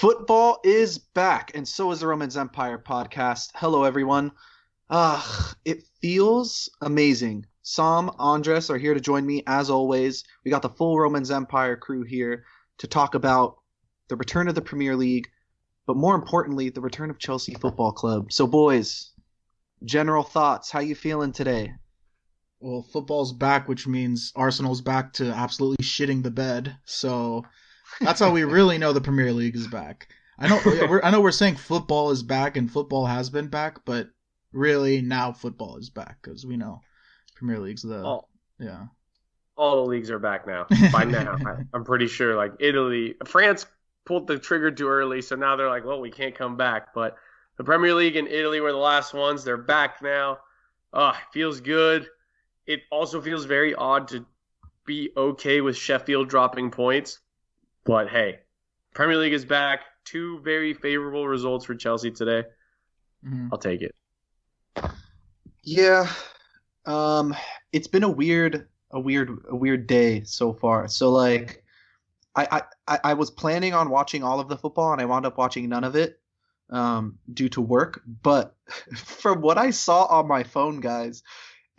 [0.00, 3.50] Football is back, and so is the Romans Empire podcast.
[3.54, 4.32] Hello, everyone.
[4.88, 7.44] Ah, it feels amazing.
[7.60, 10.24] Sam, Andres are here to join me as always.
[10.42, 12.46] We got the full Romans Empire crew here
[12.78, 13.56] to talk about
[14.08, 15.28] the return of the Premier League,
[15.86, 18.32] but more importantly, the return of Chelsea Football Club.
[18.32, 19.10] So, boys,
[19.84, 20.70] general thoughts.
[20.70, 21.74] How you feeling today?
[22.58, 26.78] Well, football's back, which means Arsenal's back to absolutely shitting the bed.
[26.86, 27.44] So
[28.00, 30.08] that's how we really know the Premier League is back.
[30.38, 33.84] I know, we're, I know, we're saying football is back and football has been back,
[33.84, 34.08] but
[34.52, 36.80] really now football is back because we know
[37.36, 38.20] Premier League's the
[38.58, 38.86] yeah.
[39.56, 40.66] All the leagues are back now.
[40.90, 42.34] By now, I, I'm pretty sure.
[42.34, 43.66] Like Italy, France
[44.06, 46.94] pulled the trigger too early, so now they're like, well, we can't come back.
[46.94, 47.16] But
[47.58, 49.44] the Premier League and Italy were the last ones.
[49.44, 50.38] They're back now.
[50.92, 52.08] Oh, feels good.
[52.66, 54.24] It also feels very odd to
[54.86, 57.18] be okay with Sheffield dropping points.
[57.84, 58.40] But hey,
[58.94, 59.80] Premier League is back.
[60.04, 62.44] Two very favorable results for Chelsea today.
[63.24, 63.48] Mm-hmm.
[63.52, 63.94] I'll take it.
[65.62, 66.10] Yeah.
[66.86, 67.34] Um
[67.72, 70.88] it's been a weird a weird a weird day so far.
[70.88, 71.62] So like
[72.36, 75.36] I, I, I was planning on watching all of the football and I wound up
[75.36, 76.20] watching none of it
[76.70, 78.02] um, due to work.
[78.22, 78.54] But
[78.96, 81.22] from what I saw on my phone, guys,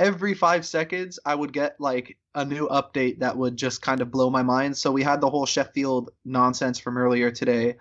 [0.02, 4.10] every five seconds I would get like a new update that would just kind of
[4.10, 4.76] blow my mind.
[4.76, 7.76] So we had the whole Sheffield nonsense from earlier today.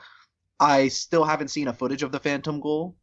[0.60, 2.94] I still haven't seen a footage of the Phantom goal.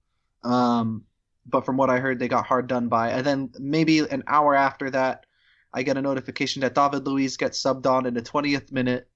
[0.43, 1.03] Um,
[1.47, 3.09] but from what I heard, they got hard done by.
[3.09, 5.25] And then maybe an hour after that,
[5.73, 9.09] I get a notification that David Luiz gets subbed on in the 20th minute.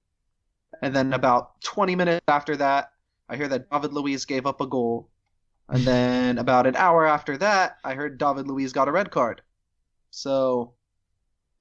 [0.82, 2.90] And then about 20 minutes after that,
[3.28, 5.10] I hear that David Luiz gave up a goal.
[5.68, 9.42] And then about an hour after that, I heard David Luiz got a red card.
[10.12, 10.74] So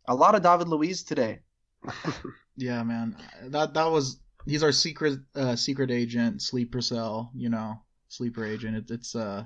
[0.07, 1.39] a lot of David Luiz today.
[2.57, 3.15] yeah, man.
[3.45, 8.75] That that was he's our secret uh, secret agent, sleeper cell, you know, sleeper agent.
[8.75, 9.45] It, it's uh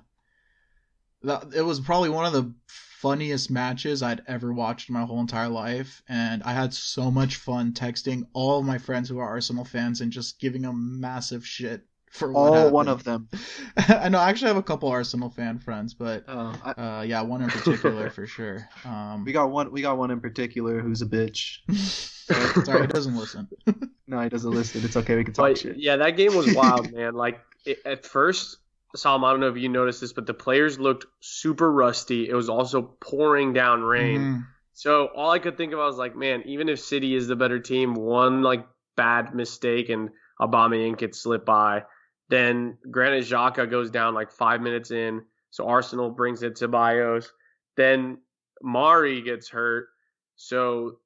[1.22, 5.20] that it was probably one of the funniest matches I'd ever watched in my whole
[5.20, 9.30] entire life, and I had so much fun texting all of my friends who are
[9.30, 11.86] Arsenal fans and just giving them massive shit
[12.16, 12.74] for all happened.
[12.74, 13.30] one of them.
[13.78, 17.22] I know I actually have a couple Arsenal fan friends, but uh, I, uh, yeah,
[17.22, 18.68] one in particular for sure.
[18.86, 19.72] Um, we got one.
[19.72, 21.60] We got one in particular who's a bitch.
[22.66, 23.48] Sorry, he doesn't listen.
[24.08, 24.84] no, he doesn't listen.
[24.84, 25.16] It's okay.
[25.16, 25.78] We can talk but, shit.
[25.78, 27.14] Yeah, that game was wild, man.
[27.14, 28.58] Like it, at first,
[28.96, 32.30] Sam, I don't know if you noticed this, but the players looked super rusty.
[32.30, 34.22] It was also pouring down rain.
[34.22, 34.48] Mm.
[34.74, 37.36] So all I could think of, I was like, man, even if City is the
[37.36, 38.66] better team, one like
[38.96, 40.10] bad mistake and
[40.40, 41.84] Aubameyang could slip by
[42.30, 47.32] then Granit Xhaka goes down like five minutes in, so Arsenal brings it to Bios.
[47.78, 48.18] Then
[48.62, 49.88] Mari gets hurt,
[50.36, 51.00] so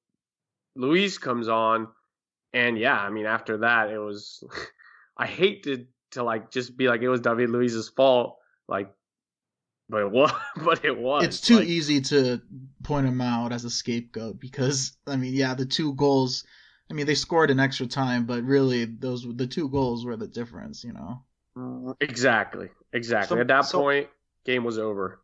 [0.75, 1.87] Luiz comes on,
[2.53, 4.43] and yeah, I mean after that it was.
[5.17, 8.37] I hate to to like just be like it was David Luiz's fault,
[8.67, 8.89] like,
[9.89, 10.31] but it was.
[10.63, 11.25] But it was.
[11.25, 12.41] It's too like, easy to
[12.83, 16.45] point him out as a scapegoat because I mean, yeah, the two goals
[16.89, 20.27] I mean, they scored in extra time, but really, those the two goals were the
[20.27, 20.83] difference.
[20.83, 21.23] You know.
[21.99, 22.69] Exactly.
[22.93, 23.35] Exactly.
[23.35, 24.07] So, At that so, point,
[24.45, 25.19] game was over.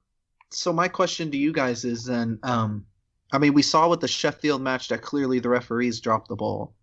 [0.52, 2.86] So my question to you guys is then, um,
[3.32, 6.74] I mean, we saw with the Sheffield match that clearly the referees dropped the ball.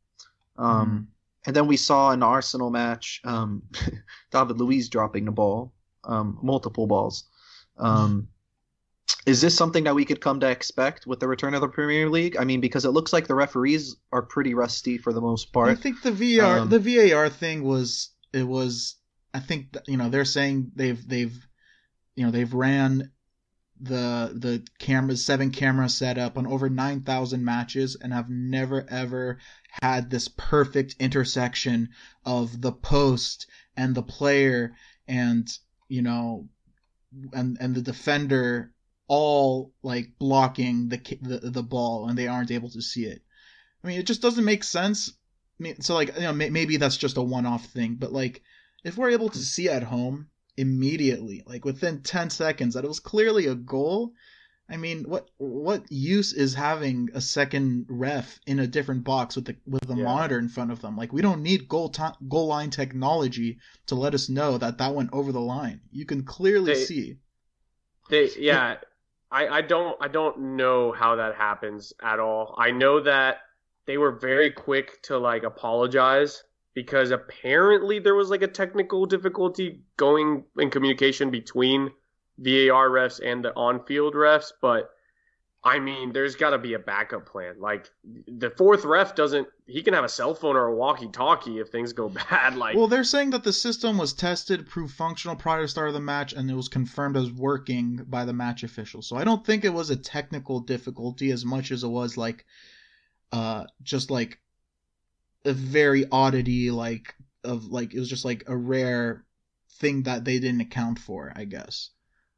[0.57, 1.47] Um, mm.
[1.47, 3.63] And then we saw an Arsenal match, um,
[4.31, 5.73] David Luiz dropping the ball,
[6.05, 7.25] um, multiple balls.
[9.25, 12.09] Is this something that we could come to expect with the return of the Premier
[12.09, 12.37] League?
[12.37, 15.71] I mean, because it looks like the referees are pretty rusty for the most part.
[15.71, 18.97] I think the VR, um, the VAR thing was it was.
[19.35, 21.35] I think you know they're saying they've they've
[22.17, 23.11] you know they've ran
[23.81, 29.39] the the cameras seven camera setup on over 9000 matches and have never ever
[29.83, 31.89] had this perfect intersection
[32.25, 34.73] of the post and the player
[35.09, 35.49] and
[35.89, 36.49] you know
[37.33, 38.73] and and the defender
[39.09, 43.23] all like blocking the, the the ball and they aren't able to see it.
[43.83, 45.11] I mean, it just doesn't make sense.
[45.61, 48.43] I mean, so like you know maybe that's just a one-off thing, but like
[48.85, 53.01] if we're able to see at home immediately, like within 10 seconds that it was
[53.01, 54.13] clearly a goal,
[54.69, 59.45] I mean, what what use is having a second ref in a different box with
[59.45, 60.05] the with the yeah.
[60.05, 60.97] monitor in front of them?
[60.97, 64.95] Like, we don't need goal to- goal line technology to let us know that that
[64.95, 65.81] went over the line.
[65.91, 67.17] You can clearly they, see.
[68.09, 68.77] They yeah,
[69.33, 72.55] I, I don't I don't know how that happens at all.
[72.59, 73.39] I know that
[73.87, 76.45] they were very quick to like apologize
[76.75, 81.91] because apparently there was like a technical difficulty going in communication between
[82.39, 84.91] VAR refs and the on-field refs, but
[85.65, 87.61] I mean, there's got to be a backup plan.
[87.61, 87.89] Like
[88.27, 89.47] the fourth ref doesn't.
[89.67, 92.57] He can have a cell phone or a walkie-talkie if things go bad.
[92.57, 95.95] Like, well, they're saying that the system was tested, proved functional prior to start of
[95.95, 99.03] the match, and it was confirmed as working by the match official.
[99.03, 102.45] So I don't think it was a technical difficulty as much as it was like,
[103.31, 104.41] uh, just like
[105.45, 107.15] a very oddity, like
[107.45, 109.25] of like it was just like a rare
[109.79, 111.33] thing that they didn't account for.
[111.37, 111.91] I guess,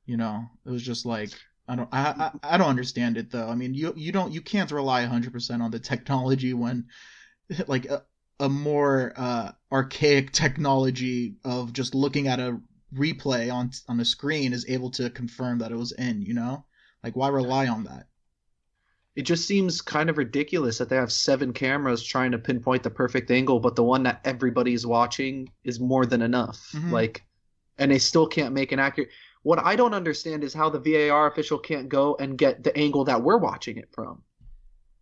[0.05, 1.31] you know, it was just like
[1.67, 3.49] I don't I, I, I don't understand it though.
[3.49, 6.87] I mean, you you don't you can't rely 100% on the technology when
[7.67, 8.05] like a,
[8.41, 12.61] a more uh, archaic technology of just looking at a
[12.95, 16.65] replay on on the screen is able to confirm that it was in, you know?
[17.03, 18.07] Like why rely on that?
[19.17, 22.91] It just seems kind of ridiculous that they have seven cameras trying to pinpoint the
[22.91, 26.71] perfect angle, but the one that everybody's watching is more than enough.
[26.73, 26.93] Mm-hmm.
[26.93, 27.25] Like
[27.79, 29.11] and they still can't make an accurate
[29.45, 33.05] what I don't understand is how the VAR official can't go and get the angle
[33.05, 34.23] that we're watching it from.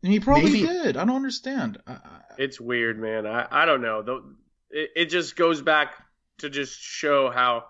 [0.03, 0.67] And he probably Maybe.
[0.67, 0.97] did.
[0.97, 1.79] I don't understand.
[2.39, 3.25] It's weird, man.
[3.25, 4.01] I, I don't know.
[4.71, 5.95] It, it just goes back
[6.39, 7.67] to just show how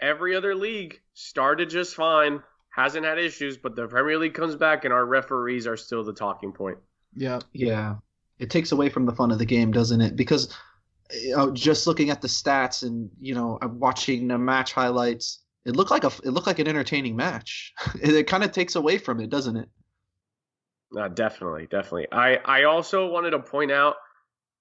[0.00, 2.42] every other league started just fine,
[2.74, 6.12] hasn't had issues, but the Premier League comes back and our referees are still the
[6.12, 6.78] talking point.
[7.14, 7.38] Yeah.
[7.52, 7.96] Yeah.
[8.40, 10.16] It takes away from the fun of the game, doesn't it?
[10.16, 10.52] Because
[11.12, 15.76] you know, just looking at the stats and you know watching the match highlights it
[15.76, 17.72] looked like a it looked like an entertaining match.
[18.02, 19.68] it, it kind of takes away from it, doesn't it?
[20.96, 22.08] Uh, definitely, definitely.
[22.10, 23.96] I I also wanted to point out.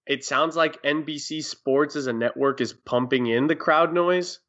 [0.05, 4.39] It sounds like NBC Sports as a network is pumping in the crowd noise.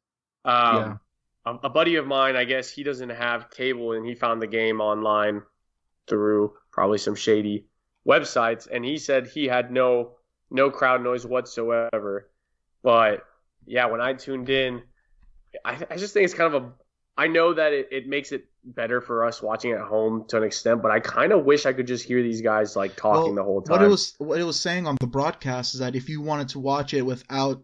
[0.43, 0.95] Um, yeah.
[1.45, 4.47] A, a buddy of mine, I guess he doesn't have cable, and he found the
[4.47, 5.43] game online
[6.07, 7.67] through probably some shady
[8.07, 10.13] websites, and he said he had no
[10.49, 12.29] no crowd noise whatsoever.
[12.83, 13.23] But
[13.65, 14.81] yeah, when I tuned in,
[15.65, 16.71] I, I just think it's kind of a.
[17.17, 20.43] I know that it, it makes it better for us watching at home to an
[20.43, 23.35] extent, but I kind of wish I could just hear these guys like talking well,
[23.35, 23.79] the whole time.
[23.79, 26.49] What it was what it was saying on the broadcast is that if you wanted
[26.49, 27.63] to watch it without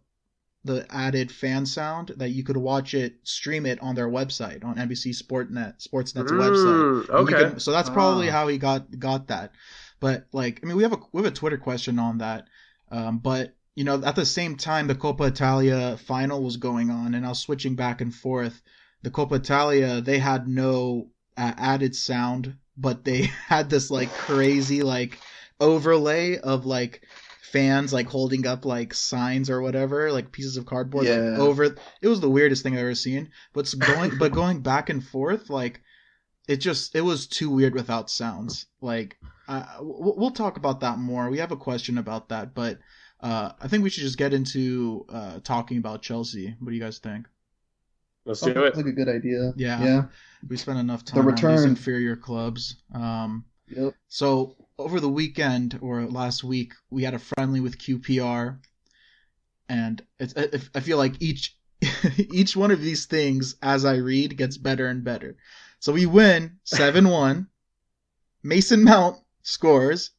[0.64, 4.76] the added fan sound, that you could watch it, stream it on their website on
[4.76, 7.10] NBC Sportnet Sportsnet's mm, website.
[7.10, 8.34] Okay, can, so that's probably ah.
[8.34, 9.54] how he got got that.
[10.00, 12.48] But like, I mean, we have a we have a Twitter question on that.
[12.92, 17.14] Um, but you know, at the same time, the Coppa Italia final was going on,
[17.14, 18.60] and I was switching back and forth.
[19.04, 24.82] The Coppa Italia, they had no uh, added sound, but they had this like crazy
[24.82, 25.20] like
[25.60, 27.04] overlay of like
[27.44, 31.18] fans like holding up like signs or whatever, like pieces of cardboard yeah.
[31.18, 31.66] like, over.
[32.02, 33.30] It was the weirdest thing I've ever seen.
[33.54, 35.82] But going, but going back and forth, like
[36.48, 38.66] it just it was too weird without sounds.
[38.82, 41.30] Like uh, we'll talk about that more.
[41.30, 42.80] We have a question about that, but
[43.20, 46.56] uh, I think we should just get into uh, talking about Chelsea.
[46.60, 47.28] What do you guys think?
[48.26, 48.76] Let's do it.
[48.76, 49.54] Like a good idea.
[49.56, 49.84] Yeah.
[49.84, 50.04] Yeah.
[50.48, 51.52] We spent enough time the return.
[51.52, 52.76] on these inferior clubs.
[52.94, 53.94] Um, yep.
[54.10, 58.60] So over the weekend or last week, we had a friendly with QPR,
[59.70, 60.34] and it's,
[60.76, 61.56] I feel like each
[62.18, 65.38] each one of these things, as I read, gets better and better.
[65.80, 67.48] So we win seven one.
[68.44, 70.12] Mason Mount scores.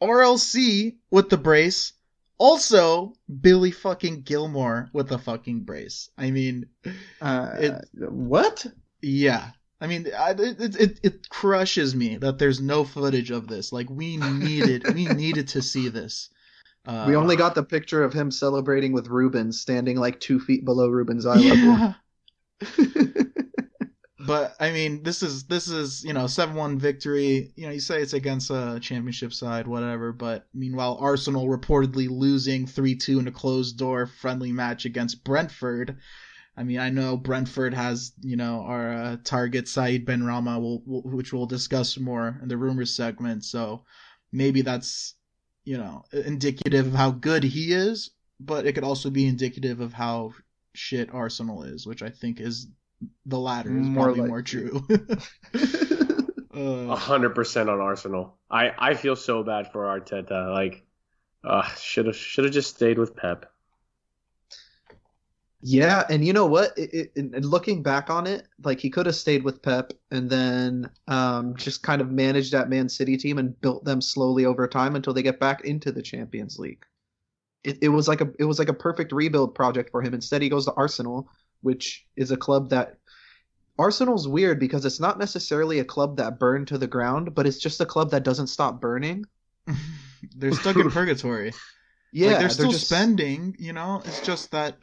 [0.00, 1.94] RLC with the brace
[2.38, 6.10] also, Billy fucking Gilmour with a fucking brace.
[6.18, 6.66] I mean,
[7.20, 8.66] uh, it, what?
[9.00, 9.50] Yeah.
[9.80, 13.72] I mean, it, it it crushes me that there's no footage of this.
[13.72, 16.30] Like we needed, we needed to see this.
[16.86, 20.64] Uh, we only got the picture of him celebrating with Ruben, standing like two feet
[20.64, 21.94] below Ruben's eye level.
[24.26, 27.52] But I mean, this is this is you know seven one victory.
[27.56, 30.12] You know, you say it's against a championship side, whatever.
[30.12, 35.98] But meanwhile, Arsenal reportedly losing three two in a closed door friendly match against Brentford.
[36.56, 41.02] I mean, I know Brentford has you know our uh, target Said Benrahma, will, will,
[41.02, 43.44] which we'll discuss more in the rumors segment.
[43.44, 43.84] So
[44.32, 45.14] maybe that's
[45.64, 49.92] you know indicative of how good he is, but it could also be indicative of
[49.92, 50.32] how
[50.74, 52.66] shit Arsenal is, which I think is
[53.26, 54.28] the latter is more probably like...
[54.28, 54.86] more true.
[56.56, 58.38] Uh, a hundred percent on Arsenal.
[58.50, 60.50] I, I feel so bad for Arteta.
[60.54, 60.86] Like,
[61.44, 63.52] uh, should have should have just stayed with Pep.
[65.60, 66.72] Yeah, and you know what?
[66.78, 70.88] It, it, looking back on it, like he could have stayed with Pep and then
[71.08, 74.96] um, just kind of managed that Man City team and built them slowly over time
[74.96, 76.86] until they get back into the Champions League.
[77.64, 80.14] It, it was like a it was like a perfect rebuild project for him.
[80.14, 81.28] Instead, he goes to Arsenal,
[81.62, 82.98] which is a club that
[83.78, 87.58] Arsenal's weird because it's not necessarily a club that burned to the ground, but it's
[87.58, 89.24] just a club that doesn't stop burning.
[90.36, 91.52] they're stuck in purgatory.
[92.12, 92.86] Yeah, like they're still they're just...
[92.86, 93.56] spending.
[93.58, 94.78] You know, it's just that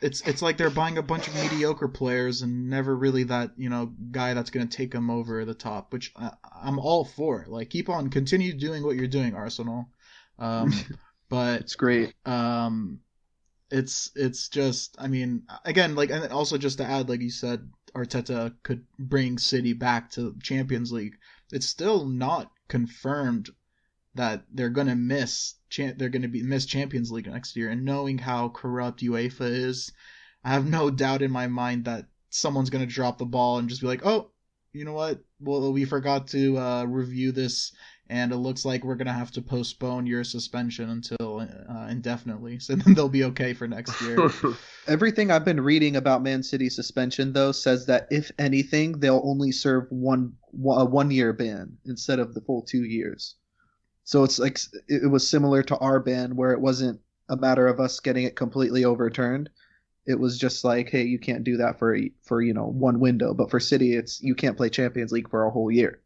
[0.00, 3.68] it's it's like they're buying a bunch of mediocre players and never really that you
[3.68, 6.30] know guy that's going to take them over the top, which I,
[6.62, 7.44] am all for.
[7.48, 9.88] Like keep on, continue doing what you're doing, Arsenal.
[10.38, 10.72] Um,
[11.28, 12.14] but it's great.
[12.24, 13.00] Um,
[13.70, 17.70] it's it's just I mean again like and also just to add like you said
[17.94, 21.16] Arteta could bring City back to Champions League.
[21.52, 23.50] It's still not confirmed
[24.14, 27.84] that they're going to miss they're going to be miss Champions League next year and
[27.84, 29.92] knowing how corrupt UEFA is
[30.44, 33.68] I have no doubt in my mind that someone's going to drop the ball and
[33.68, 34.30] just be like oh
[34.72, 37.72] you know what well we forgot to uh, review this
[38.10, 42.58] and it looks like we're gonna have to postpone your suspension until uh, indefinitely.
[42.58, 44.30] So then they'll be okay for next year.
[44.88, 49.52] Everything I've been reading about Man City suspension though says that if anything, they'll only
[49.52, 53.36] serve one a one year ban instead of the full two years.
[54.02, 54.58] So it's like
[54.88, 58.34] it was similar to our ban where it wasn't a matter of us getting it
[58.34, 59.50] completely overturned.
[60.10, 63.32] It was just like, hey, you can't do that for for you know one window,
[63.32, 66.00] but for City, it's you can't play Champions League for a whole year.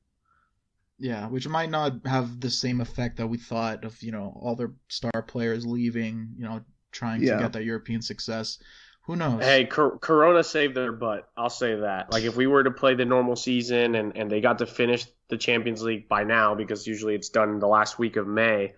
[0.99, 4.55] Yeah, which might not have the same effect that we thought of, you know, all
[4.55, 7.37] their star players leaving, you know, trying yeah.
[7.37, 8.59] to get that European success.
[9.07, 9.43] Who knows?
[9.43, 11.29] Hey, Cor- Corona saved their butt.
[11.37, 12.11] I'll say that.
[12.13, 15.05] Like, if we were to play the normal season and, and they got to finish
[15.29, 18.75] the Champions League by now, because usually it's done the last week of May,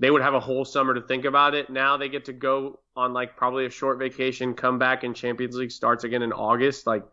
[0.00, 1.70] they would have a whole summer to think about it.
[1.70, 5.54] Now they get to go on, like, probably a short vacation, come back, and Champions
[5.54, 6.88] League starts again in August.
[6.88, 7.04] Like,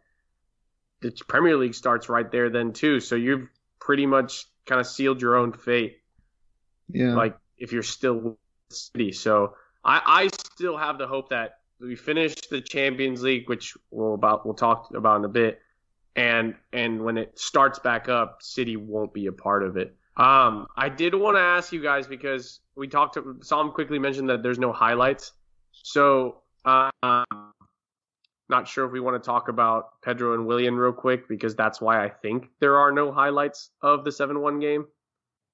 [1.01, 2.99] the Premier League starts right there then, too.
[2.99, 3.47] So you've
[3.79, 5.99] pretty much kind of sealed your own fate.
[6.89, 7.13] Yeah.
[7.13, 8.37] Like if you're still
[8.69, 9.11] City.
[9.11, 14.13] So I, I still have the hope that we finish the Champions League, which we'll
[14.13, 15.61] about we'll talk about in a bit,
[16.15, 19.95] and and when it starts back up, City won't be a part of it.
[20.17, 24.29] Um, I did want to ask you guys because we talked to Sam quickly mentioned
[24.29, 25.33] that there's no highlights.
[25.71, 26.89] So uh,
[28.49, 31.81] not sure if we want to talk about Pedro and Willian real quick because that's
[31.81, 34.85] why I think there are no highlights of the seven-one game.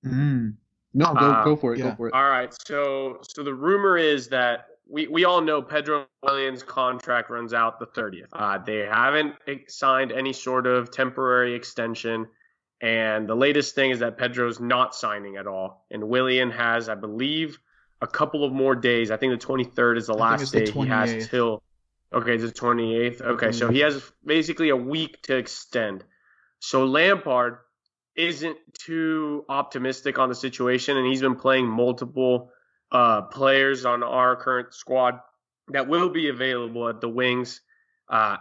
[0.06, 0.56] Mm.
[0.94, 1.80] No, go uh, go for it.
[1.80, 1.92] Yeah.
[1.92, 2.14] Go for it.
[2.14, 2.54] All right.
[2.68, 7.80] So so the rumor is that we, we all know Pedro Williams' contract runs out
[7.80, 8.28] the 30th.
[8.34, 9.34] Uh, they haven't
[9.68, 12.28] signed any sort of temporary extension.
[12.84, 15.86] And the latest thing is that Pedro's not signing at all.
[15.90, 17.58] And Willian has, I believe,
[18.02, 19.10] a couple of more days.
[19.10, 21.64] I think the 23rd is the last day the he has till
[22.14, 23.22] Okay, the 28th.
[23.22, 26.04] Okay, so he has basically a week to extend.
[26.60, 27.58] So Lampard
[28.16, 32.52] isn't too optimistic on the situation, and he's been playing multiple
[32.92, 35.20] uh, players on our current squad
[35.70, 37.62] that will be available at the wings.
[38.08, 38.38] Uh,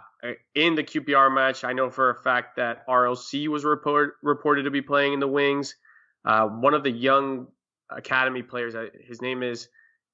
[0.55, 4.71] in the QPR match, I know for a fact that RLC was report, reported to
[4.71, 5.75] be playing in the wings.
[6.25, 7.47] Uh, one of the young
[7.89, 9.67] academy players, uh, his name is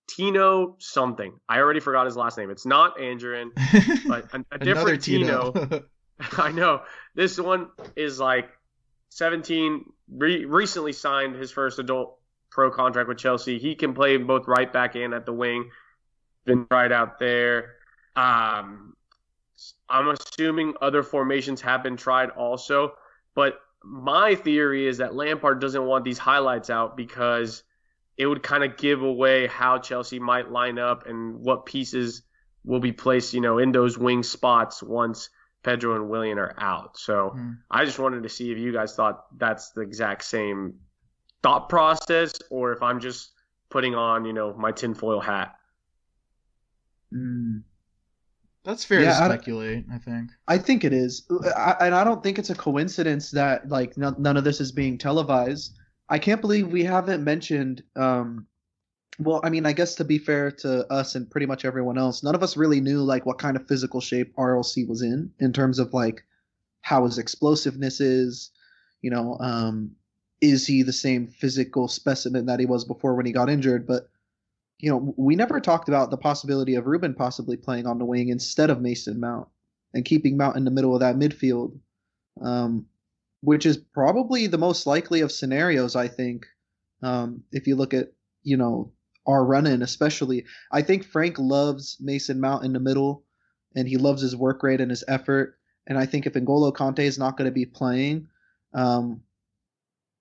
[0.07, 1.33] Tino something.
[1.47, 2.49] I already forgot his last name.
[2.49, 3.51] It's not Anjorin,
[4.07, 5.51] but a, a different Tino.
[5.51, 5.83] Tino.
[6.37, 6.81] I know.
[7.15, 8.49] This one is like
[9.09, 12.17] 17, re- recently signed his first adult
[12.51, 13.59] pro contract with Chelsea.
[13.59, 15.69] He can play both right back and at the wing.
[16.45, 17.75] Been tried out there.
[18.15, 18.95] Um,
[19.89, 22.93] I'm assuming other formations have been tried also,
[23.35, 27.63] but my theory is that Lampard doesn't want these highlights out because
[28.17, 32.23] it would kind of give away how Chelsea might line up and what pieces
[32.65, 35.29] will be placed, you know, in those wing spots once
[35.63, 36.97] Pedro and Willian are out.
[36.97, 37.57] So mm.
[37.71, 40.75] I just wanted to see if you guys thought that's the exact same
[41.41, 43.31] thought process or if I'm just
[43.69, 45.55] putting on, you know, my tinfoil hat.
[47.13, 47.63] Mm.
[48.63, 50.31] That's fair yeah, to speculate, I, I, think.
[50.47, 51.25] I think it is.
[51.55, 54.97] I, and I don't think it's a coincidence that like none of this is being
[54.97, 55.77] televised.
[56.09, 57.83] I can't believe we haven't mentioned.
[57.95, 58.47] Um,
[59.17, 62.23] well, I mean, I guess to be fair to us and pretty much everyone else,
[62.23, 65.53] none of us really knew like what kind of physical shape RLC was in, in
[65.53, 66.23] terms of like
[66.81, 68.51] how his explosiveness is.
[69.01, 69.91] You know, um,
[70.41, 73.87] is he the same physical specimen that he was before when he got injured?
[73.87, 74.09] But
[74.79, 78.29] you know, we never talked about the possibility of Ruben possibly playing on the wing
[78.29, 79.47] instead of Mason Mount
[79.93, 81.77] and keeping Mount in the middle of that midfield.
[82.41, 82.85] Um,
[83.41, 85.95] which is probably the most likely of scenarios.
[85.95, 86.45] I think
[87.01, 88.11] um, if you look at
[88.43, 88.91] you know
[89.27, 93.23] our run in, especially, I think Frank loves Mason Mount in the middle,
[93.75, 95.57] and he loves his work rate and his effort.
[95.87, 98.27] And I think if N'Golo Kanté is not going to be playing,
[98.73, 99.21] um,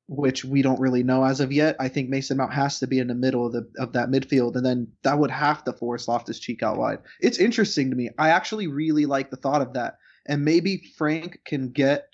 [0.08, 2.98] which we don't really know as of yet, I think Mason Mount has to be
[2.98, 6.08] in the middle of the of that midfield, and then that would have to force
[6.08, 7.00] Loftus Cheek out wide.
[7.20, 8.08] It's interesting to me.
[8.18, 12.08] I actually really like the thought of that, and maybe Frank can get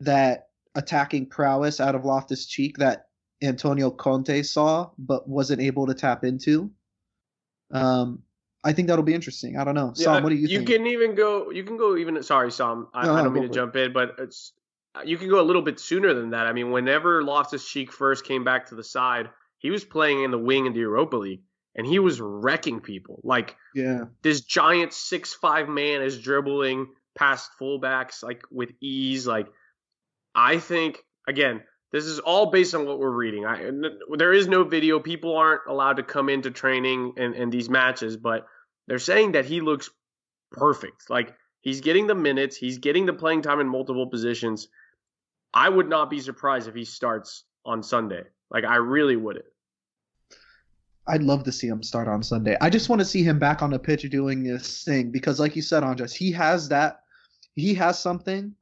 [0.00, 3.06] that attacking prowess out of Loftus Cheek that
[3.40, 6.72] Antonio Conte saw but wasn't able to tap into.
[7.70, 8.22] Um,
[8.64, 9.56] I think that'll be interesting.
[9.56, 9.92] I don't know.
[9.94, 10.68] Sam, what do you, you think?
[10.68, 11.52] You can even go.
[11.52, 12.20] You can go even.
[12.24, 12.88] Sorry, Sam.
[12.92, 14.52] I, no, I don't mean to jump in, but it's
[14.94, 16.46] Uh, you can go a little bit sooner than that.
[16.46, 19.28] I mean, whenever Loftus Cheek first came back to the side,
[19.58, 21.42] he was playing in the wing in the Europa League,
[21.74, 23.20] and he was wrecking people.
[23.22, 29.26] Like, yeah, this giant six five man is dribbling past fullbacks like with ease.
[29.26, 29.48] Like,
[30.34, 33.46] I think again, this is all based on what we're reading.
[33.46, 33.70] I,
[34.16, 35.00] there is no video.
[35.00, 38.46] People aren't allowed to come into training and, and these matches, but
[38.86, 39.90] they're saying that he looks
[40.52, 41.10] perfect.
[41.10, 44.68] Like he's getting the minutes, he's getting the playing time in multiple positions.
[45.52, 48.22] I would not be surprised if he starts on Sunday.
[48.50, 49.44] Like I really wouldn't.
[51.08, 52.56] I'd love to see him start on Sunday.
[52.60, 55.56] I just want to see him back on the pitch doing this thing because, like
[55.56, 57.00] you said, Andres, he has that.
[57.54, 58.54] He has something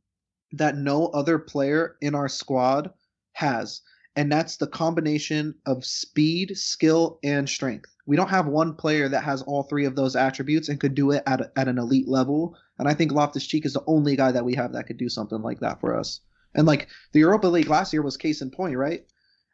[0.52, 2.92] that no other player in our squad
[3.32, 3.82] has,
[4.14, 7.90] and that's the combination of speed, skill, and strength.
[8.06, 11.10] We don't have one player that has all three of those attributes and could do
[11.10, 12.56] it at, a, at an elite level.
[12.78, 15.08] And I think Loftus Cheek is the only guy that we have that could do
[15.08, 16.20] something like that for us.
[16.54, 19.04] And like the Europa League last year was case in point, right?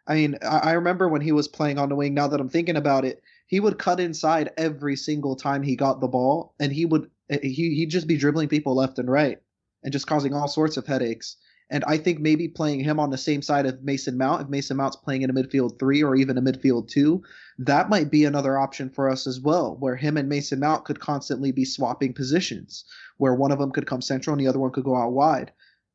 [0.06, 2.14] I mean, I, remember when he was playing on the wing.
[2.14, 6.00] Now that I'm thinking about it, he would cut inside every single time he got
[6.00, 9.38] the ball, and he would he he'd just be dribbling people left and right
[9.84, 11.36] and just causing all sorts of headaches.
[11.72, 14.76] And I think maybe playing him on the same side of Mason Mount, if Mason
[14.76, 17.22] Mount's playing in a midfield three or even a midfield two,
[17.58, 21.00] that might be another option for us as well, where him and Mason Mount could
[21.00, 22.84] constantly be swapping positions,
[23.16, 25.50] where one of them could come central and the other one could go out wide.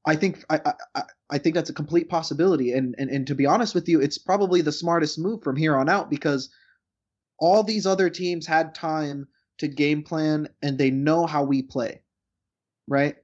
[0.07, 3.45] I think I, I, I think that's a complete possibility, and, and and to be
[3.45, 6.49] honest with you, it's probably the smartest move from here on out because
[7.39, 9.27] all these other teams had time
[9.59, 12.01] to game plan and they know how we play,
[12.87, 13.17] right?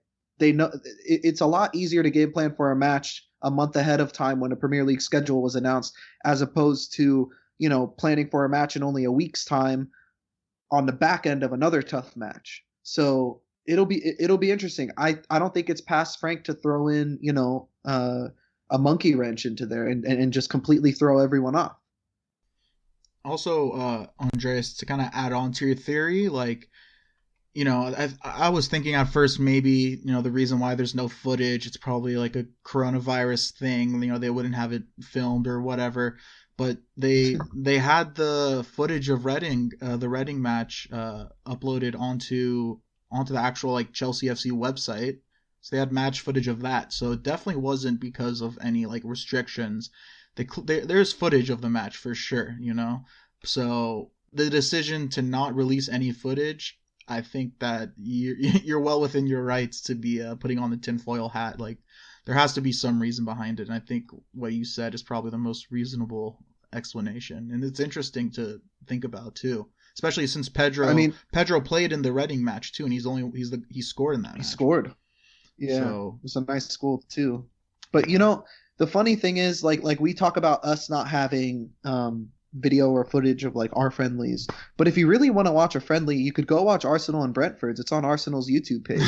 [0.43, 0.69] They know
[1.05, 4.41] it's a lot easier to game plan for a match a month ahead of time
[4.41, 5.95] when a Premier League schedule was announced,
[6.25, 9.89] as opposed to you know planning for a match in only a week's time
[10.69, 12.65] on the back end of another tough match.
[12.83, 14.91] So it'll be it'll be interesting.
[14.97, 18.27] I I don't think it's past Frank to throw in you know uh,
[18.69, 21.77] a monkey wrench into there and, and, and just completely throw everyone off.
[23.23, 26.69] Also, uh, Andreas, to kind of add on to your theory, like
[27.53, 30.95] you know, I, I was thinking at first maybe, you know, the reason why there's
[30.95, 35.45] no footage, it's probably like a coronavirus thing, you know, they wouldn't have it filmed
[35.47, 36.17] or whatever.
[36.57, 42.79] But they they had the footage of Reading, uh, the Reading match, uh, uploaded onto
[43.11, 45.19] onto the actual like Chelsea FC website.
[45.61, 46.91] So they had match footage of that.
[46.91, 49.89] So it definitely wasn't because of any like restrictions.
[50.35, 53.05] They, they there's footage of the match for sure, you know.
[53.45, 59.27] So the decision to not release any footage I think that you're, you're well within
[59.27, 61.59] your rights to be uh, putting on the tinfoil hat.
[61.59, 61.77] Like,
[62.25, 63.67] there has to be some reason behind it.
[63.67, 66.39] And I think what you said is probably the most reasonable
[66.73, 67.49] explanation.
[67.51, 70.87] And it's interesting to think about too, especially since Pedro.
[70.87, 73.81] I mean, Pedro played in the Reading match too, and he's only he's the he
[73.81, 74.33] scored in that.
[74.33, 74.47] He match.
[74.47, 74.93] scored.
[75.57, 77.45] Yeah, so, it was a nice goal too.
[77.91, 78.45] But you know,
[78.77, 83.03] the funny thing is, like like we talk about us not having um video or
[83.03, 84.47] footage of like our friendlies.
[84.77, 87.33] But if you really want to watch a friendly, you could go watch Arsenal and
[87.33, 87.79] Brentford's.
[87.79, 89.01] It's on Arsenal's YouTube page.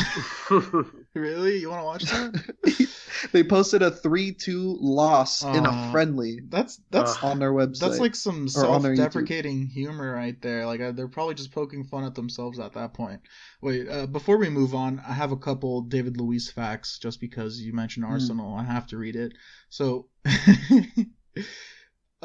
[1.13, 1.57] really?
[1.57, 2.89] You want to watch that?
[3.31, 6.39] they posted a three-two loss uh, in a friendly.
[6.47, 7.79] That's that's uh, on their website.
[7.79, 10.65] That's like some self-deprecating humor right there.
[10.65, 13.21] Like uh, they're probably just poking fun at themselves at that point.
[13.61, 17.59] Wait, uh, before we move on, I have a couple David Luiz facts just because
[17.59, 18.11] you mentioned hmm.
[18.11, 18.55] Arsenal.
[18.55, 18.59] Mm.
[18.59, 19.33] I have to read it.
[19.69, 20.09] So.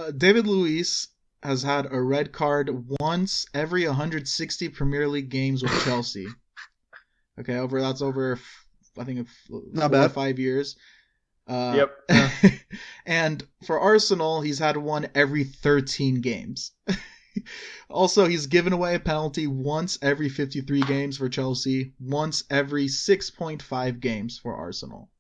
[0.01, 1.09] Uh, David Luiz
[1.43, 6.27] has had a red card once every 160 Premier League games with Chelsea.
[7.39, 8.39] okay, over that's over
[8.99, 10.13] I think Not bad.
[10.13, 10.77] five years.
[11.47, 12.53] Uh, yep.
[13.07, 16.73] and for Arsenal, he's had one every 13 games.
[17.91, 24.01] also, he's given away a penalty once every 53 games for Chelsea, once every 6.5
[24.01, 25.11] games for Arsenal.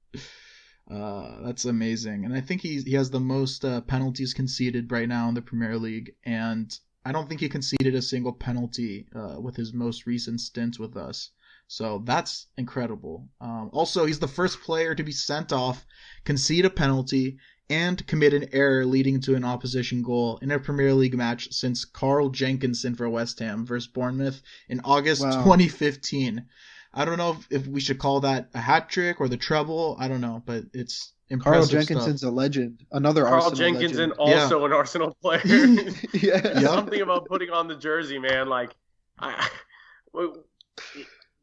[0.90, 5.08] Uh, that's amazing, and I think he he has the most uh, penalties conceded right
[5.08, 9.40] now in the Premier League, and I don't think he conceded a single penalty uh,
[9.40, 11.30] with his most recent stint with us.
[11.68, 13.28] So that's incredible.
[13.40, 15.86] Um, also, he's the first player to be sent off,
[16.24, 17.38] concede a penalty,
[17.70, 21.84] and commit an error leading to an opposition goal in a Premier League match since
[21.84, 25.44] Carl Jenkinson for West Ham versus Bournemouth in August wow.
[25.44, 26.44] 2015.
[26.92, 29.96] I don't know if, if, we should call that a hat trick or the treble.
[29.98, 31.70] I don't know, but it's impressive.
[31.70, 32.32] Carl Jenkinson's stuff.
[32.32, 32.84] a legend.
[32.90, 34.12] Another Carl Arsenal Jenkinson, legend.
[34.18, 34.66] also yeah.
[34.66, 35.40] an Arsenal player.
[36.14, 38.48] yeah, something about putting on the jersey, man.
[38.48, 38.74] Like,
[39.18, 39.48] I,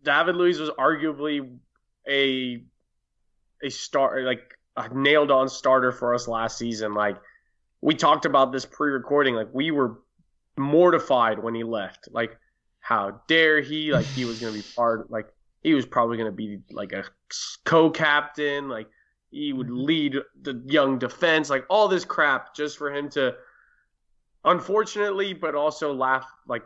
[0.04, 1.58] David Luiz was arguably
[2.10, 2.64] a
[3.64, 4.42] a star, like
[4.76, 6.94] a nailed on starter for us last season.
[6.94, 7.18] Like,
[7.82, 9.34] we talked about this pre-recording.
[9.34, 10.00] Like, we were
[10.58, 12.10] mortified when he left.
[12.12, 12.38] Like
[12.80, 13.92] how dare he?
[13.92, 15.12] Like he was gonna be part.
[15.12, 15.28] Like
[15.64, 17.04] he was probably gonna be like a
[17.66, 18.70] co-captain.
[18.70, 18.88] Like
[19.30, 19.86] he would mm-hmm.
[19.86, 21.50] lead the young defense.
[21.50, 23.36] Like all this crap just for him to,
[24.46, 26.64] unfortunately, but also laugh like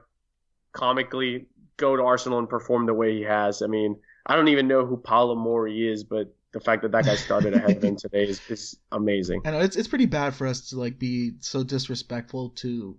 [0.73, 3.61] comically go to Arsenal and perform the way he has.
[3.61, 7.05] I mean, I don't even know who Paulo Mori is, but the fact that that
[7.05, 9.41] guy started ahead of him today is, is amazing.
[9.45, 12.97] I know it's it's pretty bad for us to like be so disrespectful to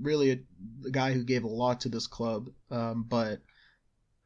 [0.00, 0.38] really a,
[0.86, 3.40] a guy who gave a lot to this club, um, but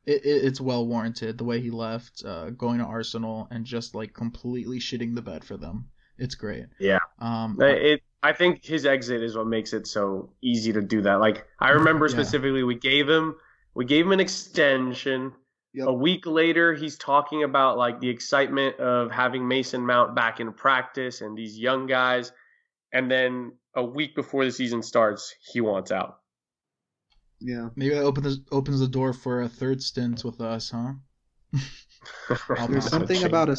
[0.05, 3.95] it, it, it's well warranted the way he left, uh, going to Arsenal and just
[3.95, 5.89] like completely shitting the bed for them.
[6.19, 6.67] It's great.
[6.79, 6.99] Yeah.
[7.19, 8.03] Um, it.
[8.23, 11.15] I think his exit is what makes it so easy to do that.
[11.15, 13.37] Like I remember specifically, we gave him
[13.75, 15.33] we gave him an extension.
[15.75, 15.89] Yep.
[15.89, 20.53] A week later, he's talking about like the excitement of having Mason Mount back in
[20.53, 22.31] practice and these young guys.
[22.93, 26.19] And then a week before the season starts, he wants out.
[27.45, 27.69] Yeah.
[27.77, 30.93] Maybe that opens opens the door for a third stint with us, huh?
[32.69, 33.57] there's something about a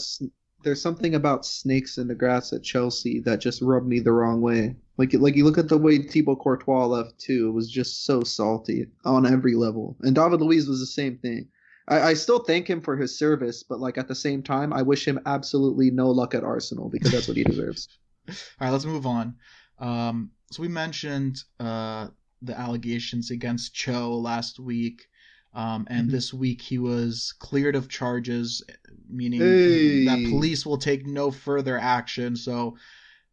[0.64, 4.42] there's something about snakes in the grass at Chelsea that just rubbed me the wrong
[4.42, 4.76] way.
[4.98, 8.24] Like like you look at the way Thibaut Courtois left too, it was just so
[8.24, 9.98] salty on every level.
[10.02, 11.50] And David Luiz was the same thing.
[11.88, 14.82] I, I still thank him for his service, but like at the same time, I
[14.82, 17.90] wish him absolutely no luck at Arsenal because that's what he deserves.
[18.30, 19.36] All right, let's move on.
[19.80, 22.08] Um, so we mentioned uh,
[22.44, 25.08] the allegations against Cho last week.
[25.56, 26.16] Um, and mm-hmm.
[26.16, 28.64] this week he was cleared of charges,
[29.08, 30.06] meaning hey.
[30.06, 32.36] that police will take no further action.
[32.36, 32.76] So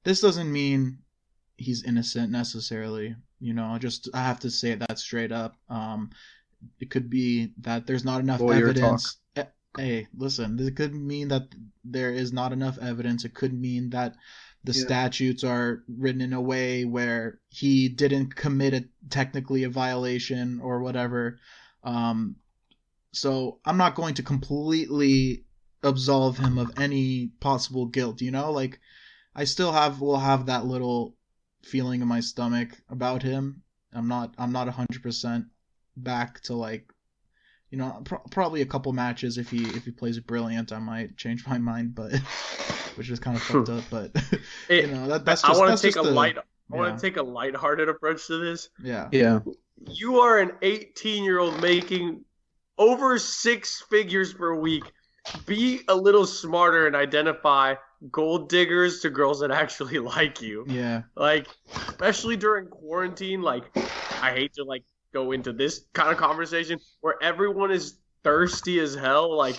[0.05, 0.99] this doesn't mean
[1.57, 3.17] he's innocent necessarily.
[3.41, 5.57] You know, just I have to say that straight up.
[5.69, 6.11] Um,
[6.79, 9.17] it could be that there's not enough Lawyer evidence.
[9.35, 9.49] Talk.
[9.79, 11.49] Eh, hey, listen, this could mean that
[11.85, 13.25] there is not enough evidence.
[13.25, 14.15] It could mean that
[14.65, 14.83] the yeah.
[14.83, 20.81] statutes are written in a way where he didn't commit a, technically a violation or
[20.81, 21.39] whatever.
[21.83, 22.37] Um,
[23.13, 25.45] so I'm not going to completely
[25.83, 28.21] absolve him of any possible guilt.
[28.21, 28.81] You know, like
[29.35, 31.17] I still have will have that little
[31.63, 33.63] feeling in my stomach about him.
[33.93, 35.47] I'm not I'm not hundred percent
[35.97, 36.93] back to like
[37.71, 41.17] you know pro- probably a couple matches if he if he plays brilliant I might
[41.17, 42.13] change my mind but
[42.97, 44.11] which is kind of fucked up but
[44.69, 46.37] you know that, that's just, I want to take a the, light
[46.73, 48.69] I want to take a lighthearted approach to this.
[48.83, 49.09] Yeah.
[49.13, 49.41] Yeah.
[49.89, 52.25] You are an 18 year old making
[52.79, 54.85] over six figures per week.
[55.47, 57.75] Be a little smarter and identify
[58.11, 60.65] gold diggers to girls that actually like you.
[60.69, 61.03] Yeah.
[61.17, 63.43] Like, especially during quarantine.
[63.43, 63.65] Like,
[64.23, 68.95] I hate to like go into this kind of conversation where everyone is thirsty as
[68.95, 69.37] hell.
[69.37, 69.57] Like,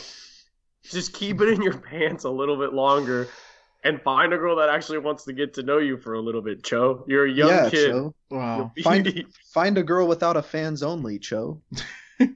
[0.83, 3.27] just keep it in your pants a little bit longer
[3.83, 6.41] and find a girl that actually wants to get to know you for a little
[6.41, 7.03] bit, Cho.
[7.07, 7.91] You're a young yeah, kid.
[7.91, 8.15] Cho.
[8.29, 8.71] Wow.
[8.83, 11.61] Find, find a girl without a fans only, Cho.
[12.19, 12.29] but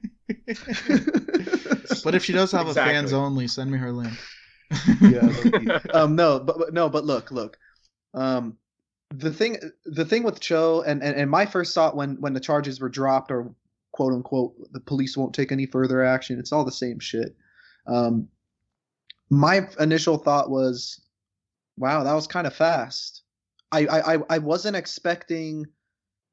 [2.14, 2.92] if she does have exactly.
[2.92, 4.18] a fans only, send me her link.
[5.00, 5.78] yeah.
[5.94, 6.16] um.
[6.16, 6.40] No.
[6.40, 6.88] But, but no.
[6.88, 7.30] But look.
[7.30, 7.56] Look.
[8.14, 8.58] Um.
[9.10, 9.58] The thing.
[9.84, 12.88] The thing with Cho and, and and my first thought when when the charges were
[12.88, 13.54] dropped or
[13.92, 16.38] quote unquote the police won't take any further action.
[16.38, 17.36] It's all the same shit.
[17.86, 18.28] Um.
[19.28, 21.00] My initial thought was
[21.76, 23.22] Wow, that was kind of fast.
[23.72, 25.66] I, I I wasn't expecting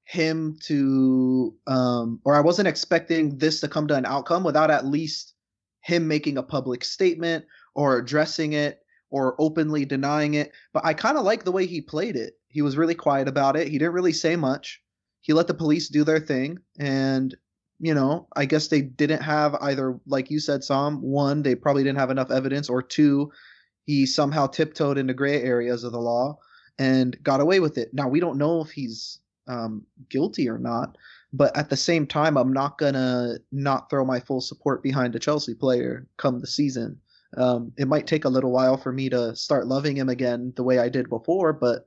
[0.05, 4.86] him to um or I wasn't expecting this to come to an outcome without at
[4.86, 5.33] least
[5.81, 8.83] him making a public statement or addressing it
[9.13, 10.52] or openly denying it.
[10.73, 12.34] But I kind of like the way he played it.
[12.47, 13.67] He was really quiet about it.
[13.67, 14.82] He didn't really say much.
[15.21, 17.34] He let the police do their thing and
[17.80, 21.84] you know, I guess they didn't have either like you said Sam, one, they probably
[21.84, 23.32] didn't have enough evidence or two,
[23.86, 26.38] he somehow tiptoed into gray areas of the law
[26.80, 27.93] and got away with it.
[27.93, 30.97] Now we don't know if he's um, guilty or not,
[31.34, 35.19] but at the same time, I'm not gonna not throw my full support behind a
[35.19, 36.99] Chelsea player come the season.
[37.38, 40.63] Um, it might take a little while for me to start loving him again the
[40.63, 41.86] way I did before, but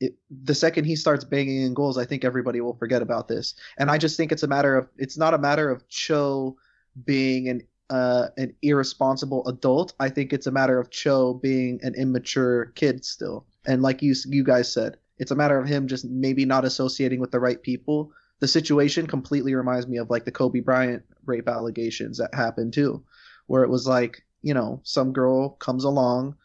[0.00, 3.54] it, the second he starts banging in goals, I think everybody will forget about this.
[3.78, 6.56] And I just think it's a matter of it's not a matter of Cho
[7.04, 9.94] being an uh, an irresponsible adult.
[9.98, 13.46] I think it's a matter of Cho being an immature kid still.
[13.66, 17.20] And like you you guys said, it's a matter of him just maybe not associating
[17.20, 18.12] with the right people.
[18.40, 23.02] The situation completely reminds me of like the Kobe Bryant rape allegations that happened too,
[23.46, 26.36] where it was like you know some girl comes along,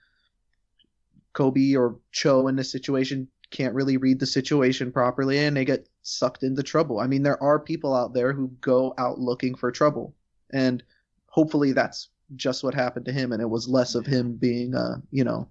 [1.33, 5.87] Kobe or Cho in this situation can't really read the situation properly and they get
[6.01, 6.99] sucked into trouble.
[6.99, 10.15] I mean, there are people out there who go out looking for trouble.
[10.51, 10.83] And
[11.27, 14.95] hopefully that's just what happened to him and it was less of him being uh
[15.11, 15.47] you know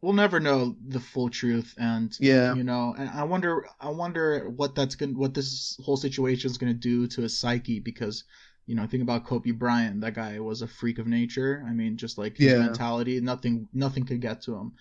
[0.00, 4.48] we'll never know the full truth, and yeah, you know, and I wonder, I wonder
[4.50, 8.24] what that's gonna, what this whole situation is going to do to his psyche because.
[8.66, 10.00] You know, think about Kobe Bryant.
[10.00, 11.64] That guy was a freak of nature.
[11.66, 12.58] I mean, just like his yeah.
[12.58, 14.72] mentality, nothing, nothing could get to him.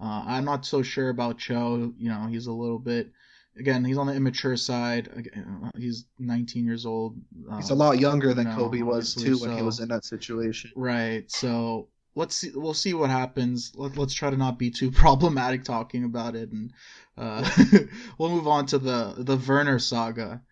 [0.00, 1.92] Uh, I'm not so sure about Cho.
[1.98, 3.12] You know, he's a little bit
[3.56, 5.08] again, he's on the immature side.
[5.76, 7.16] He's 19 years old.
[7.56, 10.72] He's a lot younger than know, Kobe was too when he was in that situation.
[10.74, 11.30] Right.
[11.30, 12.50] So let's see.
[12.54, 13.72] We'll see what happens.
[13.74, 16.72] Let, us try to not be too problematic talking about it, and
[17.16, 17.48] uh,
[18.18, 20.42] we'll move on to the the Werner saga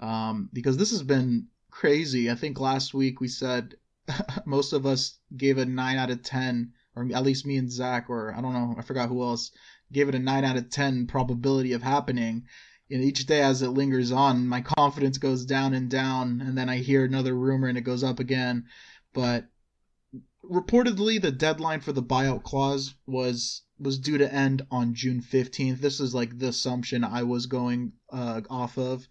[0.00, 1.46] um, because this has been
[1.78, 2.28] crazy.
[2.28, 3.76] I think last week we said
[4.44, 8.10] most of us gave a nine out of ten, or at least me and Zach,
[8.10, 9.52] or I don't know, I forgot who else
[9.92, 12.46] gave it a 9 out of 10 probability of happening.
[12.90, 16.68] And each day as it lingers on, my confidence goes down and down, and then
[16.68, 18.66] I hear another rumor and it goes up again.
[19.12, 19.46] But
[20.44, 25.78] reportedly, the deadline for the buyout clause was was due to end on June 15th.
[25.78, 29.06] This is like the assumption I was going uh, off of,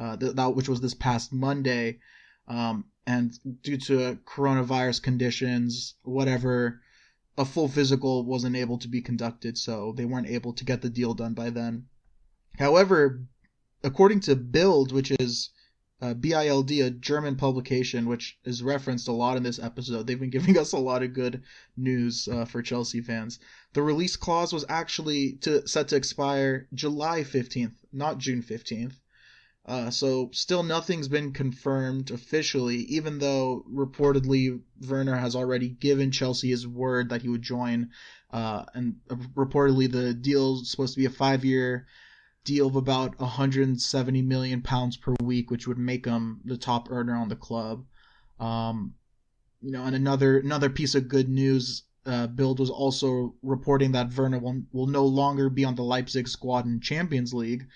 [0.00, 1.98] uh, th- that which was this past Monday.
[2.48, 3.32] Um, and
[3.62, 6.80] due to coronavirus conditions, whatever,
[7.36, 10.90] a full physical wasn't able to be conducted, so they weren't able to get the
[10.90, 11.86] deal done by then.
[12.58, 13.26] However,
[13.82, 15.50] according to Bild, which is
[16.02, 20.06] uh, BILD, a German publication, which is referenced a lot in this episode.
[20.06, 21.42] They've been giving us a lot of good
[21.76, 23.38] news uh, for Chelsea fans.
[23.74, 28.94] The release clause was actually to, set to expire July 15th, not June 15th.
[29.70, 36.50] Uh, so still nothing's been confirmed officially, even though reportedly Werner has already given Chelsea
[36.50, 37.88] his word that he would join.
[38.32, 41.86] Uh, and reportedly the deal is supposed to be a five-year
[42.42, 47.14] deal of about 170 million pounds per week, which would make him the top earner
[47.14, 47.84] on the club.
[48.40, 48.94] Um,
[49.62, 51.84] you know, and another another piece of good news.
[52.04, 56.26] Uh, Bild was also reporting that Werner will, will no longer be on the Leipzig
[56.26, 57.68] squad in Champions League,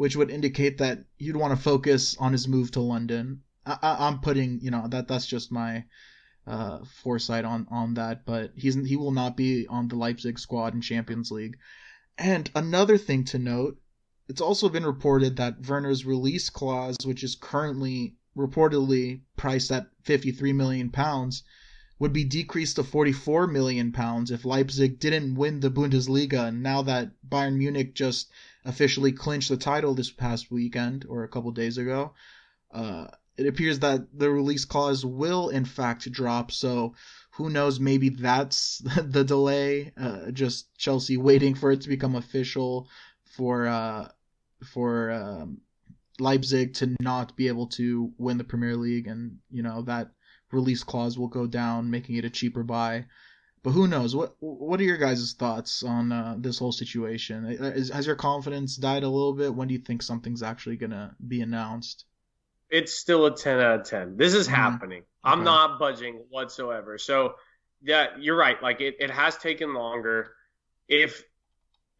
[0.00, 3.42] which would indicate that he'd want to focus on his move to London.
[3.66, 5.84] I, am putting, you know, that that's just my
[6.46, 10.72] uh, foresight on on that, but he's he will not be on the Leipzig squad
[10.72, 11.58] in Champions League.
[12.16, 13.78] And another thing to note,
[14.26, 20.54] it's also been reported that Werner's release clause, which is currently reportedly priced at 53
[20.54, 21.42] million pounds,
[21.98, 26.48] would be decreased to 44 million pounds if Leipzig didn't win the Bundesliga.
[26.48, 28.30] And now that Bayern Munich just
[28.64, 32.12] officially clinched the title this past weekend or a couple days ago.
[32.72, 36.52] Uh, it appears that the release clause will in fact drop.
[36.52, 36.94] So
[37.32, 37.80] who knows?
[37.80, 39.92] Maybe that's the delay.
[39.96, 42.88] Uh, just Chelsea waiting for it to become official
[43.36, 44.08] for uh,
[44.72, 45.60] for um,
[46.18, 50.10] Leipzig to not be able to win the Premier League, and you know that
[50.52, 53.06] release clause will go down, making it a cheaper buy.
[53.62, 54.16] But who knows?
[54.16, 57.44] What What are your guys' thoughts on uh, this whole situation?
[57.46, 59.54] Is, has your confidence died a little bit?
[59.54, 62.06] When do you think something's actually gonna be announced?
[62.70, 64.16] It's still a ten out of ten.
[64.16, 64.56] This is mm-hmm.
[64.56, 64.98] happening.
[64.98, 65.06] Okay.
[65.24, 66.96] I'm not budging whatsoever.
[66.96, 67.34] So
[67.82, 68.62] yeah, you're right.
[68.62, 70.32] Like it, it has taken longer.
[70.88, 71.22] If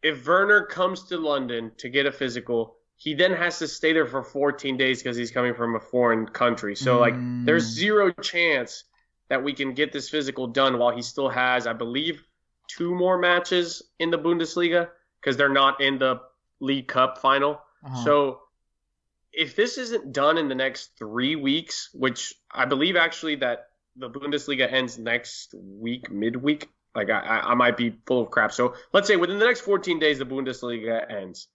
[0.01, 4.07] if Werner comes to London to get a physical, he then has to stay there
[4.07, 6.75] for 14 days because he's coming from a foreign country.
[6.75, 7.73] So like, there's mm.
[7.73, 8.83] zero chance
[9.31, 12.21] that we can get this physical done while he still has, I believe,
[12.67, 14.89] two more matches in the Bundesliga
[15.21, 16.19] because they're not in the
[16.59, 17.61] League Cup final.
[17.81, 18.03] Uh-huh.
[18.03, 18.39] So
[19.31, 24.09] if this isn't done in the next three weeks, which I believe actually that the
[24.09, 26.67] Bundesliga ends next week, midweek.
[26.93, 28.51] Like I, I might be full of crap.
[28.51, 31.47] So let's say within the next 14 days, the Bundesliga ends.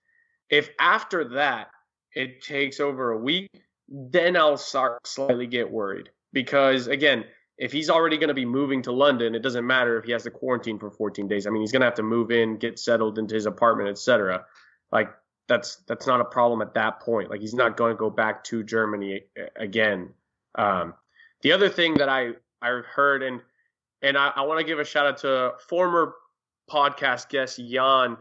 [0.49, 1.69] If after that
[2.15, 3.51] it takes over a week,
[3.87, 7.27] then I'll start slightly get worried because again,
[7.59, 10.25] if he's already going to be moving to London, it doesn't matter if he has
[10.25, 11.47] to quarantine for 14 days.
[11.47, 14.45] I mean, he's going to have to move in, get settled into his apartment, etc.
[14.93, 15.09] Like
[15.49, 17.31] that's that's not a problem at that point.
[17.31, 19.23] Like he's not going to go back to Germany
[19.57, 20.11] again.
[20.55, 20.95] Um,
[21.43, 23.41] the other thing that I I heard and
[24.03, 26.15] and I, I want to give a shout out to former
[26.71, 28.17] podcast guest Jan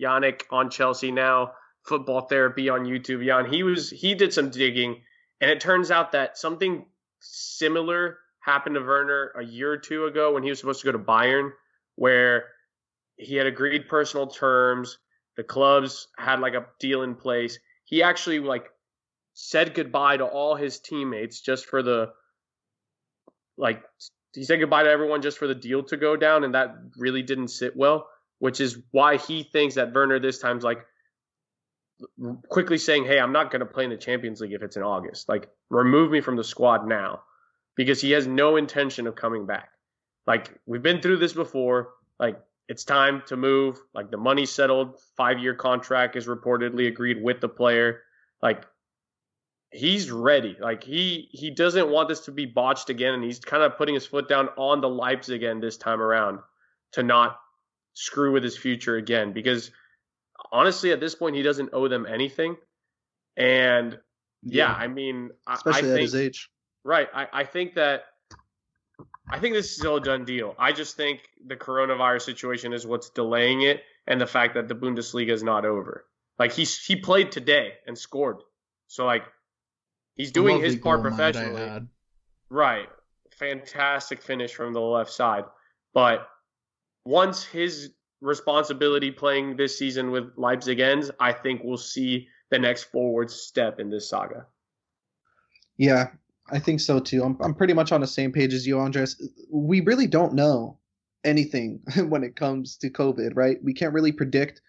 [0.00, 3.24] Yannick on Chelsea now football therapy on YouTube.
[3.24, 5.02] Jan he was he did some digging
[5.40, 6.86] and it turns out that something
[7.20, 10.92] similar happened to Werner a year or two ago when he was supposed to go
[10.92, 11.50] to Bayern,
[11.96, 12.46] where
[13.16, 14.98] he had agreed personal terms.
[15.36, 17.58] The clubs had like a deal in place.
[17.84, 18.64] He actually like
[19.34, 22.10] said goodbye to all his teammates just for the
[23.58, 23.82] like
[24.34, 27.22] he said goodbye to everyone just for the deal to go down, and that really
[27.22, 28.08] didn't sit well.
[28.38, 30.86] Which is why he thinks that Werner this time's like
[32.48, 34.82] quickly saying, "Hey, I'm not going to play in the Champions League if it's in
[34.82, 35.28] August.
[35.28, 37.22] Like, remove me from the squad now."
[37.78, 39.70] Because he has no intention of coming back.
[40.26, 41.90] Like we've been through this before.
[42.18, 42.38] Like
[42.68, 43.78] it's time to move.
[43.94, 48.02] Like the money's settled, five year contract is reportedly agreed with the player.
[48.42, 48.66] Like
[49.70, 50.56] he's ready.
[50.60, 53.94] Like he he doesn't want this to be botched again, and he's kind of putting
[53.94, 56.40] his foot down on the Leipzig again this time around
[56.92, 57.38] to not
[57.94, 59.32] screw with his future again.
[59.32, 59.70] Because
[60.50, 62.56] honestly, at this point, he doesn't owe them anything.
[63.36, 63.92] And
[64.42, 66.50] yeah, yeah I mean, especially I, I think, at his age,
[66.88, 67.08] right?
[67.14, 68.04] I, I think that.
[69.30, 70.54] I think this is still a done deal.
[70.58, 74.74] I just think the coronavirus situation is what's delaying it, and the fact that the
[74.74, 76.06] Bundesliga is not over.
[76.38, 78.38] Like he he played today and scored,
[78.86, 79.24] so like
[80.18, 81.86] He's doing his part professionally.
[82.50, 82.88] Right.
[83.38, 85.44] Fantastic finish from the left side.
[85.94, 86.28] But
[87.04, 92.84] once his responsibility playing this season with Leipzig ends, I think we'll see the next
[92.84, 94.46] forward step in this saga.
[95.76, 96.08] Yeah,
[96.50, 97.22] I think so too.
[97.22, 99.20] I'm I'm pretty much on the same page as you, Andres.
[99.50, 100.78] We really don't know
[101.24, 103.58] anything when it comes to COVID, right?
[103.62, 104.60] We can't really predict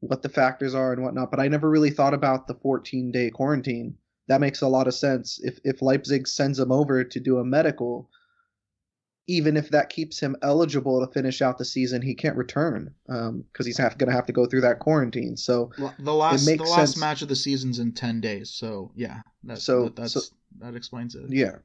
[0.00, 1.30] what the factors are and whatnot.
[1.30, 3.96] But I never really thought about the 14 day quarantine
[4.28, 5.40] that makes a lot of sense.
[5.42, 8.10] If if Leipzig sends him over to do a medical,
[9.26, 13.28] even if that keeps him eligible to finish out the season, he can't return because
[13.28, 15.36] um, he's going to have to go through that quarantine.
[15.36, 16.96] So the last the last sense.
[16.96, 18.50] match of the season's in ten days.
[18.50, 20.20] So yeah, that, so that, that's so,
[20.60, 21.24] that explains it.
[21.28, 21.56] Yeah.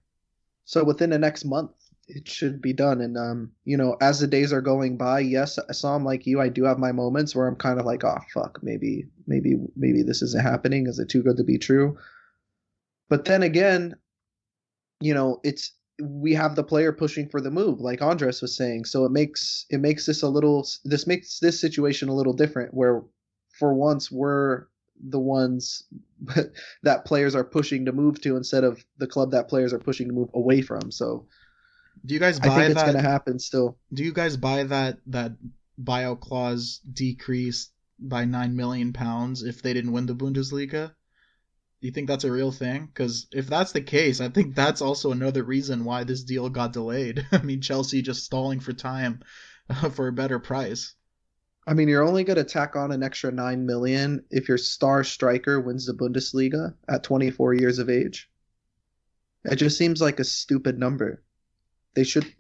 [0.66, 1.72] So within the next month,
[2.08, 3.02] it should be done.
[3.02, 6.26] And um, you know, as the days are going by, yes, I saw him like
[6.26, 6.42] you.
[6.42, 10.02] I do have my moments where I'm kind of like, oh fuck, maybe, maybe, maybe
[10.02, 10.88] this isn't happening.
[10.88, 11.98] Is it too good to be true?
[13.10, 13.96] But then again,
[15.00, 18.86] you know, it's we have the player pushing for the move, like Andres was saying.
[18.86, 22.74] So it makes it makes this a little this makes this situation a little different
[22.74, 23.04] where
[23.60, 24.66] for once we're
[25.04, 25.84] the ones
[26.84, 30.08] that players are pushing to move to instead of the club that players are pushing
[30.08, 30.92] to move away from.
[30.92, 31.28] So
[32.06, 33.78] do you guys buy I think that, it's going to happen still.
[33.94, 35.34] Do you guys buy that that
[35.82, 40.94] buyout clause decrease by 9 million pounds if they didn't win the Bundesliga?
[41.82, 42.86] Do you think that's a real thing?
[42.86, 46.74] Because if that's the case, I think that's also another reason why this deal got
[46.74, 47.26] delayed.
[47.32, 49.22] I mean, Chelsea just stalling for time
[49.68, 50.94] uh, for a better price.
[51.66, 55.04] I mean, you're only going to tack on an extra nine million if your star
[55.04, 58.30] striker wins the Bundesliga at 24 years of age.
[59.46, 61.24] It just seems like a stupid number.
[61.96, 62.32] They should.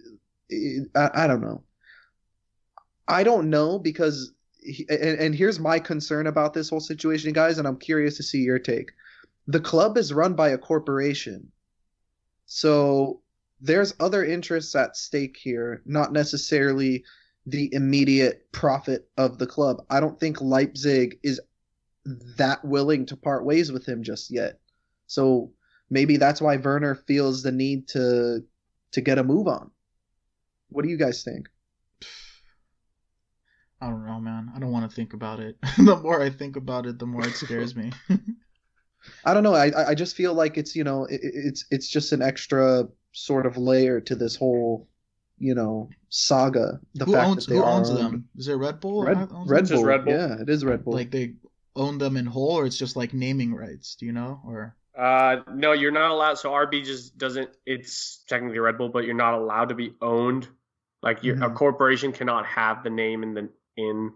[0.96, 1.64] I, I don't know.
[3.08, 4.34] I don't know because,
[4.88, 8.40] and, and here's my concern about this whole situation, guys, and I'm curious to see
[8.40, 8.92] your take
[9.48, 11.52] the club is run by a corporation.
[12.46, 13.22] So
[13.60, 17.04] there's other interests at stake here, not necessarily
[17.46, 19.78] the immediate profit of the club.
[19.90, 21.40] I don't think Leipzig is
[22.38, 24.60] that willing to part ways with him just yet.
[25.08, 25.52] So
[25.90, 28.44] maybe that's why Werner feels the need to
[28.92, 29.72] to get a move on.
[30.70, 31.48] What do you guys think?
[33.80, 34.52] I don't know, man.
[34.56, 35.58] I don't want to think about it.
[35.78, 37.92] the more I think about it, the more it scares me.
[39.26, 39.54] I don't know.
[39.54, 43.46] I I just feel like it's you know it, it's it's just an extra sort
[43.46, 44.88] of layer to this whole
[45.38, 46.80] you know saga.
[46.96, 48.00] The who fact owns, that they who owns owned.
[48.00, 48.30] them?
[48.38, 49.04] Is it Red Bull?
[49.04, 49.84] Red, Red Bull.
[49.84, 50.14] Red Bull.
[50.14, 50.94] Yeah, it is Red Bull.
[50.94, 51.34] Like they
[51.76, 53.96] own them in whole, or it's just like naming rights.
[53.96, 54.42] Do you know?
[54.46, 56.36] Or uh, no, you're not allowed.
[56.36, 57.50] So RB just doesn't.
[57.66, 60.48] It's technically Red Bull, but you're not allowed to be owned.
[61.02, 61.42] Like mm-hmm.
[61.42, 64.12] a corporation cannot have the name in the in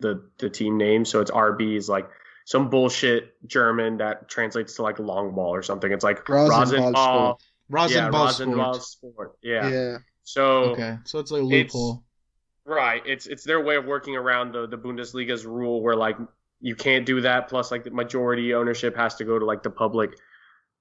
[0.00, 1.04] the the team name.
[1.04, 2.08] So it's RB is like
[2.44, 5.92] some bullshit German that translates to like long ball or something.
[5.92, 7.38] It's like Rasenball.
[7.70, 8.82] Rasenball, yeah, Rasenball sport.
[8.82, 9.38] sport.
[9.42, 9.68] Yeah.
[9.68, 9.98] Yeah.
[10.24, 11.92] So okay, so it's like a loophole.
[11.94, 13.02] It's, right.
[13.06, 16.16] It's it's their way of working around the the Bundesliga's rule where like
[16.60, 17.48] you can't do that.
[17.48, 20.16] Plus, like the majority ownership has to go to like the public.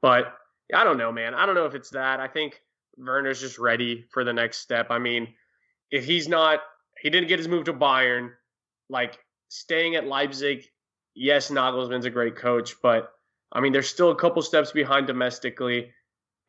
[0.02, 0.36] But
[0.74, 1.34] I don't know, man.
[1.34, 2.20] I don't know if it's that.
[2.20, 2.62] I think
[2.98, 4.88] Werner's just ready for the next step.
[4.90, 5.28] I mean,
[5.90, 6.60] if he's not,
[7.02, 8.32] he didn't get his move to Bayern.
[8.90, 9.18] Like
[9.50, 10.70] staying at Leipzig
[11.16, 13.12] yes, Nagelsmann's a great coach, but
[13.52, 15.92] I mean, they're still a couple steps behind domestically.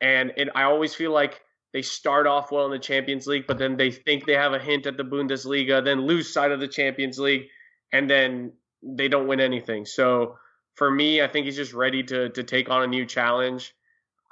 [0.00, 1.40] And it, I always feel like
[1.72, 4.58] they start off well in the Champions League, but then they think they have a
[4.58, 7.48] hint at the Bundesliga, then lose sight of the Champions League,
[7.92, 9.86] and then they don't win anything.
[9.86, 10.36] So
[10.74, 13.74] for me, I think he's just ready to to take on a new challenge.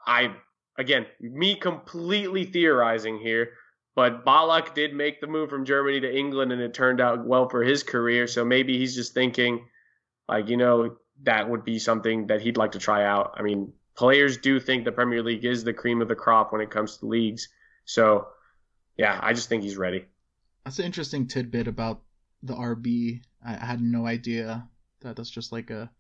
[0.07, 0.35] I
[0.79, 3.53] again, me completely theorizing here,
[3.95, 7.49] but Ballack did make the move from Germany to England, and it turned out well
[7.49, 8.27] for his career.
[8.27, 9.66] So maybe he's just thinking
[10.31, 13.35] like, you know, that would be something that he'd like to try out.
[13.37, 16.61] I mean, players do think the Premier League is the cream of the crop when
[16.61, 17.48] it comes to leagues.
[17.85, 18.29] So,
[18.96, 20.07] yeah, I just think he's ready.
[20.65, 22.02] That's an interesting tidbit about
[22.44, 23.23] the RB.
[23.44, 24.69] I had no idea
[25.00, 25.90] that that's just like a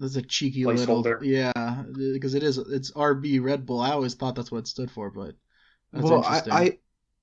[0.00, 3.80] that's a cheeky little yeah because it is it's RB Red Bull.
[3.80, 5.34] I always thought that's what it stood for, but
[5.92, 6.78] well, I, I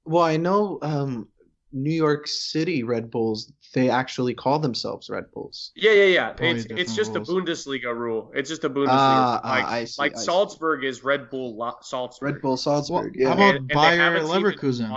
[0.05, 1.27] well I know um
[1.73, 5.71] New York City Red Bulls, they actually call themselves Red Bulls.
[5.75, 6.35] Yeah, yeah, yeah.
[6.39, 7.29] it's it's just rules.
[7.29, 8.31] a Bundesliga rule.
[8.35, 8.87] It's just a Bundesliga.
[8.89, 12.33] Uh, like, uh, see, like Salzburg is Red Bull Salzburg.
[12.33, 13.15] Red Bull Salzburg.
[13.15, 13.27] Well, yeah.
[13.29, 14.89] How about and, Bayer and Leverkusen?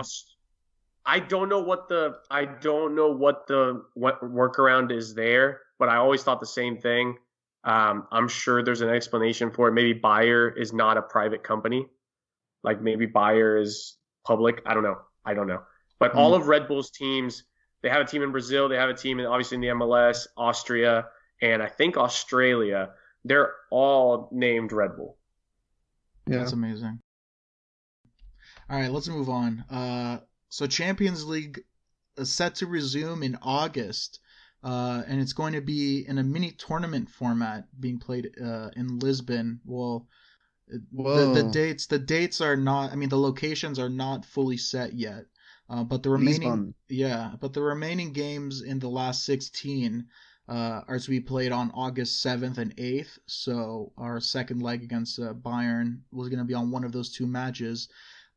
[1.06, 5.88] I don't know what the I don't know what the what workaround is there, but
[5.88, 7.16] I always thought the same thing.
[7.62, 9.72] Um, I'm sure there's an explanation for it.
[9.72, 11.86] Maybe Bayer is not a private company,
[12.64, 14.60] like maybe Bayer is public.
[14.66, 14.98] I don't know.
[15.24, 15.62] I don't know.
[15.98, 16.16] But mm.
[16.16, 17.44] all of Red Bull's teams,
[17.82, 20.26] they have a team in Brazil, they have a team in obviously in the MLS,
[20.36, 21.06] Austria,
[21.42, 22.90] and I think Australia.
[23.24, 25.18] They're all named Red Bull.
[26.28, 26.38] Yeah.
[26.38, 27.00] That's amazing.
[28.68, 29.64] All right, let's move on.
[29.70, 31.62] Uh, so Champions League
[32.16, 34.20] is set to resume in August,
[34.64, 38.98] uh, and it's going to be in a mini tournament format being played uh, in
[38.98, 39.60] Lisbon.
[39.64, 40.06] Well,
[40.68, 42.92] the, the, dates the dates are not.
[42.92, 45.26] I mean, the locations are not fully set yet.
[45.68, 50.06] Uh, but the remaining, yeah, but the remaining games in the last 16
[50.48, 53.18] uh, are to be played on August 7th and 8th.
[53.26, 57.10] So our second leg against uh, Bayern was going to be on one of those
[57.10, 57.88] two matches.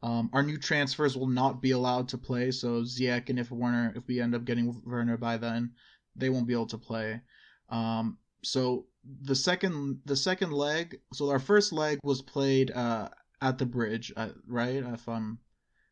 [0.01, 2.51] Um, our new transfers will not be allowed to play.
[2.51, 5.73] So Ziyech and if Werner, if we end up getting Werner by then,
[6.15, 7.21] they won't be able to play.
[7.69, 8.87] Um, so
[9.21, 13.09] the second the second leg, so our first leg was played uh,
[13.41, 14.83] at the bridge, uh, right?
[14.83, 15.39] If I'm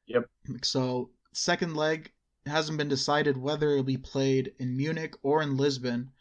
[0.07, 0.25] Yep.
[0.63, 2.11] So second leg
[2.45, 6.11] hasn't been decided whether it'll be played in Munich or in Lisbon.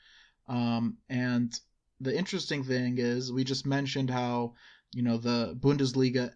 [0.48, 1.58] Um, and
[2.00, 4.54] the interesting thing is, we just mentioned how
[4.92, 6.32] you know the Bundesliga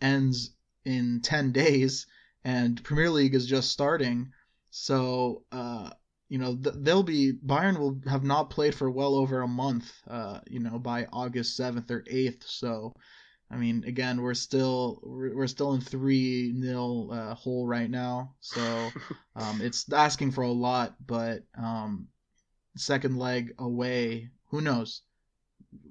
[0.00, 0.50] ends
[0.84, 2.06] in ten days,
[2.44, 4.32] and Premier League is just starting.
[4.70, 5.90] So uh,
[6.28, 9.92] you know th- they'll be Bayern will have not played for well over a month.
[10.08, 12.44] Uh, you know by August seventh or eighth.
[12.46, 12.94] So
[13.52, 18.34] I mean, again, we're still we're, we're still in three nil uh, hole right now,
[18.40, 18.60] so
[19.36, 20.94] um, it's asking for a lot.
[21.06, 22.08] But um,
[22.76, 25.02] second leg away, who knows?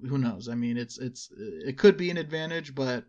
[0.08, 0.50] Who knows?
[0.50, 3.06] I mean, it's it's it could be an advantage, but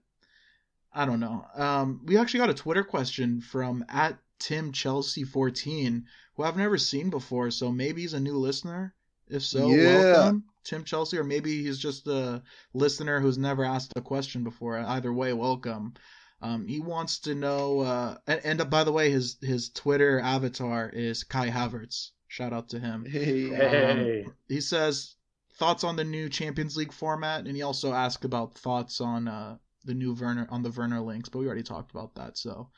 [0.93, 1.47] I don't know.
[1.55, 6.05] Um, we actually got a Twitter question from at Tim Chelsea 14,
[6.37, 8.95] who I've never seen before, so maybe he's a new listener.
[9.29, 10.03] If so, yeah.
[10.03, 10.45] welcome.
[10.65, 12.43] Tim Chelsea, or maybe he's just a
[12.75, 14.79] listener who's never asked a question before.
[14.79, 15.95] Either way, welcome.
[16.41, 20.19] Um, he wants to know, uh, and, and uh, by the way, his his Twitter
[20.21, 22.11] avatar is Kai Havertz.
[22.27, 23.05] Shout out to him.
[23.05, 24.25] Hey, hey.
[24.25, 25.15] Um, he says
[25.57, 29.57] thoughts on the new Champions League format, and he also asked about thoughts on uh,
[29.85, 32.37] the new Werner on the Werner links, but we already talked about that.
[32.37, 32.71] So,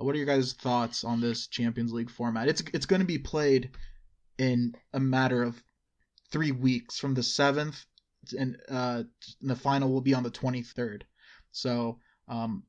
[0.00, 2.48] uh, what are your guys' thoughts on this Champions League format?
[2.48, 3.70] It's it's going to be played
[4.38, 5.62] in a matter of
[6.32, 7.84] three weeks from the seventh,
[8.36, 9.04] and uh,
[9.40, 11.04] the final will be on the twenty third.
[11.52, 12.64] So um,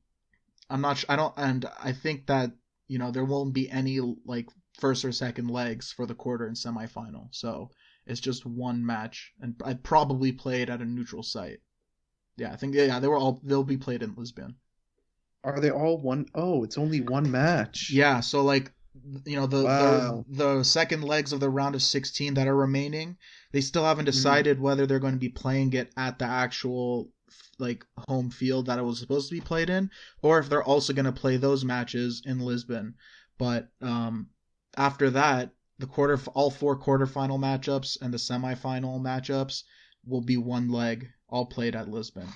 [0.70, 0.98] I'm not.
[0.98, 1.34] Sh- I don't.
[1.36, 2.52] And I think that
[2.86, 4.46] you know there won't be any like
[4.78, 7.28] first or second legs for the quarter and semifinal.
[7.30, 7.70] So
[8.06, 11.60] it's just one match, and I probably played at a neutral site.
[12.36, 14.56] Yeah, I think yeah they were all they'll be played in Lisbon.
[15.42, 16.26] Are they all one?
[16.34, 17.90] Oh, it's only one match.
[17.90, 18.72] Yeah, so like
[19.24, 20.24] you know the, wow.
[20.28, 23.16] the, the second legs of the round of 16 that are remaining
[23.52, 24.12] they still haven't mm-hmm.
[24.12, 27.10] decided mm whether they're going to be playing it at the actual
[27.58, 29.90] like home field that it was supposed to be played in
[30.22, 32.94] or if they're also going to play those matches in lisbon
[33.36, 34.28] but um,
[34.76, 39.64] after that the quarter all four quarterfinal matchups and the semifinal matchups
[40.06, 42.28] will be one leg all played at lisbon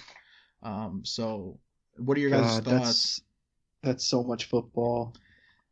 [0.62, 1.58] um, so
[1.96, 3.22] what are your guys' God, thoughts that's,
[3.82, 5.14] that's so much football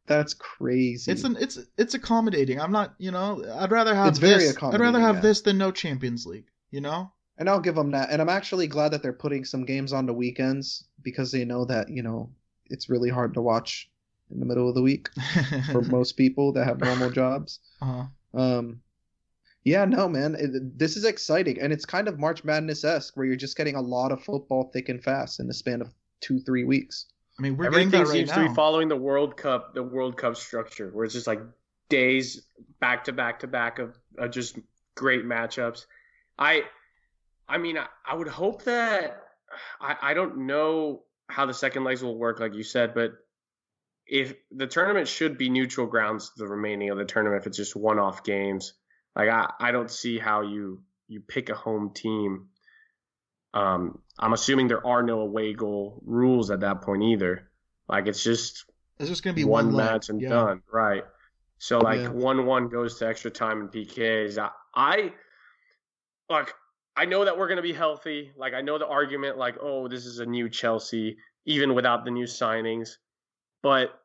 [0.06, 1.10] that's crazy.
[1.10, 2.60] It's an it's it's accommodating.
[2.60, 4.56] I'm not, you know, I'd rather have it's this.
[4.62, 5.20] I'd rather have yeah.
[5.20, 7.12] this than no Champions League, you know?
[7.38, 8.10] And I'll give them that.
[8.10, 11.66] And I'm actually glad that they're putting some games on the weekends because they know
[11.66, 12.30] that, you know,
[12.66, 13.90] it's really hard to watch
[14.30, 15.10] in the middle of the week
[15.72, 17.60] for most people that have normal jobs.
[17.82, 18.04] Uh-huh.
[18.40, 18.80] Um
[19.64, 20.36] yeah, no, man.
[20.38, 23.74] It, this is exciting, and it's kind of March Madness esque, where you're just getting
[23.74, 27.06] a lot of football thick and fast in the span of two, three weeks.
[27.38, 28.42] I mean, we're everything right seems now.
[28.42, 31.40] to be following the World Cup, the World Cup structure, where it's just like
[31.88, 32.46] days
[32.80, 34.58] back to back to back of, of just
[34.94, 35.86] great matchups.
[36.38, 36.62] I,
[37.48, 39.22] I mean, I, I would hope that
[39.80, 43.12] I, I don't know how the second legs will work, like you said, but
[44.06, 47.74] if the tournament should be neutral grounds, the remaining of the tournament, if it's just
[47.74, 48.74] one-off games,
[49.14, 52.48] like I, I don't see how you you pick a home team
[53.56, 57.50] um, I'm assuming there are no away goal rules at that point either.
[57.88, 58.66] Like it's just
[58.98, 60.28] it's just gonna be one, one match and yeah.
[60.28, 61.04] done, right?
[61.58, 62.08] So like yeah.
[62.08, 64.36] one one goes to extra time and PKs.
[64.36, 65.12] I, I
[66.28, 66.52] look,
[66.96, 68.30] I know that we're gonna be healthy.
[68.36, 72.10] Like I know the argument, like oh this is a new Chelsea, even without the
[72.10, 72.90] new signings.
[73.62, 73.98] But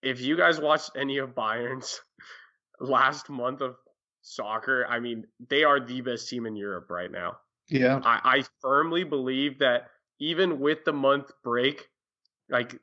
[0.00, 2.00] if you guys watched any of Bayern's
[2.80, 3.74] last month of
[4.20, 7.38] soccer, I mean, they are the best team in Europe right now.
[7.72, 8.00] Yeah.
[8.04, 9.88] I, I firmly believe that
[10.20, 11.88] even with the month break,
[12.48, 12.78] like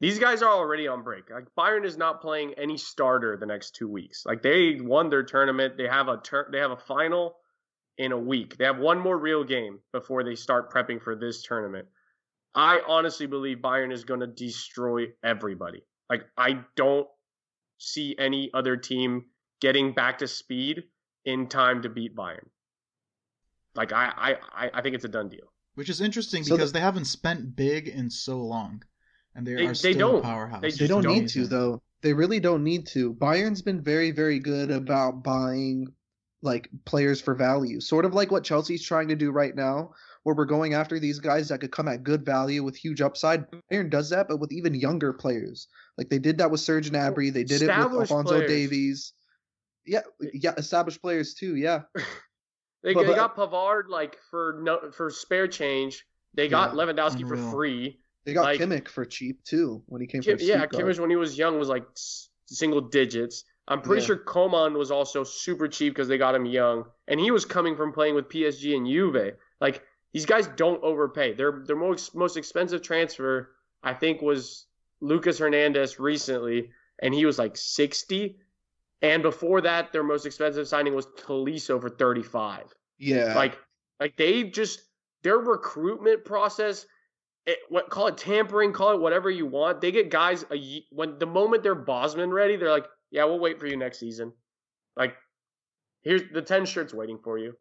[0.00, 1.30] these guys are already on break.
[1.30, 4.24] Like Bayern is not playing any starter the next two weeks.
[4.26, 5.76] Like they won their tournament.
[5.76, 7.36] They have a tur- they have a final
[7.98, 8.56] in a week.
[8.56, 11.86] They have one more real game before they start prepping for this tournament.
[12.54, 15.82] I honestly believe Bayern is going to destroy everybody.
[16.10, 17.06] Like I don't
[17.78, 19.26] see any other team
[19.60, 20.84] getting back to speed
[21.24, 22.46] in time to beat Bayern.
[23.74, 25.52] Like I I I think it's a done deal.
[25.74, 28.82] Which is interesting So because they haven't spent big in so long,
[29.34, 30.18] and they, They- are they still don't.
[30.18, 30.60] a powerhouse.
[30.62, 31.14] They They don't don't.
[31.18, 31.82] need to though.
[32.02, 33.14] They really don't need to.
[33.14, 35.86] Bayern's been very, very good about buying
[36.42, 37.80] like players for value.
[37.80, 39.92] Sort of like what Chelsea's trying to do right now,
[40.24, 43.46] where we're going after these guys that could come at good value with huge upside.
[43.70, 45.68] Bayern does that, but with even younger players.
[45.96, 47.32] Like they did that with Serge Gnabry.
[47.32, 48.50] They did it with Established Alphonso players.
[48.50, 49.12] Davies.
[49.86, 50.00] Yeah,
[50.34, 51.54] yeah, established players too.
[51.56, 51.82] Yeah,
[52.82, 56.04] They, But- they got Pavard like for no for spare change.
[56.34, 57.44] They got Yeah, Lewandowski unreal.
[57.44, 57.98] for free.
[58.24, 60.64] they got Like- Kimmich for cheap too when he came Kim, from yeah.
[60.66, 61.84] Kimmich when he was young was like
[62.46, 63.44] single digits.
[63.68, 64.06] I'm pretty Yeah.
[64.08, 67.76] sure Coman was also super cheap because they got him young, and he was coming
[67.76, 69.34] from playing with PSG and Juve.
[69.60, 71.32] Like these guys don't overpay.
[71.34, 74.66] Their their most most expensive transfer I think was
[75.00, 76.70] Lucas Hernandez recently,
[77.00, 78.38] and he was like 60.
[79.02, 82.72] And before that, their most expensive signing was Tolisso for 35.
[82.98, 83.58] Yeah, Like,
[83.98, 84.80] like they just
[85.22, 86.86] their recruitment process.
[87.44, 89.80] It, what call it tampering, call it whatever you want.
[89.80, 93.58] They get guys a when the moment they're Bosman ready, they're like, yeah, we'll wait
[93.58, 94.32] for you next season.
[94.96, 95.16] Like,
[96.02, 97.56] here's the ten shirts waiting for you.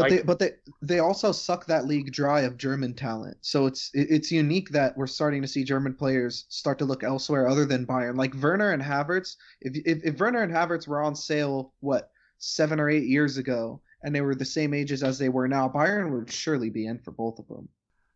[0.00, 3.36] But Like- they but they they also suck that league dry of German talent.
[3.42, 7.46] So it's it's unique that we're starting to see German players start to look elsewhere
[7.48, 8.16] other than Bayern.
[8.16, 9.36] Like Werner and Havertz.
[9.60, 13.82] If if, if Werner and Havertz were on sale what seven or eight years ago,
[14.02, 16.98] and they were the same ages as they were now, Bayern would surely be in
[16.98, 17.68] for both of them.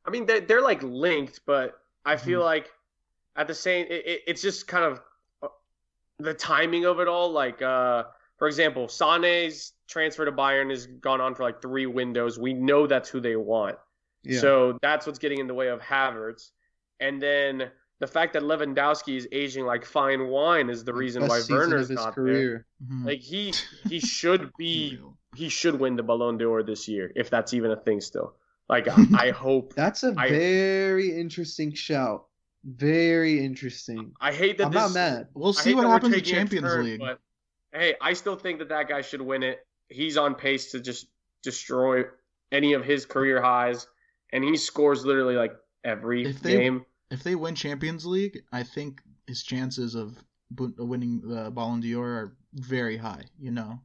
[0.07, 2.47] I mean, they, they're like linked, but I feel Mm-hmm.
[2.47, 2.70] like
[3.37, 5.01] at the same, it, it, it's just kind of
[5.43, 5.49] uh,
[6.18, 7.30] the timing of it all.
[7.30, 8.05] Like, uh,
[8.39, 12.39] for example, Sane's transfer to Bayern has gone on for like three windows.
[12.39, 13.76] We know that's who they want.
[14.22, 14.41] Yeah.
[14.41, 16.51] So that's what's getting in the way of Havertz.
[17.01, 17.70] And then
[18.01, 21.85] the fact that Lewandowski is aging like fine wine is the reason Best why Werner's
[21.85, 22.24] of his not there.
[22.24, 22.66] career.
[22.91, 23.07] Mhm.
[23.07, 23.53] Like he
[23.89, 24.99] he should be
[25.35, 28.35] he should win the Ballon d'Or this year if that's even a thing still.
[28.68, 32.26] Like I, I hope That's a I- very interesting shout.
[32.64, 34.12] Very interesting.
[34.22, 35.28] I hate that I'm this not mad.
[35.35, 36.99] We'll see what happens in Champions turn, League.
[37.01, 37.18] But
[37.74, 39.59] hey, I still think that that guy should win it.
[39.89, 41.07] He's on pace to just
[41.43, 42.05] destroy
[42.53, 43.87] any of his career highs,
[44.32, 45.53] and he scores literally like
[45.85, 46.85] every If they- game.
[47.11, 50.16] If they win Champions League, I think his chances of
[50.57, 53.24] winning the Ballon d'Or are very high.
[53.39, 53.80] You know,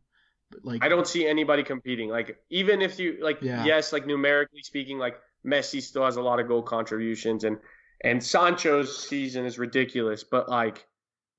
[0.63, 2.09] like I don't see anybody competing.
[2.09, 3.65] Like even if you like, Yeah.
[3.65, 7.57] yes, like numerically speaking, like Messi still has a lot of goal contributions, and
[8.03, 10.87] and Sancho's season is ridiculous, but like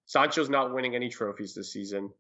[0.07, 2.11] Sancho's not winning any trophies this season.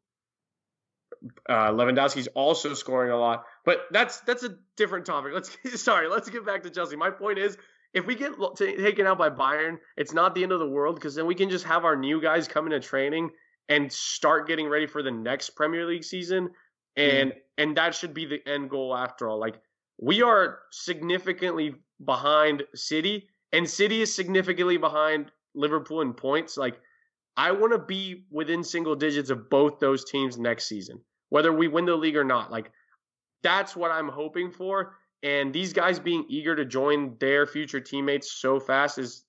[1.48, 5.32] Uh, Lewandowski's also scoring a lot, but that's that's a different topic.
[5.34, 6.96] Let's sorry, let's get back to Chelsea.
[6.96, 7.58] My point is,
[7.92, 10.94] if we get ta- taken out by Bayern, it's not the end of the world
[10.94, 13.30] because then we can just have our new guys come into training
[13.68, 16.50] and start getting ready for the next Premier League season,
[16.96, 19.38] and and that should be the end goal after all.
[19.38, 19.60] Like
[19.98, 26.56] we are significantly behind City, and City is significantly behind Liverpool in points.
[26.56, 26.80] Like
[27.36, 31.00] I want to be within single digits of both those teams next season,
[31.30, 32.50] whether we win the league or not.
[32.50, 32.70] Like
[33.42, 34.96] that's what I'm hoping for.
[35.22, 39.24] And these guys being eager to join their future teammates so fast is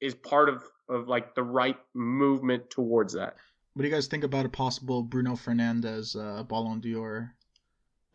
[0.00, 3.36] is part of of like the right movement towards that.
[3.74, 7.34] What do you guys think about a possible Bruno Fernandes uh, Ballon d'Or?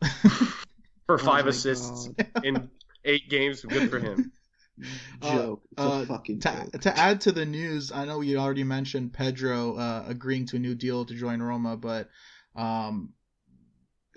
[0.00, 0.08] For
[1.10, 2.44] Oh five my assists God.
[2.44, 2.70] in
[3.04, 4.32] eight games, good for him.
[5.22, 5.62] Joke.
[5.72, 6.80] it's uh, a fucking to, joke.
[6.82, 10.58] to add to the news, I know you already mentioned Pedro uh, agreeing to a
[10.58, 12.08] new deal to join Roma, but
[12.56, 13.12] um,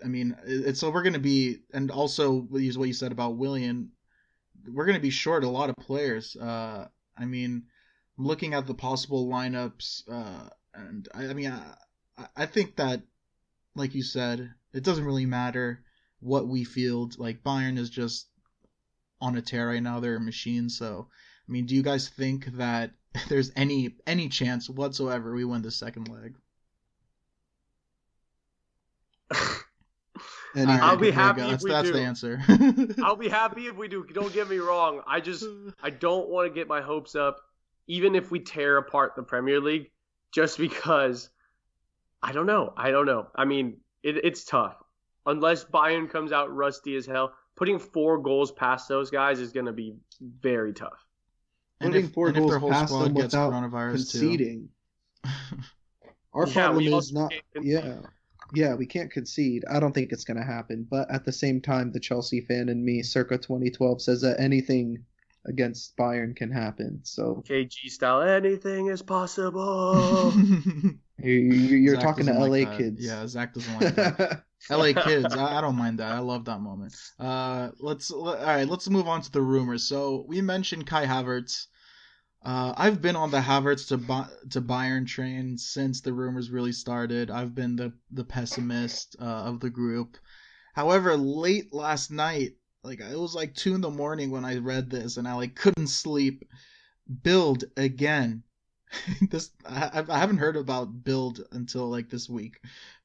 [0.03, 3.11] I mean, it's so we're going to be, and also what you what you said
[3.11, 3.91] about Willian,
[4.67, 6.35] we're going to be short a lot of players.
[6.35, 6.87] Uh,
[7.17, 7.63] I mean,
[8.17, 13.01] I'm looking at the possible lineups, uh, and I, I mean, I, I think that,
[13.75, 15.83] like you said, it doesn't really matter
[16.19, 17.17] what we field.
[17.17, 18.27] Like Bayern is just
[19.23, 20.69] on a tear right now; they're a machine.
[20.69, 21.07] So,
[21.47, 22.91] I mean, do you guys think that
[23.29, 26.35] there's any any chance whatsoever we win the second leg?
[30.55, 31.45] And I'll be happy go.
[31.47, 31.93] if That's, we that's do.
[31.93, 32.41] the answer.
[33.03, 34.05] I'll be happy if we do.
[34.13, 35.01] Don't get me wrong.
[35.07, 35.43] I just
[35.81, 37.37] I don't want to get my hopes up.
[37.87, 39.89] Even if we tear apart the Premier League,
[40.31, 41.29] just because
[42.21, 42.71] I don't know.
[42.77, 43.27] I don't know.
[43.35, 44.75] I mean, it, it's tough
[45.25, 47.33] unless Bayern comes out rusty as hell.
[47.55, 51.05] Putting four goals past those guys is going to be very tough.
[51.79, 53.51] Putting four goals past them without
[53.91, 54.69] conceding.
[56.33, 57.31] Our yeah, problem is not.
[57.61, 57.99] Yeah,
[58.53, 59.63] yeah, we can't concede.
[59.69, 60.87] I don't think it's going to happen.
[60.89, 65.05] But at the same time, the Chelsea fan in me, circa 2012, says that anything
[65.45, 66.99] against Bayern can happen.
[67.03, 70.33] So KG style, anything is possible.
[71.17, 73.05] You're, talking to LA like kids.
[73.05, 74.43] Yeah, Zach doesn't like that.
[74.69, 76.11] LA kids, I, I, don't mind that.
[76.11, 76.95] I love that moment.
[77.19, 78.67] Uh, let's all right.
[78.67, 79.83] Let's move on to the rumors.
[79.83, 81.67] So we mentioned Kai Havertz.
[82.45, 83.97] Uh, I've been on the Havertz to
[84.49, 87.31] to Bayern train since the rumors really started.
[87.31, 90.17] I've been the the pessimist uh, of the group.
[90.73, 92.53] However, late last night,
[92.83, 95.55] like it was like two in the morning when I read this, and I like
[95.55, 96.43] couldn't sleep.
[97.07, 98.43] Bild again.
[99.29, 102.59] this I, I haven't heard about Bild until like this week,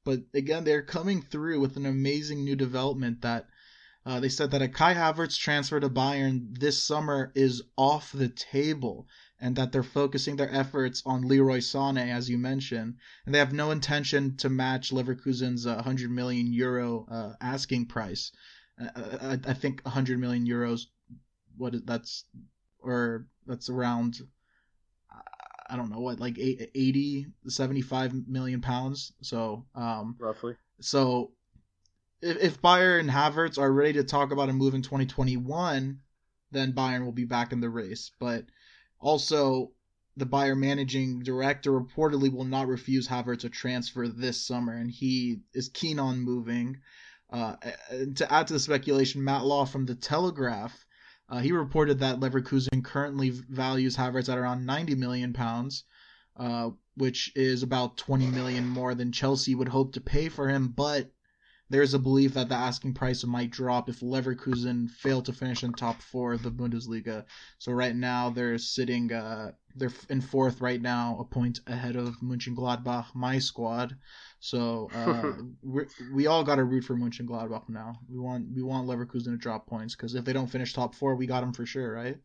[0.09, 3.47] but again they're coming through with an amazing new development that
[4.07, 8.31] uh, they said that a Kai Havertz transfer to Bayern this summer is off the
[8.31, 9.07] table
[9.39, 12.97] and that they're focusing their efforts on Leroy Sané, as you mentioned,
[13.27, 18.33] and they have no intention to match Leverkusen's uh, 100 million euro uh, asking price.
[18.81, 20.87] Uh, I, I, think 100 million euros,
[21.59, 22.25] what is, that's,
[22.79, 24.21] or that's around,
[25.69, 29.13] I don't know what, like 80, 75 million pounds.
[29.23, 30.55] So, um, roughly.
[30.81, 31.33] So,
[32.23, 36.01] if, if Bayern and Havertz are ready to talk about a move in 2021,
[36.51, 38.11] then Bayern will be back in the race.
[38.19, 38.47] But
[38.99, 39.73] also,
[40.17, 45.41] the Bayern managing director reportedly will not refuse Havertz a transfer this summer, and he
[45.55, 46.79] is keen on moving.
[47.31, 47.57] Uh,
[48.15, 50.87] to add to the speculation, Matt Law from the Telegraph,
[51.29, 55.85] uh, he reported that Leverkusen currently values Havertz at around 90 million pounds,
[56.37, 60.69] uh, which is about 20 million more than Chelsea would hope to pay for him,
[60.69, 61.11] but
[61.71, 65.73] there's a belief that the asking price might drop if Leverkusen fail to finish in
[65.73, 67.25] top four of the Bundesliga.
[67.59, 72.17] So right now they're sitting, uh, they're in fourth right now, a point ahead of
[72.23, 73.97] Mönchengladbach, my squad.
[74.41, 75.33] So uh,
[76.13, 77.99] we all got to root for Mönchengladbach now.
[78.11, 81.17] We want we want Leverkusen to drop points because if they don't finish top four,
[81.17, 82.17] we got them for sure, right?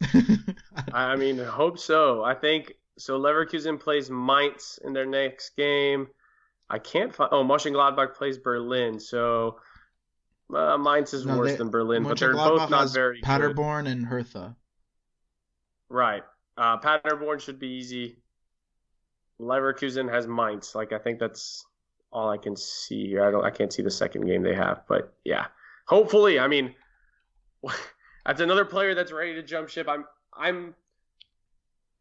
[0.92, 2.22] I mean, I hope so.
[2.22, 3.18] I think so.
[3.18, 6.08] Leverkusen plays Mainz in their next game.
[6.68, 7.30] I can't find.
[7.32, 9.60] Oh, Mönchengladbach plays Berlin, so
[10.54, 13.92] uh, Mainz is no, worse they, than Berlin, but they're both not very Paderborn good.
[13.92, 14.56] and Hertha.
[15.88, 16.22] Right.
[16.56, 18.18] Uh, Paderborn should be easy.
[19.40, 20.74] Leverkusen has Mainz.
[20.74, 21.64] Like I think that's
[22.12, 23.24] all I can see here.
[23.24, 23.44] I don't.
[23.44, 25.46] I can't see the second game they have, but yeah.
[25.86, 26.74] Hopefully, I mean,
[28.26, 29.88] that's another player that's ready to jump ship.
[29.88, 30.04] I'm.
[30.36, 30.74] I'm.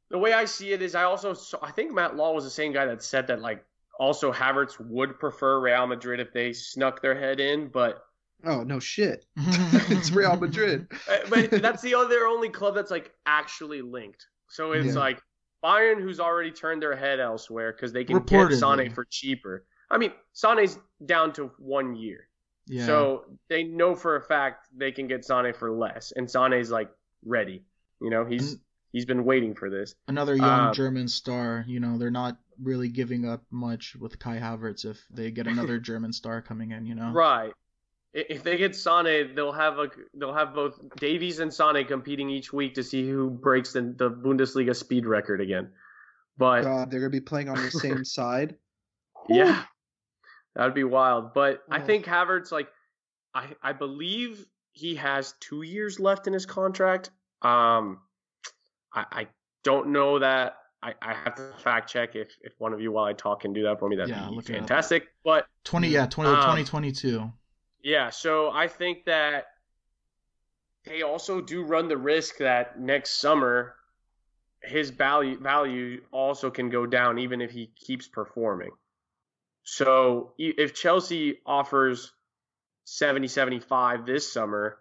[0.09, 1.35] The way I see it is, I also.
[1.61, 3.63] I think Matt Law was the same guy that said that like
[3.99, 8.03] also, Havertz would prefer Real Madrid if they snuck their head in, but
[8.45, 10.87] oh no shit, it's Real Madrid.
[11.09, 14.25] Uh, but that's the other only club that's like actually linked.
[14.49, 14.99] So it's yeah.
[14.99, 15.21] like
[15.63, 18.49] Bayern, who's already turned their head elsewhere because they can Reportedly.
[18.49, 19.65] get Sane for cheaper.
[19.91, 22.27] I mean, Sane's down to one year.
[22.67, 22.85] Yeah.
[22.85, 26.89] So they know for a fact they can get Sane for less, and Sane's like
[27.23, 27.63] ready.
[28.01, 28.57] You know, he's
[28.91, 29.95] he's been waiting for this.
[30.07, 31.63] Another young um, German star.
[31.67, 35.79] You know, they're not really giving up much with Kai Havertz if they get another
[35.79, 37.11] German star coming in, you know.
[37.11, 37.53] Right.
[38.13, 42.53] If they get Sane, they'll have a they'll have both Davies and Sane competing each
[42.53, 45.71] week to see who breaks the, the Bundesliga speed record again.
[46.37, 48.55] But God, they're gonna be playing on the same side.
[49.27, 49.63] Yeah,
[50.55, 51.33] that'd be wild.
[51.33, 51.75] But oh.
[51.75, 52.69] I think Havertz, like,
[53.33, 57.09] I I believe he has two years left in his contract.
[57.41, 57.99] Um,
[58.93, 59.27] I I
[59.63, 63.05] don't know that I, I have to fact check if, if one of you while
[63.05, 63.95] I talk can do that for me.
[63.95, 65.07] That'd yeah, be fantastic.
[65.23, 67.31] But twenty yeah 20, um, 2022.
[67.81, 69.45] Yeah, so I think that
[70.85, 73.75] they also do run the risk that next summer
[74.61, 78.71] his value value also can go down even if he keeps performing.
[79.63, 82.11] So if Chelsea offers
[82.85, 84.77] 70 75 this summer,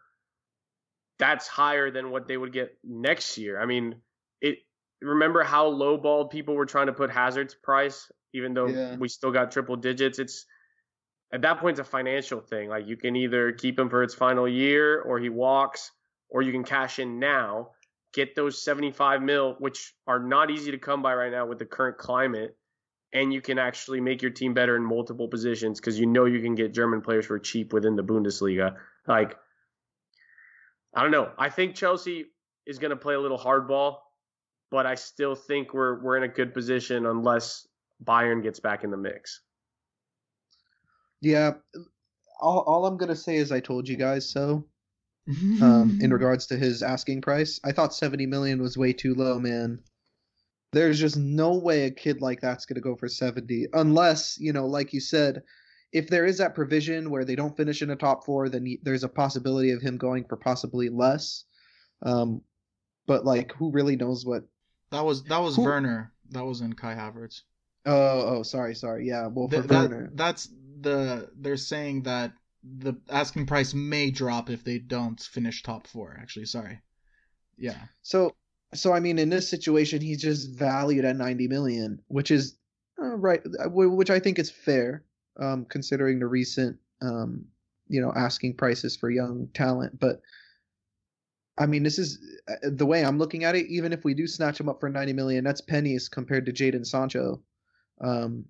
[1.18, 3.58] that's higher than what they would get next year.
[3.58, 3.96] I mean,
[5.04, 8.96] remember how lowballed people were trying to put Hazard's price, even though yeah.
[8.96, 10.18] we still got triple digits.
[10.18, 10.46] It's
[11.32, 12.68] at that point it's a financial thing.
[12.68, 15.92] Like you can either keep him for its final year or he walks,
[16.28, 17.70] or you can cash in now,
[18.12, 21.66] get those 75 mil, which are not easy to come by right now with the
[21.66, 22.56] current climate,
[23.12, 26.40] and you can actually make your team better in multiple positions because you know you
[26.40, 28.76] can get German players for cheap within the Bundesliga.
[29.06, 29.36] Like
[30.94, 31.30] I don't know.
[31.38, 32.26] I think Chelsea
[32.66, 33.96] is going to play a little hardball
[34.74, 37.64] but I still think we're we're in a good position unless
[38.02, 39.40] Bayern gets back in the mix.
[41.20, 41.52] Yeah,
[42.40, 44.66] all, all I'm gonna say is I told you guys so.
[45.62, 49.38] Um, in regards to his asking price, I thought 70 million was way too low,
[49.38, 49.78] man.
[50.72, 54.66] There's just no way a kid like that's gonna go for 70, unless you know,
[54.66, 55.44] like you said,
[55.92, 59.04] if there is that provision where they don't finish in a top four, then there's
[59.04, 61.44] a possibility of him going for possibly less.
[62.02, 62.42] Um,
[63.06, 64.42] but like, who really knows what?
[64.94, 66.12] That was that was Who- Werner.
[66.30, 67.42] That was in Kai Havertz.
[67.86, 69.06] Oh, oh, sorry, sorry.
[69.06, 70.10] Yeah, well, for Th- that- Werner.
[70.14, 70.48] that's
[70.80, 72.32] the they're saying that
[72.62, 76.16] the asking price may drop if they don't finish top four.
[76.18, 76.80] Actually, sorry.
[77.58, 77.76] Yeah.
[78.02, 78.34] So,
[78.72, 82.56] so I mean, in this situation, he's just valued at 90 million, which is
[83.00, 85.04] uh, right, uh, which I think is fair,
[85.38, 87.44] um, considering the recent, um,
[87.88, 89.98] you know, asking prices for young talent.
[90.00, 90.20] But
[91.56, 93.66] I mean, this is uh, the way I'm looking at it.
[93.68, 96.84] Even if we do snatch him up for 90 million, that's pennies compared to Jadon
[96.86, 97.40] Sancho.
[98.00, 98.46] Um,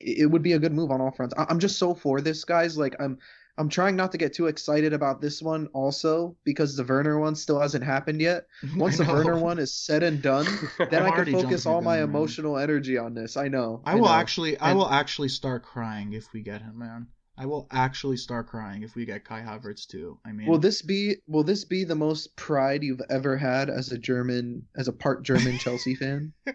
[0.00, 1.34] it would be a good move on all fronts.
[1.36, 2.76] I- I'm just so for this, guys.
[2.78, 3.18] Like, I'm
[3.56, 7.34] I'm trying not to get too excited about this one, also because the Werner one
[7.34, 8.46] still hasn't happened yet.
[8.76, 9.04] Once the.
[9.04, 10.46] Werner one is said and done,
[10.90, 12.08] then I'm can focus all my gun, man.
[12.16, 13.36] emotional energy on this.
[13.36, 13.82] I know.
[13.84, 14.12] I will know.
[14.12, 17.08] actually I And- will actually start crying if we get him, man.
[17.40, 20.18] I will actually start crying if we get Kai Havertz too.
[20.26, 23.92] I mean, Will this be will this be the most pride you've ever had as
[23.92, 26.32] a German as a part German Chelsea fan?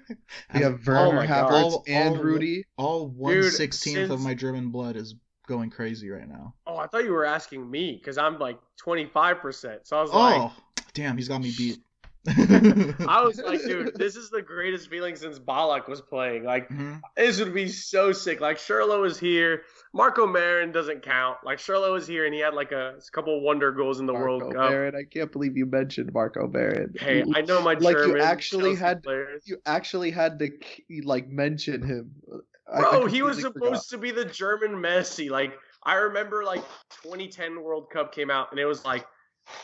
[0.54, 1.50] We have Werner, oh my God.
[1.52, 2.66] Havertz, All- and all- Rudy.
[2.78, 5.16] all one Dude, sixteenth of my German blood is
[5.48, 6.54] going crazy right now.
[6.68, 9.80] Oh, I thought you were asking me because I'm like 25%.
[9.84, 10.52] So I was Oh, like,
[10.94, 11.80] damn, he's got me beat.
[12.28, 16.45] I was like, dude, this is the greatest feeling since Ballack was playing.
[16.45, 17.01] Like, Mhm.
[17.17, 18.39] this would be so sick.
[18.39, 19.63] Like, Schürrle was here.
[19.93, 21.38] Marco Marin doesn't count.
[21.43, 24.28] Like, Schürrle was here and he had like a, couple wonder goals in the Marco
[24.39, 24.69] World Cup.
[24.71, 24.95] Marin.
[24.95, 26.93] I can't believe you mentioned Marco Marin.
[26.97, 29.43] Hey, You- I know my Like, you actually Chelsea had- players.
[29.45, 30.49] you actually had to
[31.03, 32.11] like mention him.
[32.80, 35.30] Bro, he was supposed to be the German Messi.
[35.30, 35.53] Like
[35.84, 36.63] I remember, like
[37.03, 39.05] 2010 World Cup came out, and it was like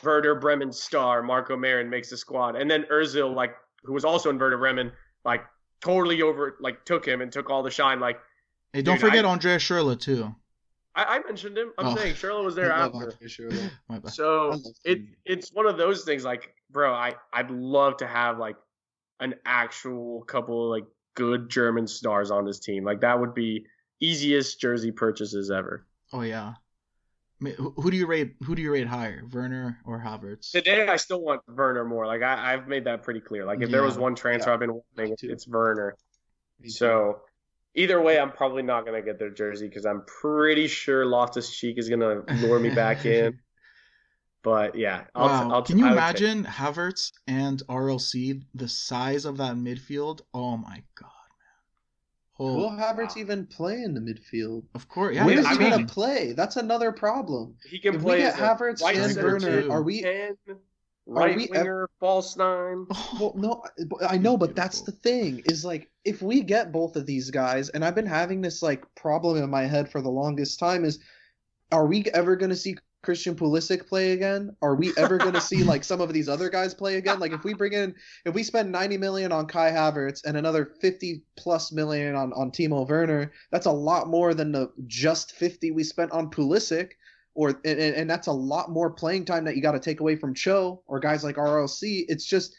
[0.03, 4.29] Werder Bremen star Marco Marin makes the squad, and then Özil, like who was also
[4.29, 4.91] in Werder Bremen,
[5.25, 5.41] like
[5.81, 7.99] totally over, like took him and took all the shine.
[7.99, 8.19] Like
[8.73, 10.33] Hey, don't Dude, forget I- Andreas Schürrle too.
[10.95, 11.71] I, I mentioned him.
[11.77, 11.95] I'm Oh.
[11.95, 12.97] saying Schürrle was there I after.
[12.97, 13.71] Andre Schürrle.
[13.87, 14.07] My bad.
[14.07, 16.23] I So it it's one of those things.
[16.25, 18.57] Like, bro, I I'd love to have like
[19.21, 22.83] an actual couple of, like good German stars on this team.
[22.83, 23.65] Like that would be
[24.01, 25.85] easiest jersey purchases ever.
[26.13, 26.53] Oh yeah.
[27.41, 28.35] Who do you rate?
[28.43, 30.51] Who do you rate higher, Werner or Havertz?
[30.51, 32.05] Today, I still want Werner more.
[32.05, 33.45] Like I, I've made that pretty clear.
[33.45, 34.55] Like if there was one transfer yeah.
[34.55, 35.95] I've been wanting, it's, it's Werner.
[36.67, 37.21] So
[37.75, 41.77] either way, I'm probably not gonna get their jersey because I'm pretty sure Loftus Cheek
[41.77, 43.39] is gonna lure me back in.
[44.43, 45.51] But yeah, I'll, wow.
[45.55, 50.21] I'll, Can you I would take- imagine Havertz and RLC, the size of that midfield?
[50.33, 51.09] Oh my god,
[52.39, 52.47] man.
[52.49, 54.63] Oh, Will Havertz even play in the midfield?
[54.75, 55.15] of course.
[55.15, 56.33] Yeah, Where Wait, is he's he I gonna play?
[56.33, 57.55] That's another problem.
[57.69, 60.01] he can If play we get as Havertz right and center Werner, too, are we-
[60.01, 60.35] 10,
[61.05, 62.85] right we ev- winger, false nine.
[63.19, 63.63] Well, no,
[64.07, 67.69] I know, but that's the thing is like if we get both of these guys,
[67.69, 70.99] and I've been having this like problem in my head for the longest time is,
[71.71, 74.55] are we ever going to see Christian Pulisic play again?
[74.61, 77.19] Are we ever going to see like some of these other guys play again?
[77.19, 77.95] Like if we bring in,
[78.25, 82.51] if we spend 90 million on Kai Havertz and another 50 plus million on on
[82.51, 86.91] Timo Werner, that's a lot more than the just 50 we spent on Pulisic.
[87.35, 90.01] Or and, and and that's a lot more playing time that you got to take
[90.01, 92.05] away from Cho or guys like RLC.
[92.09, 92.55] It's just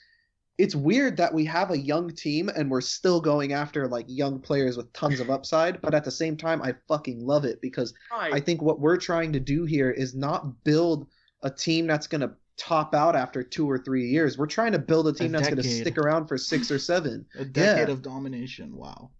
[0.58, 4.38] it's weird that we have a young team and we're still going after like young
[4.38, 7.94] players with tons of upside, but at the same time I fucking love it because
[8.12, 8.32] Right.
[8.34, 11.06] I think what we're trying to do here is not build
[11.42, 14.36] a team that's going to top out after 2 or 3 years.
[14.36, 17.24] We're trying to build a team that's going to stick around for 6 or 7.
[17.38, 17.94] A decade Yeah.
[17.94, 18.76] of domination.
[18.76, 19.12] Wow.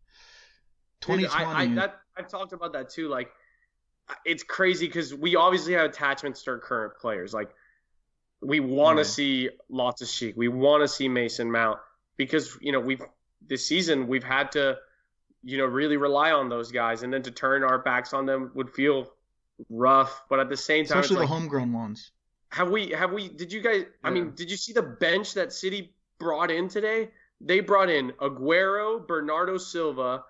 [1.00, 1.54] Dude, 2020.
[1.54, 3.08] I, I, that, I've talked about that too.
[3.08, 3.30] Like,
[4.26, 7.32] it's crazy because we obviously have attachments to our current players.
[7.32, 7.54] Like,
[8.40, 9.06] we want to Yeah.
[9.08, 10.36] see of Sheik.
[10.36, 11.78] We want to see Mason Mount
[12.16, 13.02] because you know we've
[13.46, 14.78] this season we've had to
[15.42, 18.50] you know really rely on those guys, and then to turn our backs on them
[18.54, 19.10] would feel
[19.68, 20.22] rough.
[20.28, 22.12] But at the same time, Especially the like, homegrown ones.
[22.50, 25.52] have we have we did you guys I mean did you see the bench that
[25.52, 27.10] City brought in today?
[27.42, 30.24] They brought in Aguero, Bernardo Silva,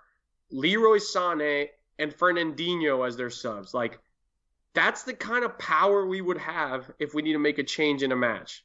[0.53, 3.75] Leroy Sané, and Fernandinho as their subs.
[3.75, 3.99] Like
[4.75, 8.03] that's the kind of power we would have if we need to make a change
[8.03, 8.65] in a match.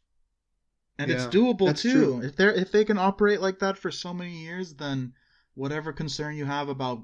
[0.97, 1.91] And it's doable too.
[1.91, 2.21] true.
[2.23, 5.13] If they're if they can operate like that for so many years, then
[5.55, 7.03] whatever concern you have about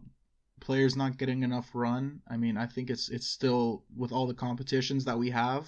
[0.61, 4.33] players not getting enough run, I mean, I think it's it's still with all the
[4.33, 5.65] competitions that we have,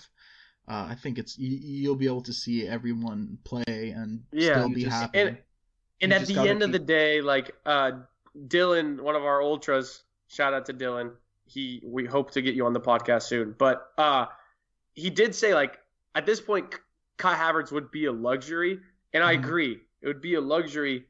[0.69, 3.63] uh, I think it's you, you'll be able to see everyone play
[3.95, 5.19] and Yeah, still be just- happy.
[5.19, 5.37] And
[6.01, 7.91] and at the gotta end of the day, like uh,
[8.47, 11.11] Dylan, one of our ultras, shout out to Dylan.
[11.45, 13.55] He we hope to get you on the podcast soon.
[13.57, 14.27] But uh,
[14.93, 15.79] he did say like
[16.15, 16.73] at this point,
[17.17, 18.79] Kai Havertz would be a luxury,
[19.13, 19.39] and I Mhm.
[19.39, 19.81] agree.
[20.01, 21.05] It would be a luxury.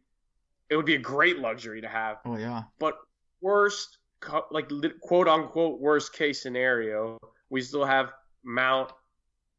[0.70, 2.18] It would be a great luxury to have.
[2.26, 2.98] oh yeah, But
[3.42, 3.98] worst,
[4.52, 4.72] like
[5.02, 7.20] quote unquote worst case scenario,
[7.50, 8.14] we still have
[8.44, 8.92] Mount,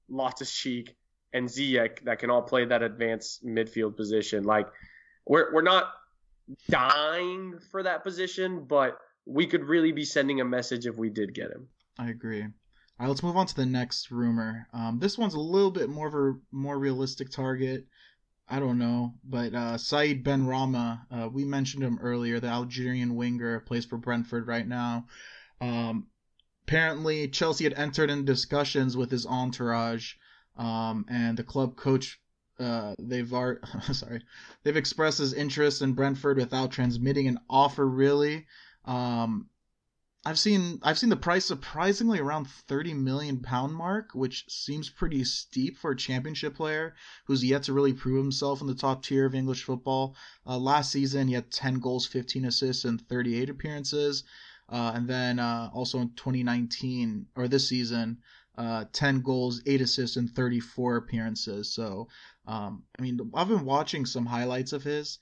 [0.09, 0.97] Loftus Cheek,
[1.33, 4.45] and Ziyech that can all play that advanced midfield position.
[4.45, 4.67] Like
[5.27, 5.93] we're we're not
[6.69, 11.35] dying for that position, but we could really be sending a message if we did
[11.35, 11.69] get him.
[11.99, 12.43] I agree.
[12.43, 12.49] All
[13.01, 14.69] right, let's move on to the next rumor.
[14.73, 17.87] Um, this one's a little bit more of a more realistic target.
[18.49, 23.61] I don't know, but uh, Said Benrahma, uh, we mentioned him earlier, the Algerian winger,
[23.61, 25.07] plays for Brentford right now.
[25.63, 26.09] Um,
[26.67, 30.13] apparently, Chelsea had entered in discussions with his entourage,
[30.59, 32.21] um, and the club coach,
[32.61, 33.61] uh, they've ar-
[33.93, 34.23] sorry,
[34.63, 37.89] they've expressed his interest in Brentford without transmitting an offer.
[37.89, 38.47] Really,
[38.85, 39.49] um,
[40.27, 45.23] I've seen I've seen the price surprisingly around 30 million pound mark, which seems pretty
[45.25, 46.95] steep for a championship player
[47.27, 50.17] who's yet to really prove himself in the top tier of English football.
[50.47, 54.25] Uh, last season, he had 10 goals, 15 assists, and 38 appearances.
[54.67, 58.17] Uh, and then uh, also in 2019 or this season,
[58.57, 61.71] uh, 10 goals, 8 assists, and 34 appearances.
[61.71, 62.09] So,
[62.47, 65.19] um, I mean, I've been watching some highlights of his,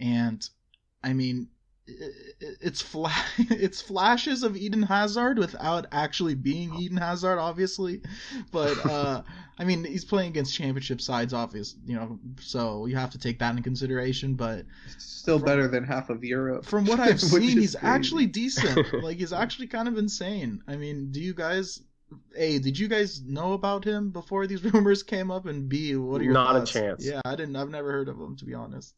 [0.00, 0.48] and
[1.04, 1.50] I mean,
[2.40, 8.00] it's fla- it's flashes of Eden Hazard without actually being Eden Hazard, obviously.
[8.52, 9.22] But uh,
[9.58, 13.38] I mean, he's playing against championship sides, obvious, you know, so you have to take
[13.40, 14.34] that in consideration.
[14.34, 14.64] But
[14.98, 16.64] Still better than half of Europe.
[16.64, 17.78] from what I've seen, he's crazy.
[17.82, 19.02] actually decent.
[19.02, 20.62] like he's actually kind of insane.
[20.66, 21.82] I mean, do you guys?
[22.36, 25.46] A, did you guys know about him before these rumors came up?
[25.46, 27.06] And B, what are your Not a chance.
[27.06, 27.54] Yeah, I didn't.
[27.54, 28.94] I've never heard of him to be honest.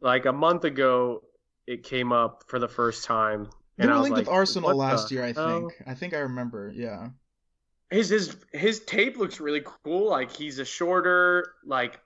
[0.00, 1.22] Like a month ago,
[1.66, 3.48] it came up for the first time.
[3.76, 5.60] They and were I was linked with Arsenal last the year, I hell?
[5.68, 5.82] think.
[5.86, 6.72] I think I remember.
[6.74, 7.08] Yeah.
[7.90, 10.08] his his his tape looks really cool.
[10.08, 12.00] Like he's a shorter, like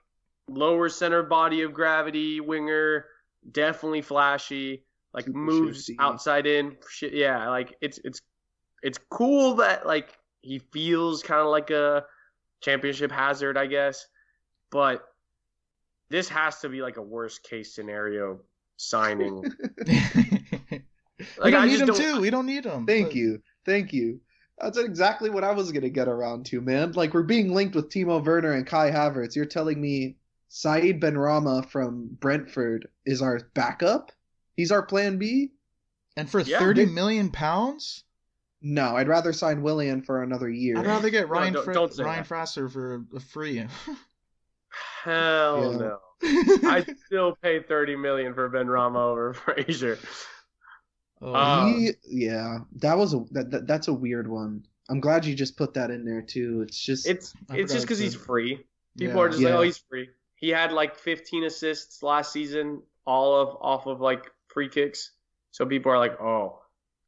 [0.49, 3.05] lower center body of gravity winger,
[3.51, 4.83] definitely flashy.
[5.13, 5.97] Like Super moves shifty.
[5.99, 6.77] outside in.
[6.89, 8.21] Shit, yeah, like it's it's
[8.83, 12.03] it's cool that like he feels kind of like a
[12.61, 14.07] championship hazard, I guess.
[14.71, 15.03] But
[16.09, 18.39] this has to be like a worst case scenario
[18.81, 19.41] signing.
[19.87, 22.21] we don't I need just him don't- too.
[22.21, 22.85] We don't need him.
[22.85, 23.41] Thank But- you.
[23.65, 24.19] Thank you.
[24.59, 26.91] That's exactly what I was gonna get around to, man.
[26.91, 29.35] Like we're being linked with Timo Werner and Kai Havertz.
[29.35, 30.17] You're telling me
[30.49, 34.11] Saeed Benrahma from Brentford is our backup?
[34.55, 35.51] He's our plan B?
[36.17, 38.03] And for Yeah, thirty they- million pounds,
[38.61, 40.77] No, I'd rather sign Willian for another year.
[40.77, 42.27] I'd rather get No, Ryan don't- Fra- don't Ryan that.
[42.27, 43.57] Fraser for a free.
[45.03, 45.77] Hell Yeah.
[45.77, 45.99] no.
[46.23, 49.97] I'd still pay thirty million for Benrahma over Fraser.
[51.21, 54.65] Oh, Uh, He- yeah, that was a that, that that's a weird one.
[54.89, 56.61] I'm glad you just put that in there too.
[56.67, 58.65] It's just It's I it's just because he's free.
[58.97, 59.21] People yeah.
[59.21, 60.09] are just like, oh, he's free.
[60.35, 65.11] He had like 15 assists last season, all of off of like free kicks.
[65.51, 66.59] So people are like, oh,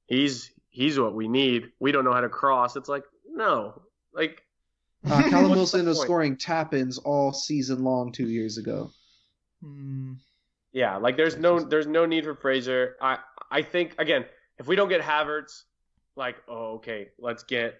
[0.05, 1.71] he's he's what we need.
[1.79, 2.75] We don't know how to cross.
[2.75, 3.81] It's like no,
[4.13, 4.43] like
[5.09, 8.91] uh, Callum Wilson was scoring tap-ins all season long two years ago.
[9.63, 10.13] Hmm.
[10.73, 12.97] yeah, like there's no there's no need for Fraser.
[13.01, 14.25] I I think again,
[14.57, 15.63] if we don't get Havertz,
[16.15, 17.79] like oh okay, let's get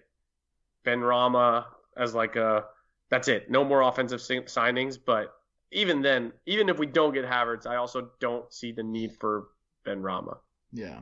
[0.86, 1.66] Benrahma
[1.96, 2.64] as like a
[3.10, 3.50] that's it.
[3.50, 5.34] No more offensive signings, but
[5.72, 9.48] even then, even if we don't get Havertz, I also don't see the need for
[9.86, 10.38] Benrahma.
[10.72, 11.00] Yeah.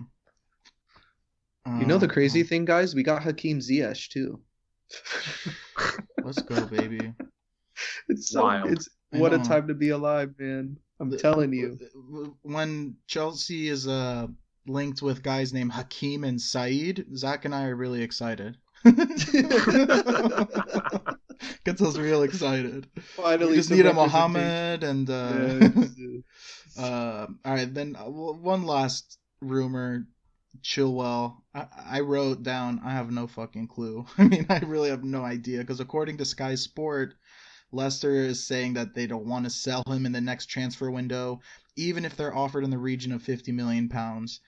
[1.78, 2.94] You know the Uh, crazy thing, guys?
[2.94, 4.40] We got Hakim Ziyech too.
[6.24, 7.14] Let's go, baby.
[8.08, 8.70] It's so Wild.
[8.70, 10.76] it's what a time to be alive, man.
[11.00, 11.78] I'm telling you.
[12.42, 14.28] When Chelsea is uh
[14.66, 18.56] linked with guys named Hakeem and Saeed, Zach and I are really excited.
[21.64, 22.88] Gets us real excited.
[23.00, 24.32] Finally, we just need a representation.
[24.32, 25.68] Mohammed and uh,
[26.76, 27.72] Yeah, uh, all right.
[27.72, 30.06] Then uh, one last rumor.
[30.62, 31.38] Chilwell.
[31.54, 32.80] I, I wrote down.
[32.84, 34.04] I have no fucking clue.
[34.18, 37.14] I mean, I really have no idea because according to Sky Sport,
[37.72, 41.40] Leicester is saying that they don't want to sell him in the next transfer window,
[41.76, 44.40] even if they're offered in the region of 50 million pounds.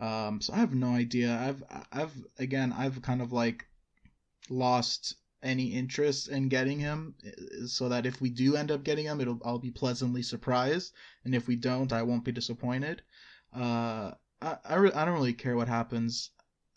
[0.00, 1.38] Um, so I have no idea.
[1.38, 1.62] I've
[1.92, 3.66] I've again I've kind of like
[4.50, 7.14] lost any interest in getting him,
[7.66, 10.92] so that if we do end up getting him, it'll I'll be pleasantly surprised,
[11.24, 13.02] and if we don't, I won't be disappointed.
[13.54, 14.12] Uh,
[14.42, 16.30] I I, re- I don't really care what happens.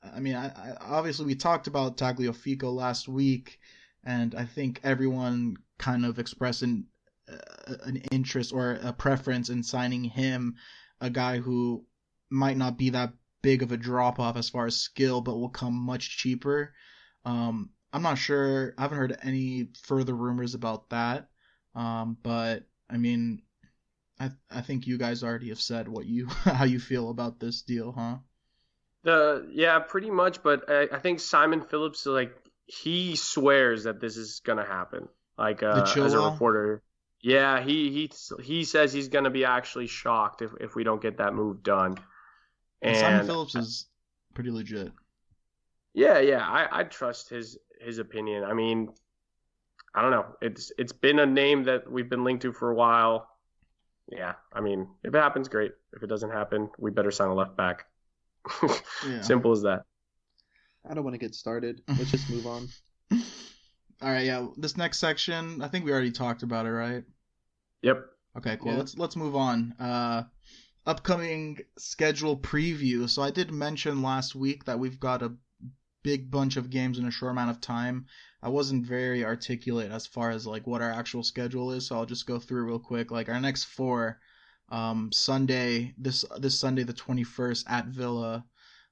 [0.03, 3.59] I mean, I, I obviously we talked about Tagliafico last week,
[4.07, 6.85] and I think everyone kind of expressed an,
[7.29, 10.55] uh, an interest or a preference in signing him,
[11.01, 11.83] a guy who
[12.29, 15.49] might not be that big of a drop off as far as skill, but will
[15.49, 16.73] come much cheaper.
[17.25, 18.73] Um, I'm not sure.
[18.77, 21.27] I haven't heard any further rumors about that.
[21.75, 23.41] Um, but I mean,
[24.21, 27.61] I I think you guys already have said what you how you feel about this
[27.61, 28.17] deal, huh?
[29.03, 30.41] The yeah, pretty much.
[30.41, 35.07] But I, I think Simon Phillips like he swears that this is gonna happen.
[35.37, 36.83] Like uh, as a reporter,
[37.21, 38.11] yeah, he he
[38.43, 41.97] he says he's gonna be actually shocked if if we don't get that move done.
[42.81, 43.87] And, and Simon Phillips is
[44.33, 44.91] pretty legit.
[45.93, 48.43] Yeah, yeah, I I trust his his opinion.
[48.43, 48.89] I mean,
[49.95, 50.25] I don't know.
[50.41, 53.29] It's it's been a name that we've been linked to for a while.
[54.11, 55.71] Yeah, I mean, if it happens, great.
[55.93, 57.85] If it doesn't happen, we better sign a left back.
[59.07, 59.21] yeah.
[59.21, 59.83] Simple as that.
[60.89, 61.81] I don't want to get started.
[61.87, 62.67] Let's just move on.
[64.01, 64.47] All right, yeah.
[64.57, 67.03] This next section, I think we already talked about it, right?
[67.81, 68.05] Yep.
[68.37, 68.71] Okay, cool.
[68.71, 68.77] Yeah.
[68.77, 69.73] Let's let's move on.
[69.79, 70.23] Uh,
[70.85, 73.09] upcoming schedule preview.
[73.09, 75.33] So I did mention last week that we've got a
[76.03, 78.05] big bunch of games in a short amount of time.
[78.41, 82.05] I wasn't very articulate as far as like what our actual schedule is, so I'll
[82.05, 83.11] just go through real quick.
[83.11, 84.19] Like our next four,
[84.69, 88.45] um, Sunday this this Sunday the 21st at Villa,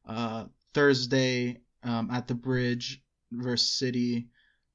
[0.06, 4.28] uh, Thursday um, at the Bridge versus City,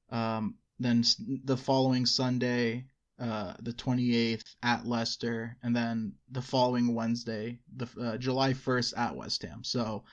[0.09, 1.03] um, then
[1.45, 2.85] the following Sunday
[3.19, 9.15] uh, the 28th at Leicester, and then the following Wednesday, the uh, July 1st at
[9.15, 9.63] West Ham.
[9.63, 10.03] So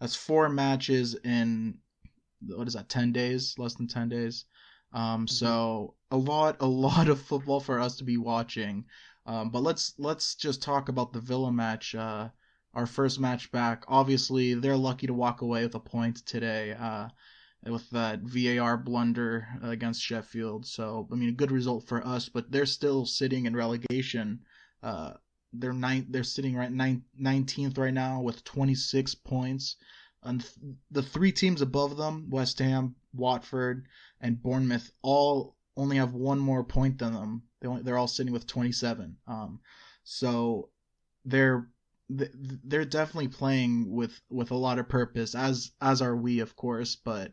[0.00, 1.78] that's four matches in
[2.40, 2.88] what is that?
[2.88, 4.44] Ten days, less than ten days.
[4.92, 5.26] Um, mm-hmm.
[5.26, 8.84] so a lot, a lot of football for us to be watching.
[9.26, 11.94] Um, but let's let's just talk about the Villa match.
[11.94, 12.28] Uh,
[12.76, 13.84] our first match back.
[13.88, 16.76] Obviously, they're lucky to walk away with a point today.
[16.78, 17.08] Uh,
[17.64, 20.66] with that VAR blunder against Sheffield.
[20.66, 24.40] So I mean, a good result for us, but they're still sitting in relegation.
[24.82, 25.14] Uh,
[25.52, 26.06] they're nine.
[26.10, 29.76] They're sitting right nine, 19th right now with 26 points.
[30.22, 30.46] And
[30.90, 33.86] the three teams above them, West Ham, Watford,
[34.20, 37.42] and Bournemouth, all only have one more point than them.
[37.60, 39.16] They only, they're all sitting with 27.
[39.26, 39.60] Um,
[40.04, 40.70] so
[41.24, 41.68] they're
[42.08, 46.96] they're definitely playing with with a lot of purpose, as as are we, of course.
[46.96, 47.32] But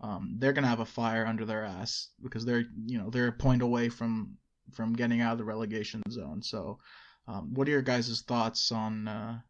[0.00, 3.32] um, they're gonna have a fire under their ass because they're you know they're a
[3.32, 4.36] point away from
[4.72, 6.42] from getting out of the relegation zone.
[6.42, 6.78] So
[7.26, 9.40] um, what are your guys' thoughts on uh,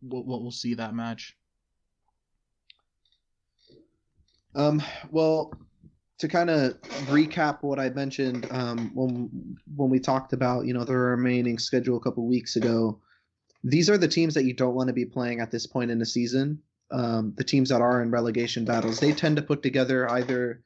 [0.00, 1.36] what, what we'll see that match?
[4.54, 5.52] Um, well,
[6.18, 10.84] to kind of recap what I mentioned um, when when we talked about you know
[10.84, 13.00] the remaining schedule a couple weeks ago,
[13.62, 15.98] these are the teams that you don't want to be playing at this point in
[15.98, 16.60] the season.
[16.90, 20.62] Um, the teams that are in relegation battles, they tend to put together either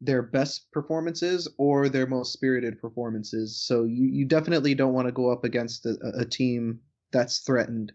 [0.00, 3.56] their best performances or their most spirited performances.
[3.56, 6.80] So you, you definitely don't want to go up against a, a team
[7.12, 7.92] that's threatened,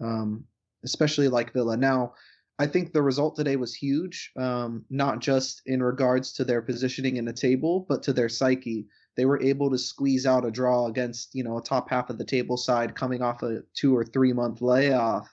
[0.00, 0.44] um,
[0.84, 1.76] especially like Villa.
[1.76, 2.14] Now,
[2.58, 7.16] I think the result today was huge, um, not just in regards to their positioning
[7.16, 8.86] in the table, but to their psyche.
[9.16, 12.18] They were able to squeeze out a draw against, you know, a top half of
[12.18, 15.32] the table side coming off a two or three month layoff.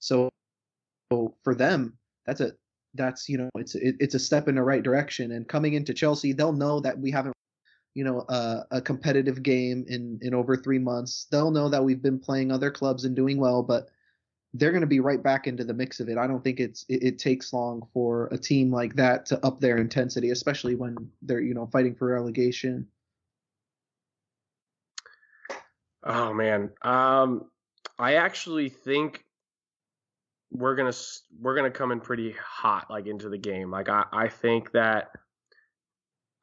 [0.00, 0.30] So
[1.42, 1.96] for them,
[2.26, 2.52] that's a
[2.94, 5.32] that's you know it's it, it's a step in the right direction.
[5.32, 7.34] And coming into Chelsea, they'll know that we haven't
[7.94, 11.26] you know a, a competitive game in in over three months.
[11.30, 13.90] They'll know that we've been playing other clubs and doing well, but
[14.54, 16.16] they're going to be right back into the mix of it.
[16.16, 19.58] I don't think it's it, it, takes long for a team like that to up
[19.58, 22.86] their intensity, especially when they're you know fighting for relegation.
[26.04, 27.50] Oh man, um,
[27.98, 29.24] I actually think
[30.50, 30.92] we're gonna
[31.40, 33.70] we're gonna come in pretty hot like into the game.
[33.70, 35.08] Like I I think that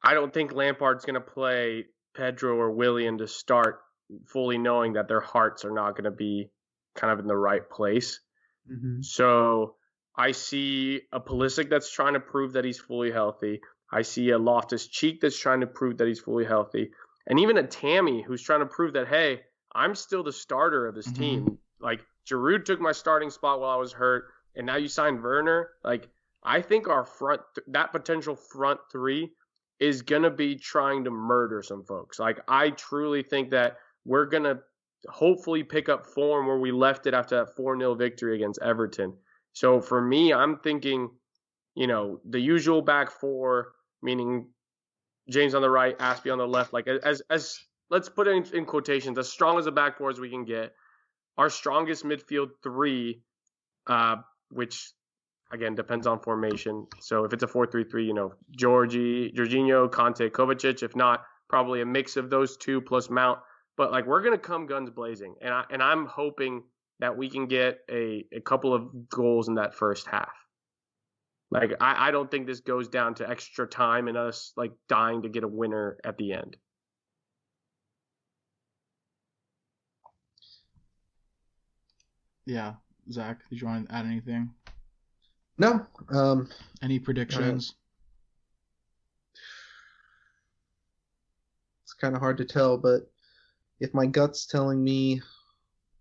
[0.02, 3.80] I don't think Lampard's gonna play Pedro or Willian to start,
[4.26, 6.50] fully knowing that their hearts are not gonna be
[6.96, 8.20] kind of in the right place.
[8.70, 9.02] Mm-hmm.
[9.02, 9.76] So
[10.16, 13.60] I see a Pulisic that's trying to prove that he's fully healthy.
[13.90, 16.90] I see a Loftus Cheek that's trying to prove that he's fully healthy,
[17.26, 19.42] and even a Tammy who's trying to prove that hey,
[19.74, 21.22] I'm still the starter of this mm-hmm.
[21.22, 21.58] team.
[21.80, 25.70] Like Giroud took my starting spot while I was hurt, and now you signed Werner.
[25.84, 26.08] Like
[26.42, 29.32] I think our front, that potential front three,
[29.80, 32.18] is gonna be trying to murder some folks.
[32.18, 34.60] Like I truly think that we're gonna
[35.08, 39.14] hopefully pick up form where we left it after that 4 0 victory against Everton.
[39.52, 41.10] So for me, I'm thinking,
[41.74, 44.46] you know, the usual back four, meaning
[45.28, 47.58] James on the right, Azpi on the left, like as as
[47.92, 50.44] let's put it in, in quotations, as strong as a back four as we can
[50.44, 50.72] get
[51.38, 53.22] our strongest midfield three,
[53.86, 54.16] uh,
[54.50, 54.90] which
[55.52, 56.86] again depends on formation.
[57.00, 60.82] So if it's a four-three-three, you know, Georgie, Jorginho, Kanté, Kovacic.
[60.82, 63.38] If not, probably a mix of those two plus Mount.
[63.76, 66.62] But like we're gonna come guns blazing, and I and I'm hoping
[67.00, 70.32] that we can get a, a couple of goals in that first half.
[71.50, 75.22] Like I, I don't think this goes down to extra time and us like dying
[75.22, 76.56] to get a winner at the end.
[82.44, 82.74] Yeah,
[83.10, 84.50] Zach, did you want to add anything?
[85.58, 85.86] No.
[86.10, 86.48] Um,
[86.82, 87.74] Any predictions?
[91.84, 93.10] It's kind of hard to tell, but
[93.80, 95.20] if my gut's telling me,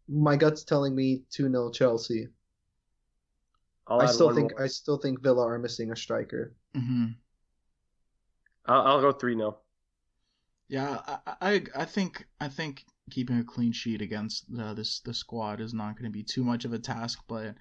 [0.07, 2.27] my gut's telling me two 0 Chelsea.
[3.87, 4.63] I'll I still think more.
[4.63, 6.53] I still think Villa are missing a striker.
[6.75, 7.07] Mm-hmm.
[8.65, 9.57] I'll, I'll go three 0
[10.69, 15.13] Yeah, I, I I think I think keeping a clean sheet against uh, this the
[15.13, 17.19] squad is not going to be too much of a task.
[17.27, 17.55] But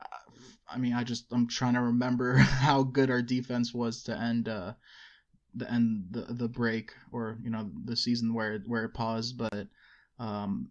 [0.00, 0.32] uh,
[0.68, 4.48] I mean, I just I'm trying to remember how good our defense was to end
[4.48, 4.74] uh,
[5.54, 9.38] the end the the break or you know the season where it, where it paused.
[9.38, 9.68] But
[10.18, 10.70] um,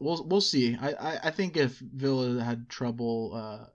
[0.00, 0.76] we'll we'll see.
[0.80, 3.66] I, I, I think if Villa had trouble uh,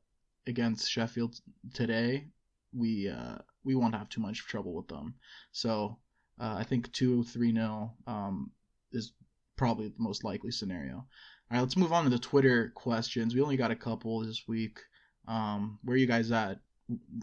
[0.46, 1.40] against Sheffield
[1.74, 2.28] today,
[2.74, 5.16] we uh, we won't have too much trouble with them.
[5.52, 5.98] So.
[6.40, 8.52] Uh, I think two three nil um,
[8.92, 9.12] is
[9.58, 10.96] probably the most likely scenario.
[10.96, 11.06] All
[11.52, 13.34] right, let's move on to the Twitter questions.
[13.34, 14.80] We only got a couple this week.
[15.28, 16.60] Um, where are you guys at,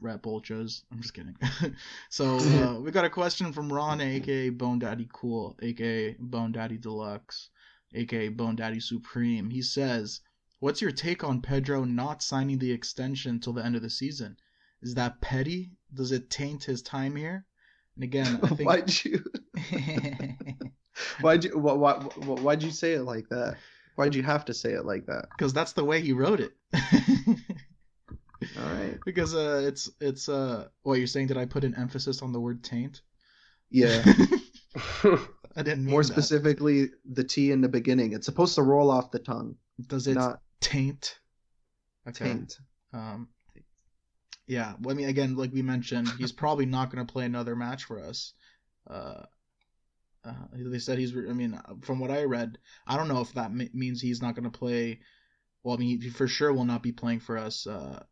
[0.03, 0.82] Rep Ultras?
[0.93, 1.37] I'm just kidding.
[2.11, 6.76] so uh, we got a question from Ron, aka Bone Daddy Cool, aka Bone Daddy
[6.76, 7.51] Deluxe,
[7.95, 9.51] aka Bone Daddy Supreme.
[9.51, 10.20] He says,
[10.59, 14.37] "What's your take on Pedro not signing the extension till the end of the season?
[14.82, 15.70] Is that petty?
[15.93, 17.47] Does it taint his time here?"
[17.95, 19.24] And again, I think why'd you?
[21.20, 21.59] Why'd you?
[21.59, 23.57] Why, why, why'd you say it like that?
[23.97, 25.26] Why'd you have to say it like that?
[25.36, 26.53] because that's the way he wrote it.
[28.59, 28.99] All right.
[29.05, 31.28] because uh, it's it's uh, what you're saying?
[31.28, 33.01] Did I put an emphasis on the word taint?
[33.70, 34.05] Yeah.
[35.57, 36.12] I didn't mean More that.
[36.12, 38.12] specifically, the T in the beginning.
[38.12, 41.18] It's supposed to roll off the tongue, Does it not taint?
[42.09, 42.24] Okay.
[42.24, 42.59] taint.
[42.92, 43.28] Um,
[44.47, 44.74] yeah.
[44.80, 47.84] Well, I mean, again, like we mentioned, he's probably not going to play another match
[47.84, 48.32] for us.
[48.88, 49.22] Uh,
[50.24, 51.16] uh, they said he's.
[51.16, 54.34] I mean, from what I read, I don't know if that m- means he's not
[54.34, 55.00] going to play.
[55.62, 58.02] Well, I mean, he for sure will not be playing for us uh,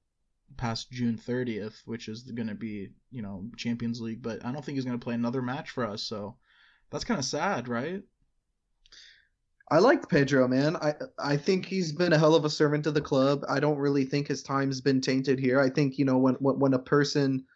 [0.56, 4.22] past June 30th, which is going to be, you know, Champions League.
[4.22, 6.02] But I don't think he's going to play another match for us.
[6.02, 6.36] So
[6.90, 8.02] that's kind of sad, right?
[9.70, 10.76] I like Pedro, man.
[10.76, 13.42] I I think he's been a hell of a servant to the club.
[13.48, 15.58] I don't really think his time's been tainted here.
[15.58, 17.46] I think you know when when, when a person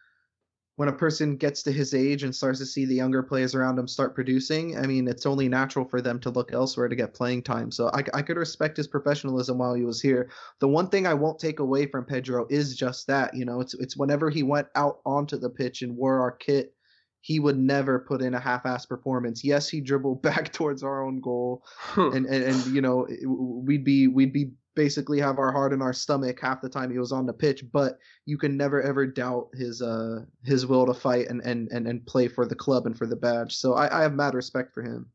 [0.77, 3.79] when a person gets to his age and starts to see the younger players around
[3.79, 7.15] him start producing, I mean, it's only natural for them to look elsewhere to get
[7.15, 7.71] playing time.
[7.71, 10.29] So I, I could respect his professionalism while he was here.
[10.59, 13.73] The one thing I won't take away from Pedro is just that, you know, it's
[13.73, 16.75] it's whenever he went out onto the pitch and wore our kit,
[17.21, 19.43] he would never put in a half-ass performance.
[19.43, 21.63] Yes, he dribbled back towards our own goal
[21.95, 25.91] and, and and you know we'd be we'd be basically have our heart in our
[25.91, 29.49] stomach half the time he was on the pitch but you can never ever doubt
[29.53, 32.97] his uh his will to fight and and and, and play for the club and
[32.97, 35.11] for the badge so I, I have mad respect for him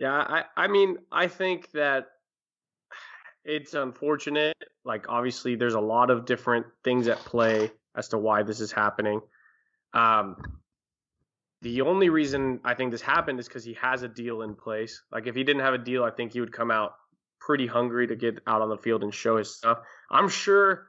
[0.00, 2.06] Yeah, I, I mean, I think that
[3.44, 4.56] it's unfortunate.
[4.82, 8.72] Like, obviously, there's a lot of different things at play as to why this is
[8.72, 9.20] happening.
[9.92, 10.36] Um,
[11.60, 15.02] the only reason I think this happened is because he has a deal in place.
[15.12, 16.94] Like, if he didn't have a deal, I think he would come out
[17.40, 19.78] pretty hungry to get out on the field and show his stuff.
[20.10, 20.86] I'm sure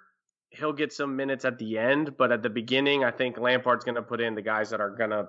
[0.49, 3.95] he'll get some minutes at the end, but at the beginning, I think Lampard's going
[3.95, 5.27] to put in the guys that are going to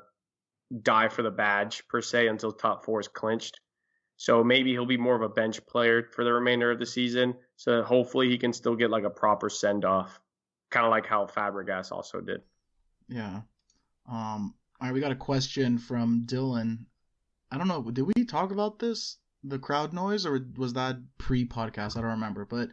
[0.83, 3.61] die for the badge, per se, until top four is clinched.
[4.17, 7.35] So maybe he'll be more of a bench player for the remainder of the season.
[7.57, 10.21] So hopefully he can still get like a proper send off,
[10.71, 12.43] kind of like how Fabregas also did.
[13.09, 13.43] Yeah.
[14.11, 14.55] Um.
[14.81, 16.87] All right, we got a question from Dylan.
[17.53, 17.83] I don't know.
[17.83, 19.19] Did we talk about this?
[19.45, 21.97] The crowd noise, or was that pre-podcast?
[21.97, 22.45] I don't remember.
[22.45, 22.69] But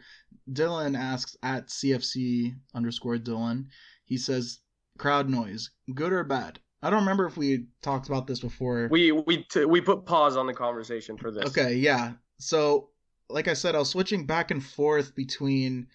[0.51, 3.65] Dylan asks at CFC underscore Dylan.
[4.05, 4.59] He says,
[4.97, 8.87] "Crowd noise, good or bad?" I don't remember if we talked about this before.
[8.89, 11.45] We we t- we put pause on the conversation for this.
[11.45, 12.13] Okay, yeah.
[12.37, 12.89] So,
[13.29, 15.87] like I said, I was switching back and forth between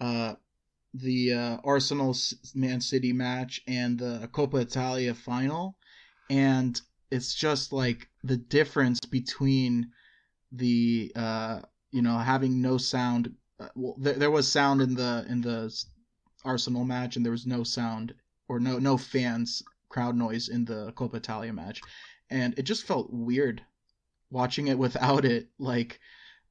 [0.00, 0.34] uh,
[0.94, 2.16] the uh, Arsenal
[2.54, 5.76] Man City match and the Coppa Italia final,
[6.30, 6.80] and
[7.10, 9.90] it's just like the difference between
[10.52, 11.60] the uh,
[11.90, 13.34] you know having no sound.
[13.60, 15.74] Uh, well, there, there was sound in the in the
[16.44, 18.14] Arsenal match, and there was no sound
[18.48, 21.80] or no no fans crowd noise in the Coppa Italia match,
[22.30, 23.62] and it just felt weird
[24.30, 25.48] watching it without it.
[25.58, 26.00] Like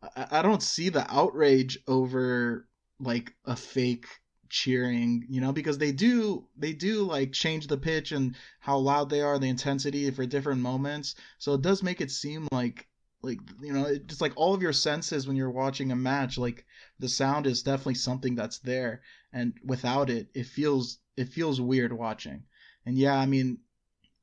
[0.02, 2.68] I, I don't see the outrage over
[3.00, 4.08] like a fake
[4.50, 9.10] cheering, you know, because they do they do like change the pitch and how loud
[9.10, 11.16] they are, the intensity for different moments.
[11.38, 12.87] So it does make it seem like
[13.22, 16.38] like you know, it, just like all of your senses when you're watching a match,
[16.38, 16.66] like
[17.00, 19.02] the sound is definitely something that's there,
[19.34, 22.44] and without it, it feels it feels weird watching.
[22.86, 23.60] And yeah, I mean,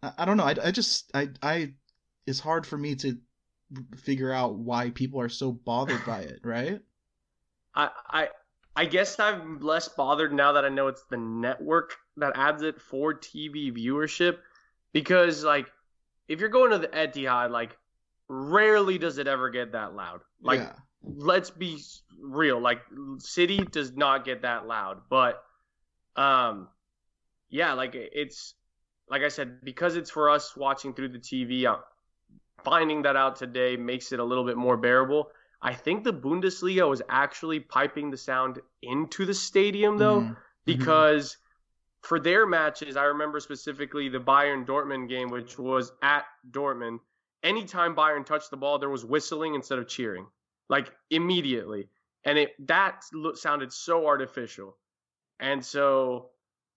[0.02, 1.74] I, I don't know, I, I just I I
[2.26, 3.18] it's hard for me to
[3.96, 6.80] figure out why people are so bothered by it, right?
[7.74, 8.28] I I
[8.76, 12.80] I guess I'm less bothered now that I know it's the network that adds it
[12.80, 14.38] for TV viewership
[14.92, 15.66] because like
[16.28, 17.76] if you're going to the Etihad like
[18.28, 20.20] rarely does it ever get that loud.
[20.40, 20.72] Like yeah.
[21.02, 21.80] let's be
[22.20, 22.80] real, like
[23.18, 25.42] City does not get that loud, but
[26.16, 26.68] um
[27.50, 28.54] yeah, like it's
[29.08, 31.76] like I said because it's for us watching through the TV, uh,
[32.64, 35.28] finding that out today makes it a little bit more bearable.
[35.60, 40.32] I think the Bundesliga was actually piping the sound into the stadium though, mm-hmm.
[40.64, 42.08] because mm-hmm.
[42.08, 46.98] for their matches, I remember specifically the Bayern Dortmund game, which was at Dortmund.
[47.44, 50.26] Anytime Bayern touched the ball, there was whistling instead of cheering,
[50.68, 51.88] like immediately,
[52.24, 53.04] and it that
[53.34, 54.76] sounded so artificial.
[55.38, 56.30] And so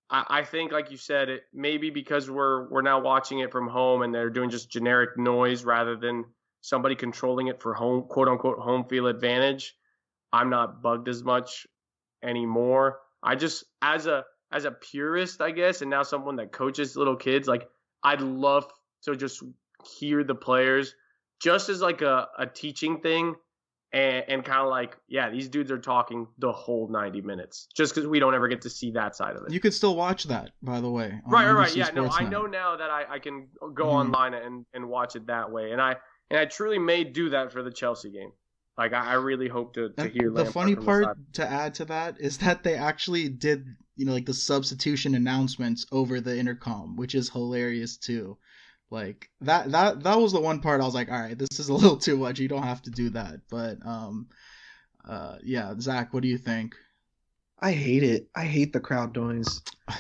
[0.10, 3.68] I, I think, like you said, it maybe because we're we're now watching it from
[3.68, 6.26] home and they're doing just generic noise rather than
[6.62, 9.74] somebody controlling it for home quote unquote home field advantage,
[10.34, 11.66] I'm not bugged as much
[12.22, 13.00] anymore.
[13.24, 17.16] I just as a as a purist, I guess, and now someone that coaches little
[17.16, 17.70] kids, like
[18.04, 18.68] I'd love
[19.04, 19.44] to just
[19.88, 20.94] hear the players
[21.42, 23.36] just as like a, a teaching thing
[23.94, 27.94] and, and kind of like, yeah, these dudes are talking the whole 90 minutes just
[27.94, 29.52] because we don't ever get to see that side of it.
[29.52, 31.20] You could still watch that, by the way.
[31.26, 31.76] Right, right, right.
[31.76, 34.14] Yeah, no, I know now that I, I can go mm-hmm.
[34.14, 35.72] online and, and watch it that way.
[35.72, 35.96] And I,
[36.30, 38.32] and I truly may do that for the Chelsea game.
[38.78, 40.32] Like I, I really hope to, to hear.
[40.32, 43.66] The funny part the to add to that is that they actually did,
[43.96, 48.38] you know, like the substitution announcements over the intercom, which is hilarious too.
[48.90, 51.70] Like that that that was the one part I was like, all right, this is
[51.70, 52.40] a little too much.
[52.40, 53.42] You don't have to do that.
[53.50, 54.28] But um,
[55.08, 56.76] uh, yeah, Zach, what do you think?
[57.60, 58.30] I hate it.
[58.36, 59.62] I hate the crowd noise.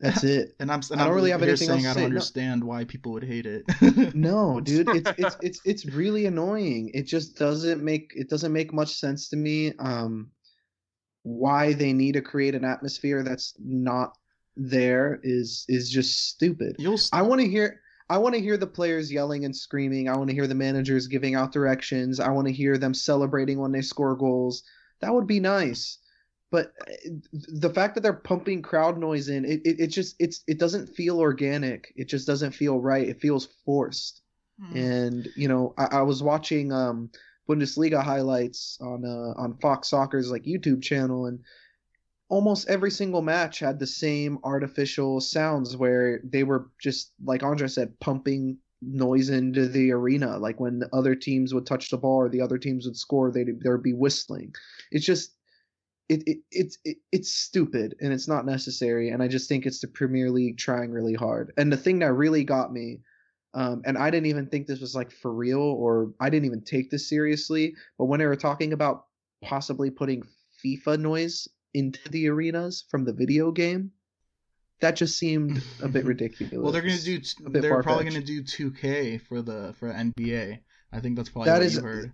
[0.00, 0.56] That's it.
[0.58, 2.62] And I'm, and I don't I'm really have anything saying else to I don't understand
[2.62, 2.66] no.
[2.66, 3.64] why people would hate it.
[4.16, 6.90] no, dude, it's it's it's it's really annoying.
[6.92, 9.74] It just doesn't make it doesn't make much sense to me.
[9.78, 10.32] Um,
[11.22, 14.16] why they need to create an atmosphere that's not
[14.56, 16.76] there is is just stupid.
[16.78, 20.08] You'll st- I want to hear I want to hear the players yelling and screaming.
[20.08, 22.20] I want to hear the managers giving out directions.
[22.20, 24.62] I want to hear them celebrating when they score goals.
[25.00, 25.98] That would be nice
[26.52, 30.44] but uh, the fact that they're pumping crowd noise in it, it, it just it's
[30.46, 34.20] it doesn't feel organic it just doesn't feel right it feels forced
[34.62, 34.76] mm.
[34.76, 37.10] and you know I, I, was watching um
[37.48, 41.40] bundesliga highlights on uh on fox soccer's like youtube channel and
[42.32, 47.68] almost every single match had the same artificial sounds where they were just like andre
[47.68, 50.38] said pumping noise into the arena.
[50.38, 53.30] Like when the other teams would touch the ball or the other teams would score
[53.30, 54.54] they'd there'd be whistling.
[54.90, 55.32] It's just
[56.08, 59.80] it, it it's it, it's stupid and it's not necessary and i just think it's
[59.80, 61.52] the premier league trying really hard.
[61.58, 63.00] And the thing that really got me
[63.52, 66.62] um, and i didn't even think this was like for real or i didn't even
[66.62, 69.04] take this seriously but when they were talking about
[69.44, 70.22] possibly putting
[70.64, 73.92] fifa noise into the arenas from the video game
[74.80, 79.20] that just seemed a bit ridiculous well they're gonna do they're probably gonna do 2k
[79.22, 80.58] for the for nba
[80.92, 82.12] i think that's probably that what is, heard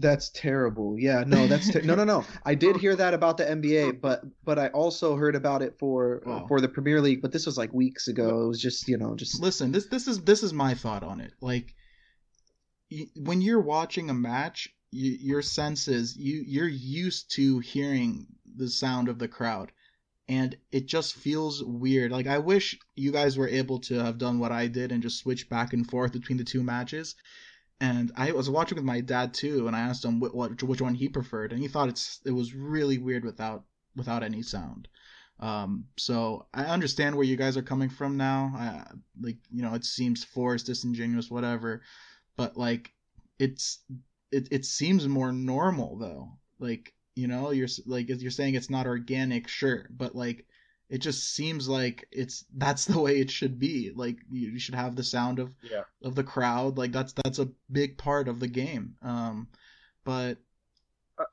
[0.00, 0.98] that's terrible.
[0.98, 2.24] Yeah, no, that's ter- no, no, no.
[2.44, 6.22] I did hear that about the NBA, but but I also heard about it for
[6.26, 6.46] oh.
[6.48, 7.22] for the Premier League.
[7.22, 8.44] But this was like weeks ago.
[8.44, 9.72] It was just you know just listen.
[9.72, 11.32] This this is this is my thought on it.
[11.40, 11.74] Like
[13.14, 19.08] when you're watching a match, you, your senses you you're used to hearing the sound
[19.08, 19.72] of the crowd,
[20.28, 22.12] and it just feels weird.
[22.12, 25.18] Like I wish you guys were able to have done what I did and just
[25.18, 27.14] switch back and forth between the two matches
[27.80, 30.82] and I was watching with my dad too, and I asked him what, what which
[30.82, 33.64] one he preferred, and he thought it's it was really weird without
[33.96, 34.86] without any sound.
[35.40, 38.52] Um, so I understand where you guys are coming from now.
[38.54, 41.82] I, like you know, it seems forced, disingenuous, whatever,
[42.36, 42.92] but like
[43.38, 43.78] it's
[44.30, 46.32] it it seems more normal though.
[46.58, 50.46] Like you know, you're like you're saying it's not organic, sure, but like
[50.90, 53.92] it just seems like it's that's the way it should be.
[53.94, 55.82] Like you, should have the sound of yeah.
[56.02, 56.76] of the crowd.
[56.76, 58.96] Like that's that's a big part of the game.
[59.02, 59.48] Um
[60.04, 60.38] but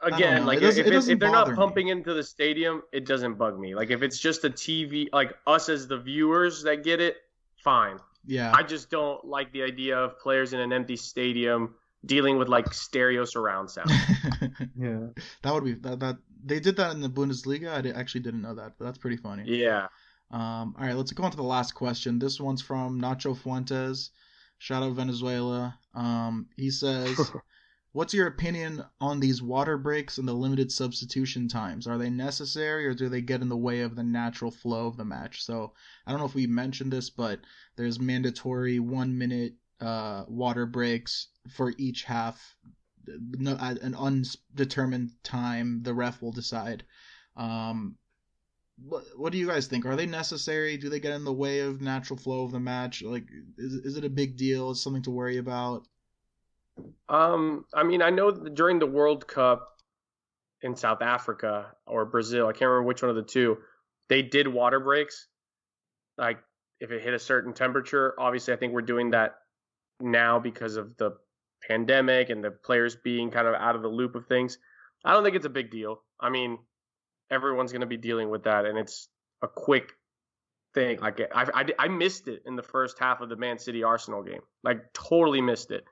[0.02, 1.94] again like if, if, if, they're not pumping me.
[1.94, 3.74] into the stadium it doesn't bug me.
[3.74, 7.18] Like if it's just a tv like us as the viewers that get it
[7.64, 7.98] fine.
[8.26, 8.54] Yeah.
[8.54, 11.76] I just don't like the idea of players in an empty stadium
[12.06, 13.90] dealing with like stereo surround sound.
[14.80, 15.07] Yeah.
[15.41, 17.69] that would be that, that they did that in the Bundesliga.
[17.74, 19.44] I di- actually didn't know that, but that's pretty funny.
[19.45, 19.88] yeah.
[20.30, 22.19] Um, all right, let's go on to the last question.
[22.19, 24.11] This one's from Nacho Fuentes.
[24.57, 25.78] Shout out Venezuela.
[25.95, 27.18] Um, he says,
[27.94, 31.88] "What's your opinion on these water breaks and the limited substitution times?
[31.88, 34.98] Are they necessary or do they get in the way of the natural flow of
[34.98, 35.72] the match?" So
[36.06, 37.40] I don't know if we mentioned this, but
[37.78, 42.56] there's mandatory one minute uh, water breaks for each half.
[43.07, 46.84] No, at an undetermined time, the ref will decide.
[47.36, 47.95] Um,
[48.84, 49.86] what, what do you guys think?
[49.86, 50.78] Are they necessary?
[50.78, 53.02] Do they get in the way of natural flow of the match?
[53.02, 54.72] Like, is, is it a big deal?
[54.72, 55.88] Is something to worry about?
[57.10, 59.78] Um, I mean, I know during the World Cup
[60.61, 63.57] in South Africa or Brazil, I can't remember which one of the two,
[64.10, 65.28] they did water breaks.
[66.18, 66.40] Like
[66.80, 69.36] if it hit a certain temperature, obviously I think we're doing that
[69.99, 71.11] now because of the
[71.65, 74.57] pandemic and the players being kind of out of the loop of things.
[75.05, 76.01] I don't think it's a big deal.
[76.19, 76.57] I mean,
[77.29, 79.09] everyone's going to be dealing with that and it's
[79.41, 79.93] a quick
[80.73, 80.99] thing.
[80.99, 84.23] Like I, I, I missed it in the first half of the Man City Arsenal
[84.23, 84.41] game.
[84.63, 85.84] Like totally missed it.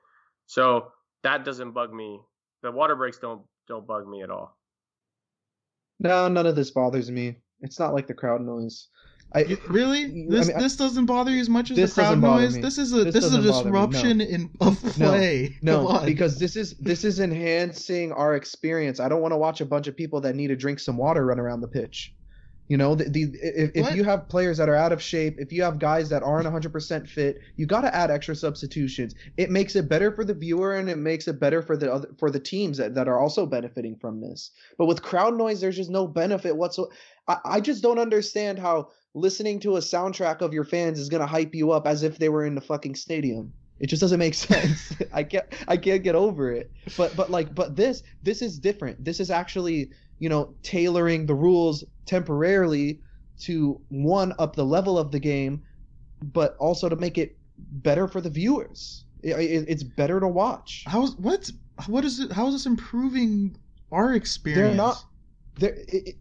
[0.46, 2.20] So that doesn't bug me.
[2.62, 4.56] The water breaks don't don't bug me at all.
[5.98, 7.36] No, none of this bothers me.
[7.60, 8.88] It's not like the crowd noise.
[9.34, 10.04] I really?
[10.04, 12.56] I This mean, I- this doesn't bother you as much as the crowd noise?
[12.56, 12.62] me.
[12.62, 13.52] This is a This this, is a me, no.
[13.62, 15.48] disruption in of play.
[15.64, 19.00] Come No, because this is this is enhancing our experience.
[19.00, 21.24] I don't want to watch a bunch of people that need to drink some water
[21.26, 22.14] run around the pitch.
[22.68, 25.52] You know, the, the if, if you have players that are out of shape, if
[25.52, 29.14] you have guys that aren't 100% fit, you got to add extra substitutions.
[29.36, 32.08] It makes it better for the viewer and it makes it better for the other
[32.18, 34.50] for the teams that, that are also benefiting from this.
[34.78, 36.90] But with crowd noise, there's just no benefit whatsoever.
[37.28, 41.26] I, I just don't understand how listening to a soundtrack of your fans is gonna
[41.26, 43.52] hype you up as if they were in the fucking stadium.
[43.80, 44.94] It just doesn't make sense.
[45.12, 46.70] I can't I can't get over it.
[46.96, 49.04] But but like but this this is different.
[49.04, 53.00] This is actually, you know, tailoring the rules temporarily
[53.40, 55.62] to one up the level of the game,
[56.22, 59.04] but also to make it better for the viewers.
[59.22, 60.84] It, it, it's better to watch.
[60.86, 61.50] How's what
[61.86, 63.56] what is it how is this improving
[63.90, 64.68] our experience?
[64.68, 65.04] They're not.
[65.58, 66.16] They're, it,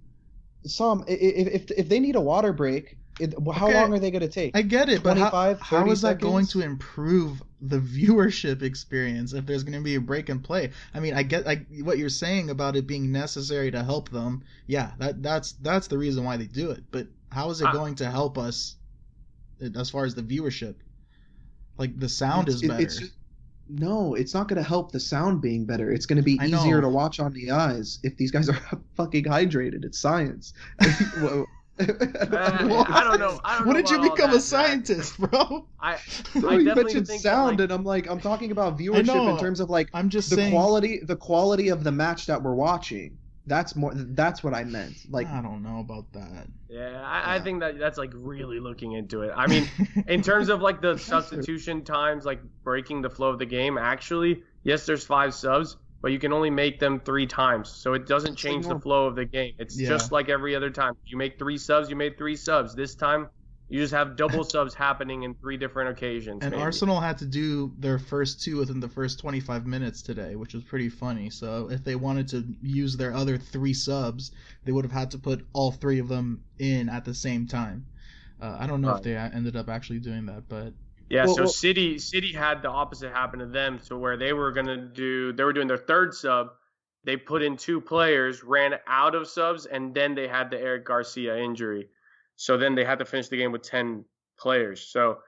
[0.65, 3.99] some i- i- if if they need a water break, it, how Okay, long are
[3.99, 4.55] they going to take?
[4.55, 9.31] I get it, but how, 25, how 30 that going to improve the viewership experience
[9.33, 10.71] if there's going to be a break and play?
[10.93, 14.43] I mean, I get I, what you're saying about it being necessary to help them.
[14.67, 16.83] Yeah, that that's that's the reason why they do it.
[16.91, 18.75] But how is it I- going to help us
[19.75, 20.75] as far as the viewership?
[21.77, 22.83] Like the sound It's- is it- better.
[22.83, 23.13] it's just-
[23.69, 25.91] no, it's not going to help the sound being better.
[25.91, 26.59] It's going to be I know.
[26.59, 28.59] easier to watch on the eyes if these guys are
[28.95, 29.83] fucking hydrated.
[29.85, 30.53] It's science.
[31.15, 31.43] Uh,
[31.79, 33.41] I don't know.
[33.43, 35.67] I don't when know did you become that, a scientist, bro?
[35.77, 35.97] I
[36.35, 37.65] I you mentioned think sound, like...
[37.65, 40.53] and I'm like, I'm talking about viewership in terms of like I'm just the saying.
[40.53, 43.17] quality, the quality of the match that we're watching.
[43.47, 43.91] That's more.
[43.93, 44.95] That's what I meant.
[45.09, 46.47] Like, I don't know about that.
[46.67, 49.31] Yeah, I, I think that that's like really looking into it.
[49.35, 49.67] I mean,
[50.07, 54.41] in terms of like the substitution times, like breaking the flow of the game, actually,
[54.63, 57.69] yes, there's five subs, but you can only make them three times.
[57.69, 59.53] So it doesn't change the flow of the game.
[59.59, 59.89] It's Yeah.
[59.89, 60.93] just like every other time.
[61.05, 62.73] You make three subs, you made three subs.
[62.75, 63.29] This time,
[63.67, 66.43] you just have double subs happening in three different occasions.
[66.43, 66.61] And maybe.
[66.61, 70.63] Arsenal had to do their first two within the first 25 minutes today, which was
[70.63, 71.29] pretty funny.
[71.29, 74.31] So if they wanted to use their other three subs,
[74.63, 77.87] they would have had to put all three of them in at the same time.
[78.41, 80.73] Uh, I don't know if they ended up actually doing that, but
[81.07, 84.33] Yeah, Well, so well- City City had the opposite happen to them, to where they
[84.33, 86.49] were gonna do they were doing their third sub,
[87.03, 90.85] they put in two players, ran out of subs, and then they had the Eric
[90.85, 91.89] Garcia injury.
[92.35, 94.05] So then they had to finish the game with ten
[94.39, 94.81] players.
[94.87, 95.19] So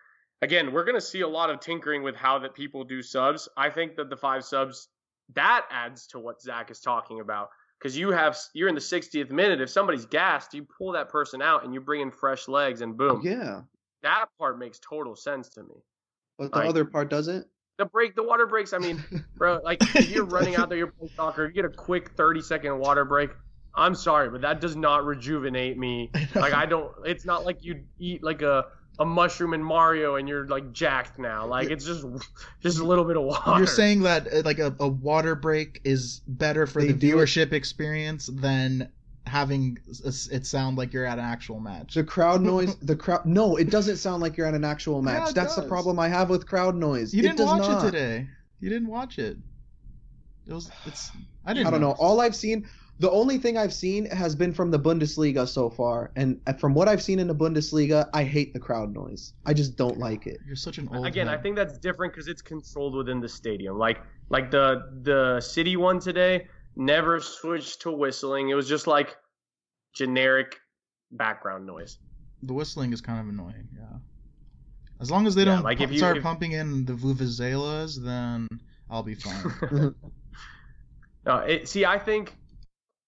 [0.41, 3.47] again, we're gonna see a lot of tinkering with how that people do subs.
[3.57, 4.89] I think that the five subs
[5.33, 7.49] that adds to what Zach is talking about.
[7.79, 9.61] Because you have you're in the 60th minute.
[9.61, 12.97] If somebody's gassed, you pull that person out and you bring in fresh legs, and
[12.97, 13.21] boom.
[13.23, 13.61] yeah,
[14.01, 15.75] That part makes total sense to me
[16.39, 17.47] but the Like- other part doesn't.
[17.77, 18.73] the break, the water breaks.
[18.73, 19.03] I mean,
[19.37, 22.77] bro, like you're running out there, you're playing soccer, you get a quick 30 second
[22.79, 23.29] water break.
[23.77, 26.11] I'm sorry, but that does not rejuvenate me.
[26.35, 26.91] Like I don't.
[27.05, 28.65] It's not like you eat like a
[28.99, 31.45] a mushroom in Mario and you're like jacked now.
[31.45, 32.03] Like it's just
[32.61, 33.57] just a little bit of water.
[33.57, 37.19] you're saying that uh, like a, a water break is better for They the do
[37.19, 38.91] it- viewership experience than
[39.27, 41.93] having s- it sound like you're at an actual match.
[41.93, 43.25] The crowd noise, the crowd.
[43.25, 45.29] No, it doesn't sound like you're at an actual match.
[45.29, 47.13] it That's the problem I have with crowd noise.
[47.13, 47.83] You it didn't does watch not.
[47.85, 48.27] it today.
[48.61, 49.37] You didn't watch it.
[50.47, 51.11] It was it's
[51.45, 51.87] I didn't I don't know.
[51.89, 51.99] notice.
[52.01, 52.67] All I've seen,
[52.99, 56.87] The only thing I've seen has been from the Bundesliga so far, and from what
[56.87, 59.33] I've seen in the Bundesliga, I hate the crowd noise.
[59.45, 60.39] I just don't like it.
[60.47, 61.05] You're such an old.
[61.05, 61.37] Again, head.
[61.37, 63.77] I think that's different because it's controlled within the stadium.
[63.77, 63.99] Like
[64.29, 68.49] like the the city one today never switched to whistling.
[68.49, 69.15] It was just like
[69.93, 70.59] generic
[71.11, 71.99] background noise.
[72.43, 73.67] the whistling is kind of annoying.
[73.75, 73.85] Yeah.
[74.99, 76.93] As long as they Yeah, don't like pu- if you- start if- pumping in the
[76.93, 78.47] vuvuzelas, then
[78.89, 79.43] I'll be fine.
[79.71, 79.93] No,
[81.31, 82.35] uh, it, see, I think,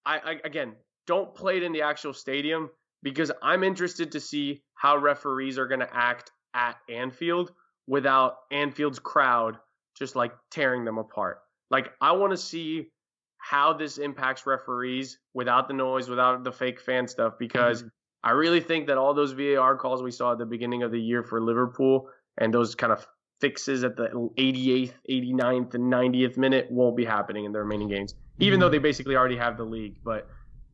[0.06, 0.74] I, I again
[1.08, 2.70] don't play it in the actual stadium
[3.04, 7.52] because I'm interested to see how referees are going to act at Anfield
[7.88, 9.58] without Anfield's crowd
[9.98, 11.40] just like tearing them apart.
[11.72, 12.92] Like I want to see
[13.38, 17.90] how this impacts referees without the noise, without the fake fan stuff, because mm-hmm.
[18.24, 21.00] I really think that all those VAR calls we saw at the beginning of the
[21.00, 23.06] year for Liverpool and those kind of
[23.40, 24.08] fixes at the
[24.38, 28.78] 88th, 89th, and 90th minute won't be happening in the remaining games, even though they
[28.78, 29.96] basically already have the league.
[30.04, 30.28] But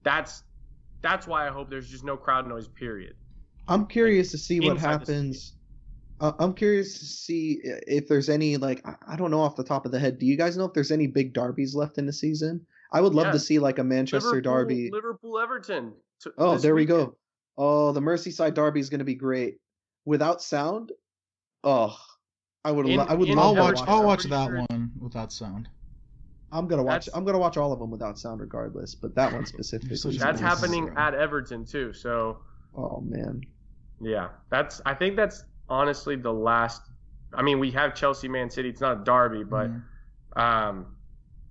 [0.04, 0.44] that's
[1.02, 2.68] that's why I hope there's just no crowd noise.
[2.68, 3.16] Period.
[3.68, 5.54] I'm curious to see what happens.
[6.20, 9.86] Uh, I'm curious to see if there's any like I- don't know off the top
[9.86, 10.18] of the head.
[10.20, 12.66] Do you guys know if there's any big derbies left in the season?
[12.94, 13.32] I would love Yeah.
[13.34, 14.90] to see like a Manchester Liverpool, derby.
[14.92, 15.94] Liverpool, Everton.
[16.24, 17.18] t- Oh, there we go.
[17.58, 19.58] Oh, the Merseyside derby is going to be great.
[20.06, 20.92] Without sound,
[21.64, 21.98] oh,
[22.66, 22.88] I would.
[22.88, 23.76] In- lo- I would in love I'll watch.
[23.76, 23.88] watch.
[23.88, 24.06] I'll that.
[24.08, 25.70] watch that sure- one without sound.
[26.52, 27.06] I'm gonna watch.
[27.06, 28.96] That's- I'm gonna watch all of them without sound, regardless.
[28.96, 29.96] But that one specifically.
[29.98, 31.94] such That's happening at Everton too.
[31.94, 32.40] So
[32.76, 33.42] Oh man.
[34.02, 34.82] yeah, that's.
[34.86, 36.82] I think that's honestly the last.
[37.34, 38.70] I mean, we have Chelsea, Man City.
[38.70, 39.82] It's not a derby, but Mhm.
[40.42, 40.96] um,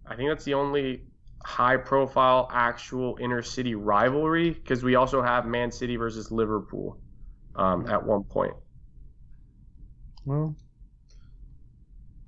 [0.06, 1.06] I think that's the only
[1.44, 6.98] high-profile actual inner-city rivalry because we also have Man City versus Liverpool
[7.56, 8.54] um, at one point.
[10.24, 10.56] Well.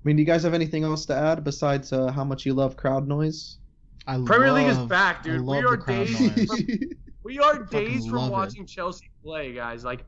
[0.06, 2.54] I mean, do you guys have anything else to add besides uh, how much you
[2.54, 3.56] love crowd noise?
[4.06, 5.44] I Premier League is back, dude.
[5.44, 6.30] We are the days from
[7.24, 8.32] We are Fucking days from love it.
[8.32, 9.84] watching Chelsea play, guys.
[9.84, 10.04] Like,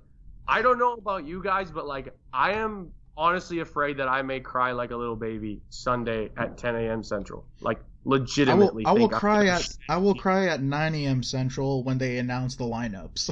[0.46, 4.38] I don't know about you guys, but like, I am honestly afraid that I may
[4.38, 7.02] cry like a little baby Sunday at 10 a.m.
[7.02, 7.44] Central.
[7.60, 8.86] Like, legitimately.
[8.86, 9.76] I will think I'm cry gonna at.
[9.88, 11.24] I will cry at 9 a.m.
[11.24, 13.30] Central when they announce the lineups,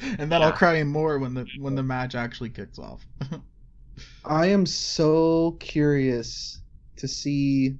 [0.18, 3.06] and then I'll cry more when the when the match actually kicks off.
[4.24, 6.60] I am so curious
[6.96, 7.76] to see,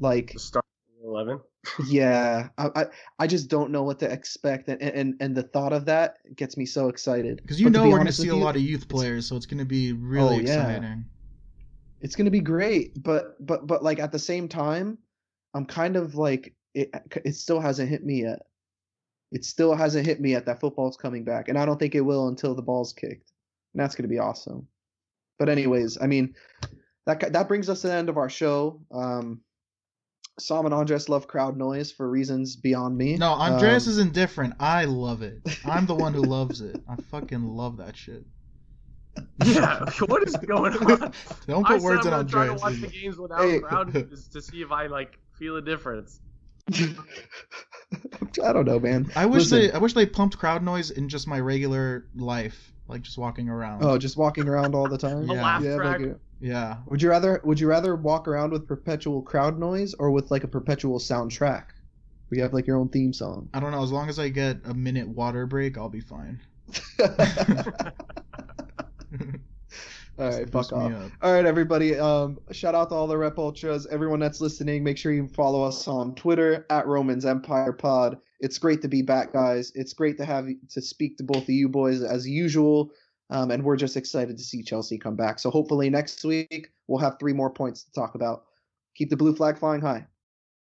[0.00, 0.64] like, the start
[1.02, 1.40] at 11.
[1.88, 2.86] yeah, I, I,
[3.20, 6.56] I just don't know what to expect, and and and the thought of that gets
[6.56, 7.38] me so excited.
[7.42, 8.88] Because you But to know be we're going to see with a lot of youth
[8.88, 10.68] players, so it's going to be oh, really Oh, yeah.
[10.68, 11.04] exciting.
[12.00, 14.98] it's gonna be great but but but like at the same time
[15.54, 16.90] i'm kind of like it
[17.24, 18.40] it still hasn't hit me yet
[19.32, 22.00] it still hasn't hit me yet that football's coming back and i don't think it
[22.02, 23.32] will until the ball's kicked
[23.72, 24.66] and that's gonna be awesome
[25.38, 26.34] but anyways i mean
[27.06, 29.40] that ki- that brings us to the end of our show um
[30.40, 33.14] Sam and Andres love crowd noise for reasons beyond me.
[33.16, 34.54] No, Andres Um, is indifferent.
[34.58, 35.38] I love it.
[35.64, 36.74] I'm the one who loves it.
[36.88, 38.24] I fucking love that shit.
[39.44, 41.12] Yeah, what is going on?
[41.46, 42.62] Don't I put said words I'm in gonna try to Andreas.
[42.62, 43.60] watch the games without Hey.
[43.60, 46.18] crowd just to see if I like feel a difference.
[48.42, 49.08] I don't know, man.
[49.14, 49.58] I wish Listen.
[49.60, 53.48] they I wish they pumped crowd noise in just my regular life, like just walking
[53.48, 53.84] around.
[53.84, 55.24] Oh, just walking around all the time.
[55.28, 55.42] Yeah.
[55.42, 56.00] laugh Yeah, track.
[56.00, 56.76] like yeah.
[56.86, 60.44] Would you rather would you rather walk around with perpetual crowd noise or with like
[60.44, 61.64] a perpetual soundtrack?
[62.30, 63.48] We have like your own theme song.
[63.54, 63.82] I don't know.
[63.82, 66.40] As long as I get a minute water break, I'll be fine.
[70.18, 70.92] all right, fuck off.
[71.22, 71.98] All right, everybody.
[71.98, 74.84] Um, shout out to all the Rep Ultras, everyone that's listening.
[74.84, 78.18] Make sure you follow us on Twitter at Romans Empire Pod.
[78.40, 79.72] It's great to be back, guys.
[79.74, 82.90] It's great to have to speak to both of you boys as usual.
[83.30, 85.38] Um, and we're just excited to see Chelsea come back.
[85.38, 88.44] So hopefully next week we'll have three more points to talk about.
[88.94, 90.06] Keep the blue flag flying high.